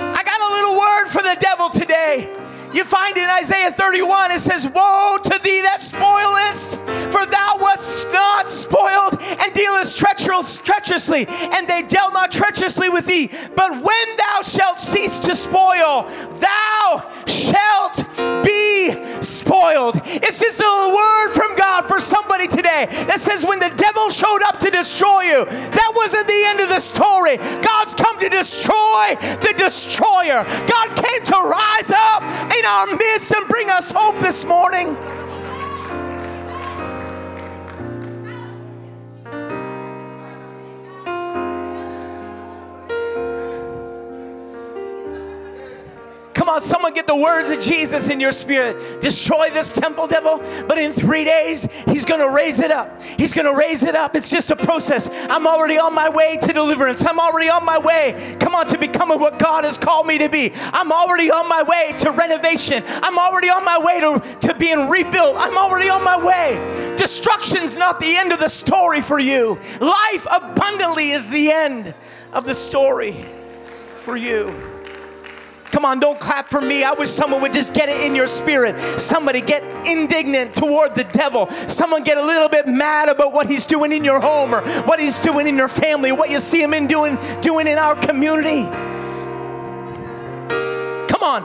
I 0.00 0.22
got 0.24 0.40
a 0.40 0.50
little 0.52 0.76
word 0.78 1.06
for 1.06 1.22
the 1.22 1.36
devil 1.40 1.70
today. 1.70 2.43
You 2.74 2.82
find 2.82 3.16
in 3.16 3.30
Isaiah 3.30 3.70
31, 3.70 4.32
it 4.32 4.40
says, 4.40 4.66
Woe 4.66 5.18
to 5.22 5.40
thee 5.44 5.62
that 5.62 5.80
spoilest, 5.80 6.80
for 7.12 7.24
thou 7.24 7.58
wast 7.60 8.10
not 8.12 8.50
spoiled, 8.50 9.22
and 9.22 9.54
dealest 9.54 9.96
treacherously, 9.96 11.26
and 11.28 11.68
they 11.68 11.82
dealt 11.82 12.12
not 12.12 12.32
treacherously 12.32 12.88
with 12.88 13.06
thee. 13.06 13.30
But 13.54 13.70
when 13.70 14.16
thou 14.16 14.40
shalt 14.42 14.80
cease 14.80 15.20
to 15.20 15.36
spoil, 15.36 16.10
thou 16.40 17.08
shalt 17.28 18.02
be 18.42 18.90
spoiled. 19.22 20.00
It's 20.04 20.40
just 20.40 20.60
a 20.60 20.64
word 20.64 21.32
from 21.32 21.54
God 21.56 21.86
for 21.86 22.00
somebody 22.00 22.48
today 22.48 22.86
that 23.06 23.20
says, 23.20 23.44
When 23.44 23.60
the 23.60 23.70
devil 23.70 24.10
showed 24.10 24.42
up 24.42 24.58
to 24.60 24.70
destroy 24.70 25.22
you, 25.22 25.44
that 25.44 25.92
wasn't 25.94 26.26
the 26.26 26.42
end 26.46 26.58
of 26.58 26.68
the 26.68 26.80
story. 26.80 27.36
God's 27.36 27.94
come 27.94 28.18
to 28.18 28.28
destroy 28.28 29.14
the 29.46 29.54
destroyer. 29.56 30.42
God 30.66 30.88
came 30.96 31.22
to 31.30 31.38
rise 31.38 31.92
up 31.94 32.22
in 32.64 32.70
our 32.70 32.86
midst 32.96 33.30
and 33.32 33.46
bring 33.46 33.68
us 33.68 33.92
hope 33.94 34.18
this 34.20 34.46
morning. 34.46 34.96
Come 46.44 46.56
on, 46.56 46.60
someone 46.60 46.92
get 46.92 47.06
the 47.06 47.16
words 47.16 47.48
of 47.48 47.58
Jesus 47.58 48.10
in 48.10 48.20
your 48.20 48.30
spirit. 48.30 49.00
Destroy 49.00 49.48
this 49.48 49.74
temple, 49.74 50.06
devil. 50.06 50.42
But 50.68 50.76
in 50.76 50.92
three 50.92 51.24
days, 51.24 51.66
he's 51.84 52.04
going 52.04 52.20
to 52.20 52.36
raise 52.36 52.60
it 52.60 52.70
up. 52.70 53.00
He's 53.00 53.32
going 53.32 53.46
to 53.46 53.58
raise 53.58 53.82
it 53.82 53.94
up. 53.94 54.14
It's 54.14 54.28
just 54.28 54.50
a 54.50 54.56
process. 54.56 55.08
I'm 55.30 55.46
already 55.46 55.78
on 55.78 55.94
my 55.94 56.10
way 56.10 56.36
to 56.36 56.52
deliverance. 56.52 57.02
I'm 57.02 57.18
already 57.18 57.48
on 57.48 57.64
my 57.64 57.78
way. 57.78 58.36
Come 58.40 58.54
on, 58.54 58.66
to 58.66 58.76
becoming 58.76 59.18
what 59.20 59.38
God 59.38 59.64
has 59.64 59.78
called 59.78 60.06
me 60.06 60.18
to 60.18 60.28
be. 60.28 60.52
I'm 60.74 60.92
already 60.92 61.30
on 61.30 61.48
my 61.48 61.62
way 61.62 61.94
to 62.00 62.10
renovation. 62.10 62.82
I'm 63.02 63.18
already 63.18 63.48
on 63.48 63.64
my 63.64 63.78
way 63.78 64.00
to, 64.00 64.38
to 64.48 64.54
being 64.54 64.90
rebuilt. 64.90 65.36
I'm 65.38 65.56
already 65.56 65.88
on 65.88 66.04
my 66.04 66.22
way. 66.22 66.94
Destruction's 66.98 67.78
not 67.78 68.00
the 68.00 68.16
end 68.16 68.32
of 68.32 68.38
the 68.38 68.50
story 68.50 69.00
for 69.00 69.18
you, 69.18 69.58
life 69.80 70.26
abundantly 70.30 71.12
is 71.12 71.30
the 71.30 71.50
end 71.50 71.94
of 72.34 72.44
the 72.44 72.54
story 72.54 73.24
for 73.96 74.18
you. 74.18 74.73
Come 75.74 75.84
on, 75.84 75.98
don't 75.98 76.20
clap 76.20 76.48
for 76.48 76.60
me. 76.60 76.84
I 76.84 76.92
wish 76.92 77.10
someone 77.10 77.42
would 77.42 77.52
just 77.52 77.74
get 77.74 77.88
it 77.88 78.04
in 78.04 78.14
your 78.14 78.28
spirit. 78.28 78.78
Somebody 79.00 79.40
get 79.40 79.64
indignant 79.84 80.54
toward 80.54 80.94
the 80.94 81.02
devil. 81.02 81.50
Someone 81.50 82.04
get 82.04 82.16
a 82.16 82.24
little 82.24 82.48
bit 82.48 82.68
mad 82.68 83.08
about 83.08 83.32
what 83.32 83.48
he's 83.48 83.66
doing 83.66 83.90
in 83.90 84.04
your 84.04 84.20
home 84.20 84.54
or 84.54 84.60
what 84.82 85.00
he's 85.00 85.18
doing 85.18 85.48
in 85.48 85.56
your 85.56 85.66
family, 85.66 86.12
what 86.12 86.30
you 86.30 86.38
see 86.38 86.62
him 86.62 86.74
in 86.74 86.86
doing, 86.86 87.18
doing 87.40 87.66
in 87.66 87.76
our 87.76 87.96
community. 87.96 88.62
Come 91.08 91.22
on. 91.24 91.42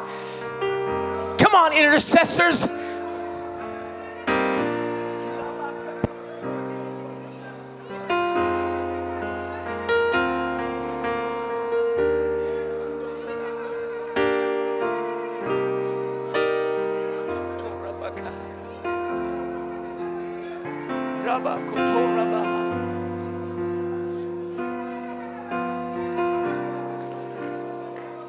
Come 1.40 1.56
on, 1.56 1.74
intercessors. 1.74 2.68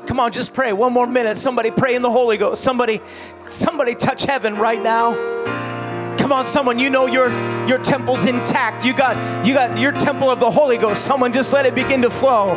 Come 0.06 0.20
on, 0.20 0.32
just 0.32 0.54
pray. 0.54 0.72
One 0.72 0.92
more 0.92 1.06
minute. 1.06 1.36
Somebody 1.36 1.70
pray 1.70 1.94
in 1.94 2.02
the 2.02 2.10
Holy 2.10 2.36
Ghost. 2.36 2.62
Somebody, 2.62 3.00
somebody 3.46 3.94
touch 3.94 4.24
heaven 4.24 4.56
right 4.56 4.82
now. 4.82 5.14
Come 6.18 6.32
on, 6.32 6.44
someone, 6.44 6.78
you 6.78 6.90
know 6.90 7.06
your 7.06 7.30
your 7.66 7.78
temple's 7.78 8.24
intact. 8.24 8.84
You 8.84 8.94
got 8.94 9.46
you 9.46 9.54
got 9.54 9.78
your 9.78 9.92
temple 9.92 10.30
of 10.30 10.38
the 10.38 10.50
Holy 10.50 10.76
Ghost. 10.76 11.04
Someone 11.04 11.32
just 11.32 11.52
let 11.52 11.66
it 11.66 11.74
begin 11.74 12.02
to 12.02 12.10
flow. 12.10 12.54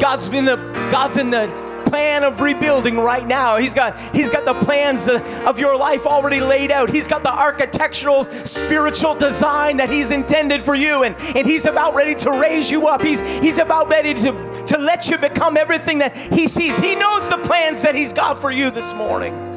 God's 0.00 0.28
in 0.28 0.44
the 0.44 0.56
God's 0.90 1.16
in 1.16 1.30
the 1.30 1.61
plan 1.92 2.24
of 2.24 2.40
rebuilding 2.40 2.96
right 2.96 3.26
now. 3.26 3.58
He's 3.58 3.74
got 3.74 3.98
he's 4.14 4.30
got 4.30 4.46
the 4.46 4.54
plans 4.54 5.08
of 5.08 5.58
your 5.58 5.76
life 5.76 6.06
already 6.06 6.40
laid 6.40 6.70
out. 6.72 6.88
He's 6.88 7.06
got 7.06 7.22
the 7.22 7.30
architectural 7.30 8.24
spiritual 8.24 9.14
design 9.14 9.76
that 9.76 9.90
he's 9.90 10.10
intended 10.10 10.62
for 10.62 10.74
you 10.74 11.02
and 11.02 11.14
and 11.36 11.46
he's 11.46 11.66
about 11.66 11.94
ready 11.94 12.14
to 12.14 12.30
raise 12.30 12.70
you 12.70 12.88
up. 12.88 13.02
He's 13.02 13.20
he's 13.20 13.58
about 13.58 13.90
ready 13.90 14.14
to 14.14 14.64
to 14.68 14.78
let 14.78 15.10
you 15.10 15.18
become 15.18 15.58
everything 15.58 15.98
that 15.98 16.16
he 16.16 16.48
sees. 16.48 16.78
He 16.78 16.94
knows 16.94 17.28
the 17.28 17.36
plans 17.36 17.82
that 17.82 17.94
he's 17.94 18.14
got 18.14 18.40
for 18.40 18.50
you 18.50 18.70
this 18.70 18.94
morning. 18.94 19.51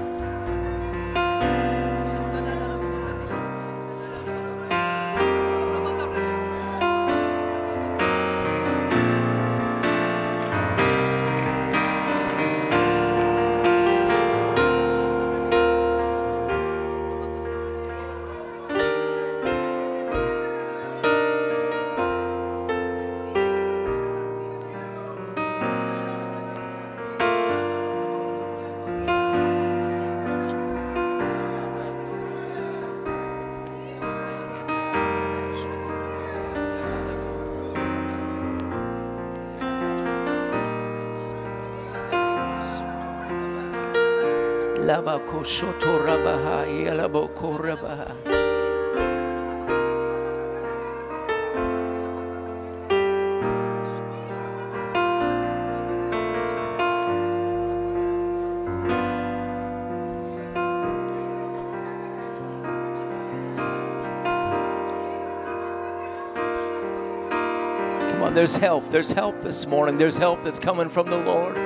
There's 68.36 68.58
help. 68.58 68.92
There's 68.92 69.12
help 69.12 69.42
this 69.42 69.66
morning. 69.66 69.98
There's 69.98 70.18
help 70.20 70.44
that's 70.44 70.60
coming 70.60 70.90
from 70.90 71.10
the 71.10 71.18
Lord. 71.18 71.65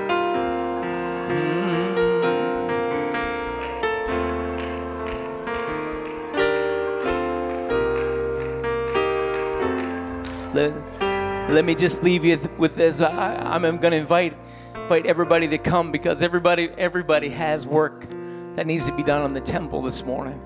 Let 11.60 11.66
me 11.66 11.76
just 11.76 12.04
leave 12.04 12.24
you 12.24 12.40
with 12.58 12.76
this. 12.76 13.02
I, 13.02 13.54
am 13.54 13.80
going 13.80 13.92
to 13.92 13.98
invite 13.98 14.34
invite 14.76 15.06
everybody 15.06 15.46
to 15.50 15.58
come 15.58 15.92
because 15.92 16.22
everybody 16.24 16.70
everybody 16.78 17.28
has 17.28 17.68
work 17.68 18.08
that 18.56 18.66
needs 18.66 18.86
to 18.86 18.96
be 18.96 19.04
done 19.04 19.24
on 19.24 19.34
the 19.34 19.42
temple 19.42 19.82
this 19.82 20.06
morning. 20.06 20.42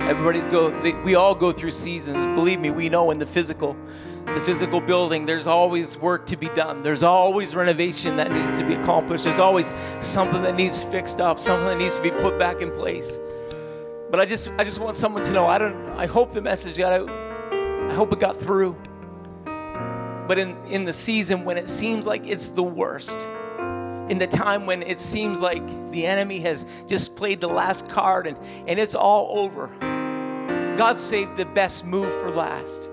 Everybody's 0.00 0.46
go. 0.46 0.70
They, 0.80 0.94
we 0.94 1.14
all 1.14 1.34
go 1.34 1.52
through 1.52 1.72
seasons. 1.72 2.24
Believe 2.34 2.58
me, 2.58 2.70
we 2.70 2.88
know 2.88 3.10
in 3.10 3.18
the 3.18 3.26
physical 3.26 3.76
the 4.24 4.40
physical 4.40 4.80
building, 4.80 5.26
there's 5.26 5.46
always 5.46 5.98
work 5.98 6.24
to 6.28 6.38
be 6.38 6.48
done. 6.48 6.82
There's 6.82 7.02
always 7.02 7.54
renovation 7.54 8.16
that 8.16 8.32
needs 8.32 8.58
to 8.58 8.66
be 8.66 8.72
accomplished. 8.72 9.24
There's 9.24 9.40
always 9.40 9.74
something 10.00 10.40
that 10.40 10.54
needs 10.54 10.82
fixed 10.82 11.20
up, 11.20 11.38
something 11.38 11.66
that 11.66 11.76
needs 11.76 11.96
to 11.96 12.02
be 12.02 12.12
put 12.12 12.38
back 12.38 12.62
in 12.62 12.70
place. 12.70 13.18
But 14.10 14.20
I 14.20 14.24
just 14.24 14.48
I 14.56 14.64
just 14.64 14.78
want 14.78 14.96
someone 14.96 15.22
to 15.24 15.32
know. 15.32 15.46
I 15.46 15.58
don't 15.58 15.76
I 15.98 16.06
hope 16.06 16.32
the 16.32 16.40
message 16.40 16.78
got 16.78 16.94
out. 16.94 17.10
I 17.90 17.92
hope 17.92 18.10
it 18.10 18.20
got 18.20 18.38
through. 18.38 18.74
But 20.26 20.38
in, 20.38 20.56
in 20.66 20.84
the 20.84 20.92
season 20.92 21.44
when 21.44 21.58
it 21.58 21.68
seems 21.68 22.06
like 22.06 22.26
it's 22.26 22.50
the 22.50 22.62
worst, 22.62 23.18
in 24.08 24.18
the 24.18 24.26
time 24.26 24.66
when 24.66 24.82
it 24.82 24.98
seems 24.98 25.40
like 25.40 25.66
the 25.90 26.06
enemy 26.06 26.40
has 26.40 26.66
just 26.86 27.16
played 27.16 27.40
the 27.40 27.48
last 27.48 27.88
card 27.88 28.26
and, 28.26 28.36
and 28.66 28.78
it's 28.78 28.94
all 28.94 29.38
over, 29.38 29.68
God 30.76 30.98
saved 30.98 31.36
the 31.36 31.46
best 31.46 31.86
move 31.86 32.12
for 32.20 32.30
last. 32.30 32.90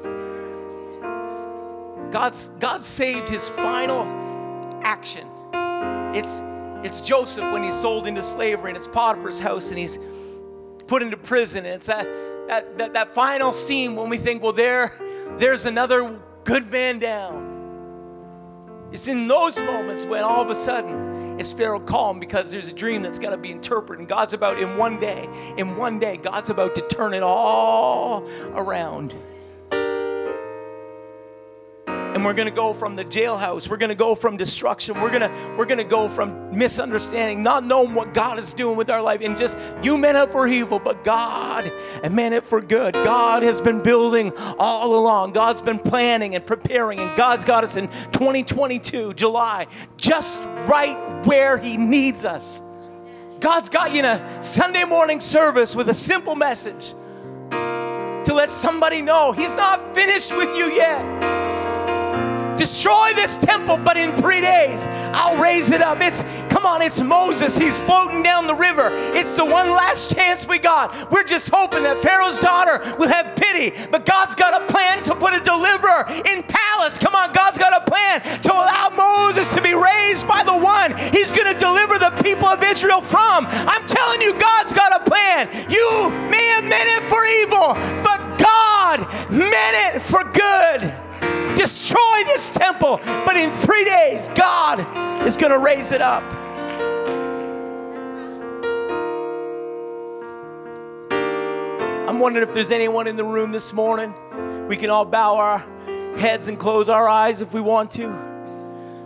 God's, 2.12 2.50
God 2.60 2.82
saved 2.82 3.30
his 3.30 3.48
final 3.50 4.04
action. 4.84 5.28
It's, 6.14 6.42
it's 6.84 7.02
Joseph 7.02 7.52
when 7.52 7.64
he's 7.64 7.80
sold 7.80 8.08
into 8.08 8.22
slavery 8.22 8.72
and 8.72 8.78
it's 8.78 8.88
Potiphar's 8.88 9.40
house 9.40 9.70
and 9.70 9.80
he's 9.80 9.98
put 10.88 11.02
into 11.02 11.18
prison. 11.18 11.66
And 11.66 11.76
it's 11.76 11.88
that, 11.88 12.06
that, 12.48 12.78
that, 12.78 12.94
that 12.94 13.16
final 13.16 13.54
scene 13.54 13.96
when 13.96 14.10
we 14.10 14.18
think, 14.18 14.44
well, 14.44 14.52
there, 14.52 14.92
there's 15.38 15.66
another 15.66 16.20
good 16.52 16.70
man 16.70 17.00
down. 17.00 18.90
It's 18.92 19.08
in 19.08 19.30
those 19.30 19.58
moments 19.62 20.04
when 20.04 20.22
all 20.26 20.42
of 20.42 20.50
a 20.50 20.56
sudden 20.56 21.40
it's 21.40 21.54
Pharaoh 21.54 21.80
calm 21.80 22.20
because 22.20 22.52
there's 22.52 22.70
a 22.70 22.76
dream 22.76 23.02
that's 23.02 23.20
got 23.20 23.30
to 23.30 23.38
be 23.38 23.52
interpreted. 23.52 24.00
And 24.00 24.10
God's 24.10 24.34
about, 24.34 24.60
in 24.60 24.76
one 24.76 25.00
day, 25.00 25.30
in 25.58 25.78
one 25.78 25.98
day, 25.98 26.18
God's 26.18 26.50
about 26.50 26.76
to 26.76 26.82
turn 26.82 27.14
it 27.14 27.24
all 27.24 28.28
around 28.54 29.14
and 32.14 32.26
we're 32.26 32.34
going 32.34 32.48
to 32.48 32.54
go 32.54 32.74
from 32.74 32.96
the 32.96 33.06
jailhouse 33.06 33.68
we're 33.68 33.78
going 33.78 33.90
to 33.90 33.96
go 33.96 34.16
from 34.16 34.38
destruction 34.38 35.00
we're 35.02 35.10
going 35.10 35.22
to 35.22 35.56
we're 35.58 35.66
going 35.66 35.78
to 35.78 35.84
go 35.84 36.08
from 36.08 36.58
misunderstanding 36.58 37.42
not 37.42 37.64
knowing 37.64 37.94
what 37.94 38.14
god 38.14 38.38
is 38.38 38.54
doing 38.54 38.76
with 38.76 38.90
our 38.90 39.02
life 39.02 39.22
and 39.22 39.38
just 39.38 39.58
you 39.82 39.98
meant 39.98 40.18
it 40.18 40.32
for 40.32 40.48
evil 40.48 40.80
but 40.80 41.04
god 41.04 41.72
and 42.04 42.16
meant 42.16 42.36
it 42.36 42.44
for 42.44 42.62
good. 42.62 42.94
God 42.94 43.44
has 43.44 43.62
been 43.62 43.82
building 43.82 44.32
all 44.60 44.96
along. 44.96 45.34
God's 45.34 45.62
been 45.62 45.80
planning 45.80 46.36
and 46.36 46.46
preparing 46.46 47.00
and 47.00 47.16
god's 47.18 47.46
got 47.46 47.64
us 47.64 47.76
in 47.76 47.88
2022 47.88 49.14
july 49.14 49.68
just 49.98 50.42
right 50.68 51.26
where 51.26 51.58
he 51.58 51.78
needs 51.78 52.26
us. 52.26 52.62
God's 53.40 53.70
got 53.70 53.92
you 53.92 54.00
in 54.00 54.06
a 54.06 54.44
sunday 54.44 54.84
morning 54.84 55.20
service 55.20 55.76
with 55.76 55.90
a 55.90 55.94
simple 55.94 56.36
message 56.36 56.94
to 57.50 58.34
let 58.34 58.50
somebody 58.50 59.02
know 59.02 59.32
he's 59.32 59.54
not 59.54 59.96
finished 59.96 60.36
with 60.36 60.56
you 60.56 60.72
yet 60.74 61.41
destroy 62.62 63.10
this 63.16 63.40
temple, 63.40 63.76
but 63.76 63.98
in 63.98 64.12
three 64.12 64.40
days 64.40 64.86
I'll 65.18 65.42
raise 65.42 65.72
it 65.72 65.82
up. 65.82 66.00
It's, 66.00 66.22
come 66.54 66.64
on, 66.64 66.84
it's 66.84 67.02
Moses. 67.02 67.58
He's 67.58 67.82
floating 67.82 68.22
down 68.22 68.46
the 68.46 68.54
river. 68.54 68.90
It's 69.18 69.34
the 69.34 69.44
one 69.44 69.72
last 69.72 70.14
chance 70.14 70.48
we 70.48 70.60
got. 70.60 70.94
We're 71.12 71.24
just 71.24 71.50
hoping 71.52 71.82
that 71.84 71.98
Pharaoh's 71.98 72.40
daughter 72.40 72.78
will 73.00 73.10
have 73.10 73.36
pity, 73.36 73.76
but 73.90 74.06
God's 74.06 74.36
got 74.36 74.54
a 74.54 74.72
plan 74.72 75.02
to 75.10 75.16
put 75.16 75.34
a 75.34 75.42
deliverer 75.42 76.06
in 76.30 76.44
palace. 76.44 77.00
Come 77.00 77.16
on, 77.16 77.34
God's 77.34 77.58
got 77.58 77.74
a 77.74 77.90
plan 77.90 78.22
to 78.22 78.54
allow 78.54 78.94
Moses 78.94 79.52
to 79.56 79.62
be 79.64 79.74
raised 79.74 80.28
by 80.28 80.44
the 80.44 80.54
one 80.54 80.94
he's 81.10 81.32
going 81.32 81.52
to 81.52 81.58
deliver 81.58 81.98
the 81.98 82.14
people 82.22 82.46
of 82.46 82.62
Israel 82.62 83.02
from. 83.02 83.48
I'm 83.50 83.88
telling 83.88 84.22
you, 84.22 84.38
God's 84.38 84.76
got 84.76 85.02
a 85.02 85.10
plan. 85.10 85.50
You 85.66 86.14
may 86.30 86.46
have 86.54 86.64
meant 86.70 86.90
it 86.94 87.10
for 87.10 87.26
evil, 87.26 87.74
but 88.06 88.22
God 88.38 89.00
meant 89.34 89.98
it 89.98 90.02
for 90.04 90.22
good 90.30 91.01
destroy 91.62 92.24
this 92.26 92.52
temple, 92.52 93.00
but 93.04 93.38
in 93.38 93.52
three 93.52 93.86
days, 93.86 94.30
God 94.30 94.80
is 95.28 95.38
going 95.38 95.52
to 95.52 95.60
raise 95.60 95.92
it 95.92 96.02
up. 96.02 96.24
I'm 102.10 102.20
wondering 102.20 102.48
if 102.48 102.54
there's 102.56 102.72
anyone 102.72 103.06
in 103.06 103.16
the 103.16 103.24
room 103.24 103.52
this 103.52 103.74
morning. 103.74 104.14
We 104.68 104.76
can 104.76 104.90
all 104.90 105.06
bow 105.06 105.38
our 105.38 105.60
heads 106.18 106.48
and 106.48 106.58
close 106.58 106.90
our 106.90 107.08
eyes 107.08 107.42
if 107.42 107.54
we 107.54 107.62
want 107.62 107.92
to. 107.92 108.08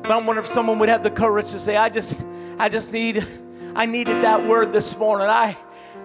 But 0.01 0.11
I'm 0.11 0.25
wondering 0.25 0.45
if 0.45 0.47
someone 0.47 0.79
would 0.79 0.89
have 0.89 1.03
the 1.03 1.11
courage 1.11 1.51
to 1.51 1.59
say, 1.59 1.75
I 1.75 1.89
just, 1.89 2.23
I 2.57 2.69
just 2.69 2.93
need, 2.93 3.25
I 3.75 3.85
needed 3.85 4.23
that 4.23 4.47
word 4.47 4.71
this 4.71 4.97
morning. 4.97 5.27
I, 5.27 5.57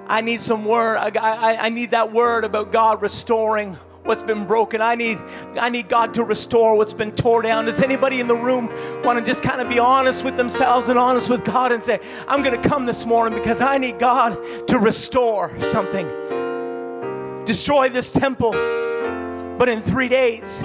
I 0.09 0.21
need 0.21 0.41
some 0.41 0.65
word. 0.65 0.97
I, 0.97 1.11
I, 1.17 1.67
I 1.67 1.69
need 1.69 1.93
that 1.93 2.13
word 2.13 2.43
about 2.45 2.73
God 2.73 3.03
restoring 3.03 3.79
what's 4.05 4.23
been 4.23 4.47
broken. 4.47 4.81
I 4.81 4.95
need 4.95 5.19
I 5.59 5.69
need 5.69 5.89
God 5.89 6.15
to 6.15 6.25
restore 6.25 6.77
what's 6.77 6.95
been 6.95 7.13
torn 7.13 7.45
down. 7.45 7.67
Does 7.67 7.83
anybody 7.83 8.21
in 8.21 8.29
the 8.29 8.37
room 8.37 8.67
want 9.05 9.19
to 9.19 9.25
just 9.25 9.43
kind 9.43 9.61
of 9.61 9.69
be 9.69 9.79
honest 9.79 10.25
with 10.25 10.37
themselves 10.37 10.89
and 10.89 10.99
honest 10.99 11.29
with 11.31 11.45
God 11.45 11.73
and 11.73 11.83
say, 11.83 12.01
I'm 12.29 12.43
going 12.43 12.61
to 12.61 12.69
come 12.69 12.87
this 12.87 13.07
morning 13.07 13.39
because 13.39 13.61
I 13.61 13.79
need 13.79 13.99
God 13.99 14.39
to 14.69 14.79
restore 14.79 15.61
something. 15.61 16.09
Destroy 17.45 17.89
this 17.89 18.13
temple, 18.13 18.53
but 18.53 19.69
in 19.69 19.81
3 19.81 20.09
days 20.09 20.63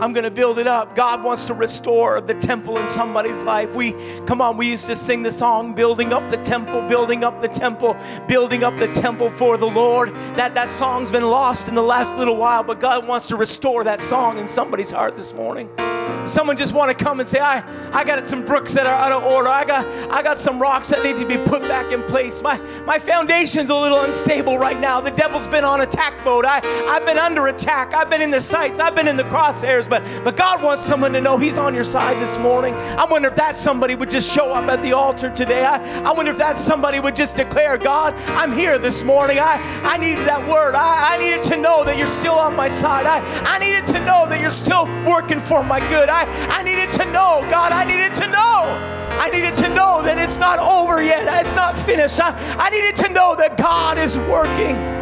I'm 0.00 0.14
going 0.14 0.24
to 0.24 0.30
build 0.30 0.58
it 0.58 0.66
up. 0.66 0.96
God 0.96 1.22
wants 1.22 1.44
to 1.44 1.54
restore 1.54 2.22
the 2.22 2.32
temple 2.32 2.78
in 2.78 2.86
somebody's 2.86 3.42
life. 3.42 3.74
We, 3.74 3.92
come 4.24 4.40
on, 4.40 4.56
we 4.56 4.70
used 4.70 4.86
to 4.86 4.96
sing 4.96 5.22
the 5.22 5.30
song, 5.30 5.74
building 5.74 6.14
up 6.14 6.30
the 6.30 6.38
temple, 6.38 6.80
building 6.88 7.22
up 7.22 7.42
the 7.42 7.48
temple, 7.48 7.96
building 8.26 8.64
up 8.64 8.78
the 8.78 8.88
temple 8.88 9.28
for 9.28 9.58
the 9.58 9.66
Lord. 9.66 10.14
That, 10.36 10.54
that 10.54 10.70
song's 10.70 11.10
been 11.10 11.28
lost 11.28 11.68
in 11.68 11.74
the 11.74 11.82
last 11.82 12.16
little 12.16 12.36
while, 12.36 12.62
but 12.62 12.80
God 12.80 13.06
wants 13.06 13.26
to 13.26 13.36
restore 13.36 13.84
that 13.84 14.00
song 14.00 14.38
in 14.38 14.46
somebody's 14.46 14.90
heart 14.90 15.16
this 15.16 15.34
morning. 15.34 15.68
Someone 16.26 16.56
just 16.56 16.74
want 16.74 16.96
to 16.96 17.04
come 17.04 17.20
and 17.20 17.28
say, 17.28 17.40
I, 17.40 17.62
I 17.92 18.04
got 18.04 18.26
some 18.28 18.44
brooks 18.44 18.74
that 18.74 18.86
are 18.86 18.94
out 18.94 19.12
of 19.12 19.24
order. 19.24 19.48
I 19.48 19.64
got, 19.64 19.86
I 20.10 20.22
got 20.22 20.38
some 20.38 20.60
rocks 20.60 20.90
that 20.90 21.02
need 21.02 21.16
to 21.16 21.26
be 21.26 21.38
put 21.38 21.62
back 21.62 21.92
in 21.92 22.02
place. 22.02 22.42
My, 22.42 22.58
my 22.84 22.98
foundation's 22.98 23.70
a 23.70 23.74
little 23.74 24.00
unstable 24.00 24.58
right 24.58 24.78
now. 24.78 25.00
The 25.00 25.10
devil's 25.10 25.48
been 25.48 25.64
on 25.64 25.80
attack 25.80 26.24
mode. 26.24 26.44
I, 26.44 26.60
I've 26.88 27.06
been 27.06 27.18
under 27.18 27.46
attack. 27.46 27.94
I've 27.94 28.10
been 28.10 28.22
in 28.22 28.30
the 28.30 28.40
sights. 28.40 28.78
I've 28.78 28.94
been 28.94 29.08
in 29.08 29.16
the 29.16 29.24
crosshairs. 29.24 29.88
But, 29.90 30.04
but 30.24 30.36
God 30.36 30.62
wants 30.62 30.82
someone 30.82 31.12
to 31.12 31.20
know 31.20 31.36
He's 31.36 31.58
on 31.58 31.74
your 31.74 31.84
side 31.84 32.20
this 32.22 32.38
morning. 32.38 32.74
I 32.74 33.04
wonder 33.04 33.28
if 33.28 33.34
that 33.34 33.56
somebody 33.56 33.96
would 33.96 34.08
just 34.08 34.32
show 34.32 34.52
up 34.52 34.66
at 34.66 34.80
the 34.82 34.92
altar 34.92 35.30
today. 35.30 35.64
I, 35.64 35.82
I 36.02 36.12
wonder 36.12 36.30
if 36.30 36.38
that 36.38 36.56
somebody 36.56 37.00
would 37.00 37.16
just 37.16 37.34
declare, 37.34 37.76
God, 37.76 38.14
I'm 38.28 38.52
here 38.52 38.78
this 38.78 39.02
morning. 39.02 39.38
I, 39.40 39.60
I 39.82 39.98
needed 39.98 40.26
that 40.28 40.48
word. 40.48 40.74
I, 40.76 41.16
I 41.16 41.18
needed 41.18 41.42
to 41.52 41.56
know 41.56 41.84
that 41.84 41.98
you're 41.98 42.06
still 42.06 42.34
on 42.34 42.54
my 42.54 42.68
side. 42.68 43.04
I, 43.04 43.18
I 43.42 43.58
needed 43.58 43.84
to 43.88 44.00
know 44.04 44.26
that 44.28 44.40
you're 44.40 44.50
still 44.50 44.86
working 45.04 45.40
for 45.40 45.64
my 45.64 45.80
good. 45.88 46.08
I, 46.08 46.24
I 46.48 46.62
needed 46.62 46.92
to 46.92 47.04
know, 47.06 47.44
God, 47.50 47.72
I 47.72 47.84
needed 47.84 48.14
to 48.14 48.28
know. 48.28 48.96
I 49.18 49.28
needed 49.30 49.56
to 49.56 49.68
know 49.74 50.02
that 50.02 50.18
it's 50.18 50.38
not 50.38 50.60
over 50.60 51.02
yet, 51.02 51.44
it's 51.44 51.56
not 51.56 51.76
finished. 51.76 52.20
I, 52.20 52.36
I 52.56 52.70
needed 52.70 52.96
to 53.04 53.12
know 53.12 53.34
that 53.36 53.58
God 53.58 53.98
is 53.98 54.16
working. 54.16 54.99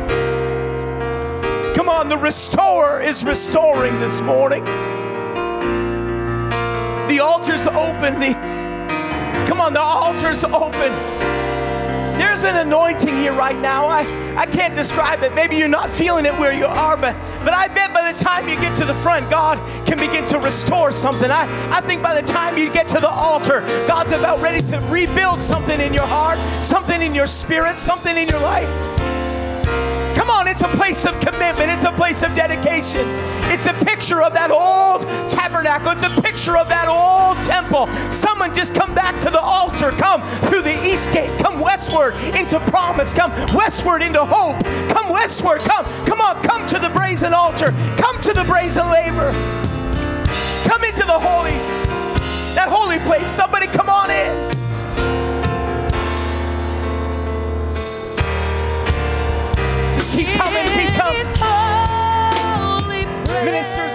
Come 1.89 2.01
on, 2.01 2.09
the 2.11 2.19
restorer 2.19 3.01
is 3.01 3.25
restoring 3.25 3.99
this 3.99 4.21
morning. 4.21 4.63
The 7.09 7.19
altar's 7.23 7.67
open. 7.67 8.21
The, 8.21 8.35
come 9.49 9.59
on, 9.59 9.73
the 9.73 9.81
altar's 9.81 10.45
open. 10.45 10.93
There's 12.19 12.45
an 12.45 12.57
anointing 12.57 13.17
here 13.17 13.33
right 13.33 13.59
now. 13.59 13.87
I, 13.87 14.01
I 14.37 14.45
can't 14.45 14.77
describe 14.77 15.23
it. 15.23 15.35
Maybe 15.35 15.57
you're 15.57 15.67
not 15.67 15.89
feeling 15.89 16.27
it 16.27 16.35
where 16.35 16.53
you 16.53 16.67
are, 16.67 16.99
but, 16.99 17.17
but 17.43 17.55
I 17.55 17.69
bet 17.69 17.95
by 17.95 18.13
the 18.13 18.23
time 18.23 18.47
you 18.51 18.57
get 18.57 18.77
to 18.77 18.85
the 18.85 18.93
front, 18.93 19.31
God 19.31 19.57
can 19.87 19.99
begin 19.99 20.27
to 20.27 20.39
restore 20.41 20.93
something. 20.93 21.31
I, 21.31 21.49
I 21.75 21.81
think 21.81 22.03
by 22.03 22.21
the 22.21 22.27
time 22.27 22.59
you 22.59 22.71
get 22.71 22.87
to 22.89 23.01
the 23.01 23.09
altar, 23.09 23.63
God's 23.89 24.13
about 24.13 24.43
ready 24.43 24.61
to 24.67 24.79
rebuild 24.91 25.41
something 25.41 25.81
in 25.81 25.95
your 25.95 26.07
heart, 26.07 26.39
something 26.63 27.01
in 27.01 27.15
your 27.15 27.27
spirit, 27.27 27.77
something 27.77 28.15
in 28.15 28.29
your 28.29 28.41
life. 28.41 28.98
It's 30.49 30.63
a 30.63 30.69
place 30.69 31.05
of 31.05 31.21
commitment. 31.21 31.71
It's 31.71 31.85
a 31.85 31.93
place 31.93 32.23
of 32.23 32.35
dedication. 32.35 33.05
It's 33.53 33.67
a 33.67 33.75
picture 33.85 34.23
of 34.23 34.33
that 34.33 34.51
old 34.51 35.03
tabernacle. 35.29 35.93
It's 35.93 36.05
a 36.05 36.23
picture 36.23 36.57
of 36.57 36.69
that 36.71 36.89
old 36.89 37.37
temple. 37.45 37.87
Someone 38.11 38.55
just 38.55 38.75
come 38.75 38.95
back 38.95 39.21
to 39.21 39.31
the 39.31 39.41
altar. 39.41 39.91
Come 39.93 40.23
through 40.49 40.63
the 40.63 40.75
east 40.87 41.13
gate. 41.13 41.31
Come 41.39 41.61
westward 41.61 42.15
into 42.35 42.59
promise. 42.73 43.13
Come 43.13 43.31
westward 43.55 44.03
into 44.03 44.25
hope. 44.25 44.59
Come 44.89 45.11
westward. 45.11 45.61
Come, 45.61 45.85
come 46.07 46.21
on, 46.21 46.43
come 46.43 46.67
to 46.69 46.79
the 46.79 46.89
brazen 46.91 47.35
altar. 47.35 47.71
Come 48.01 48.19
to 48.23 48.33
the 48.33 48.45
brazen 48.45 48.89
laver. 48.91 49.31
Come 50.65 50.83
into 50.83 51.05
the 51.05 51.19
holy, 51.19 51.57
that 52.55 52.69
holy 52.71 52.99
place. 53.01 53.29
Somebody 53.29 53.67
come 53.67 53.91
on 53.91 54.11
in. 54.11 54.58
Keep 60.19 60.35
coming, 60.35 60.67
keep 60.75 60.91
coming. 60.95 61.29
Minister 63.45 63.89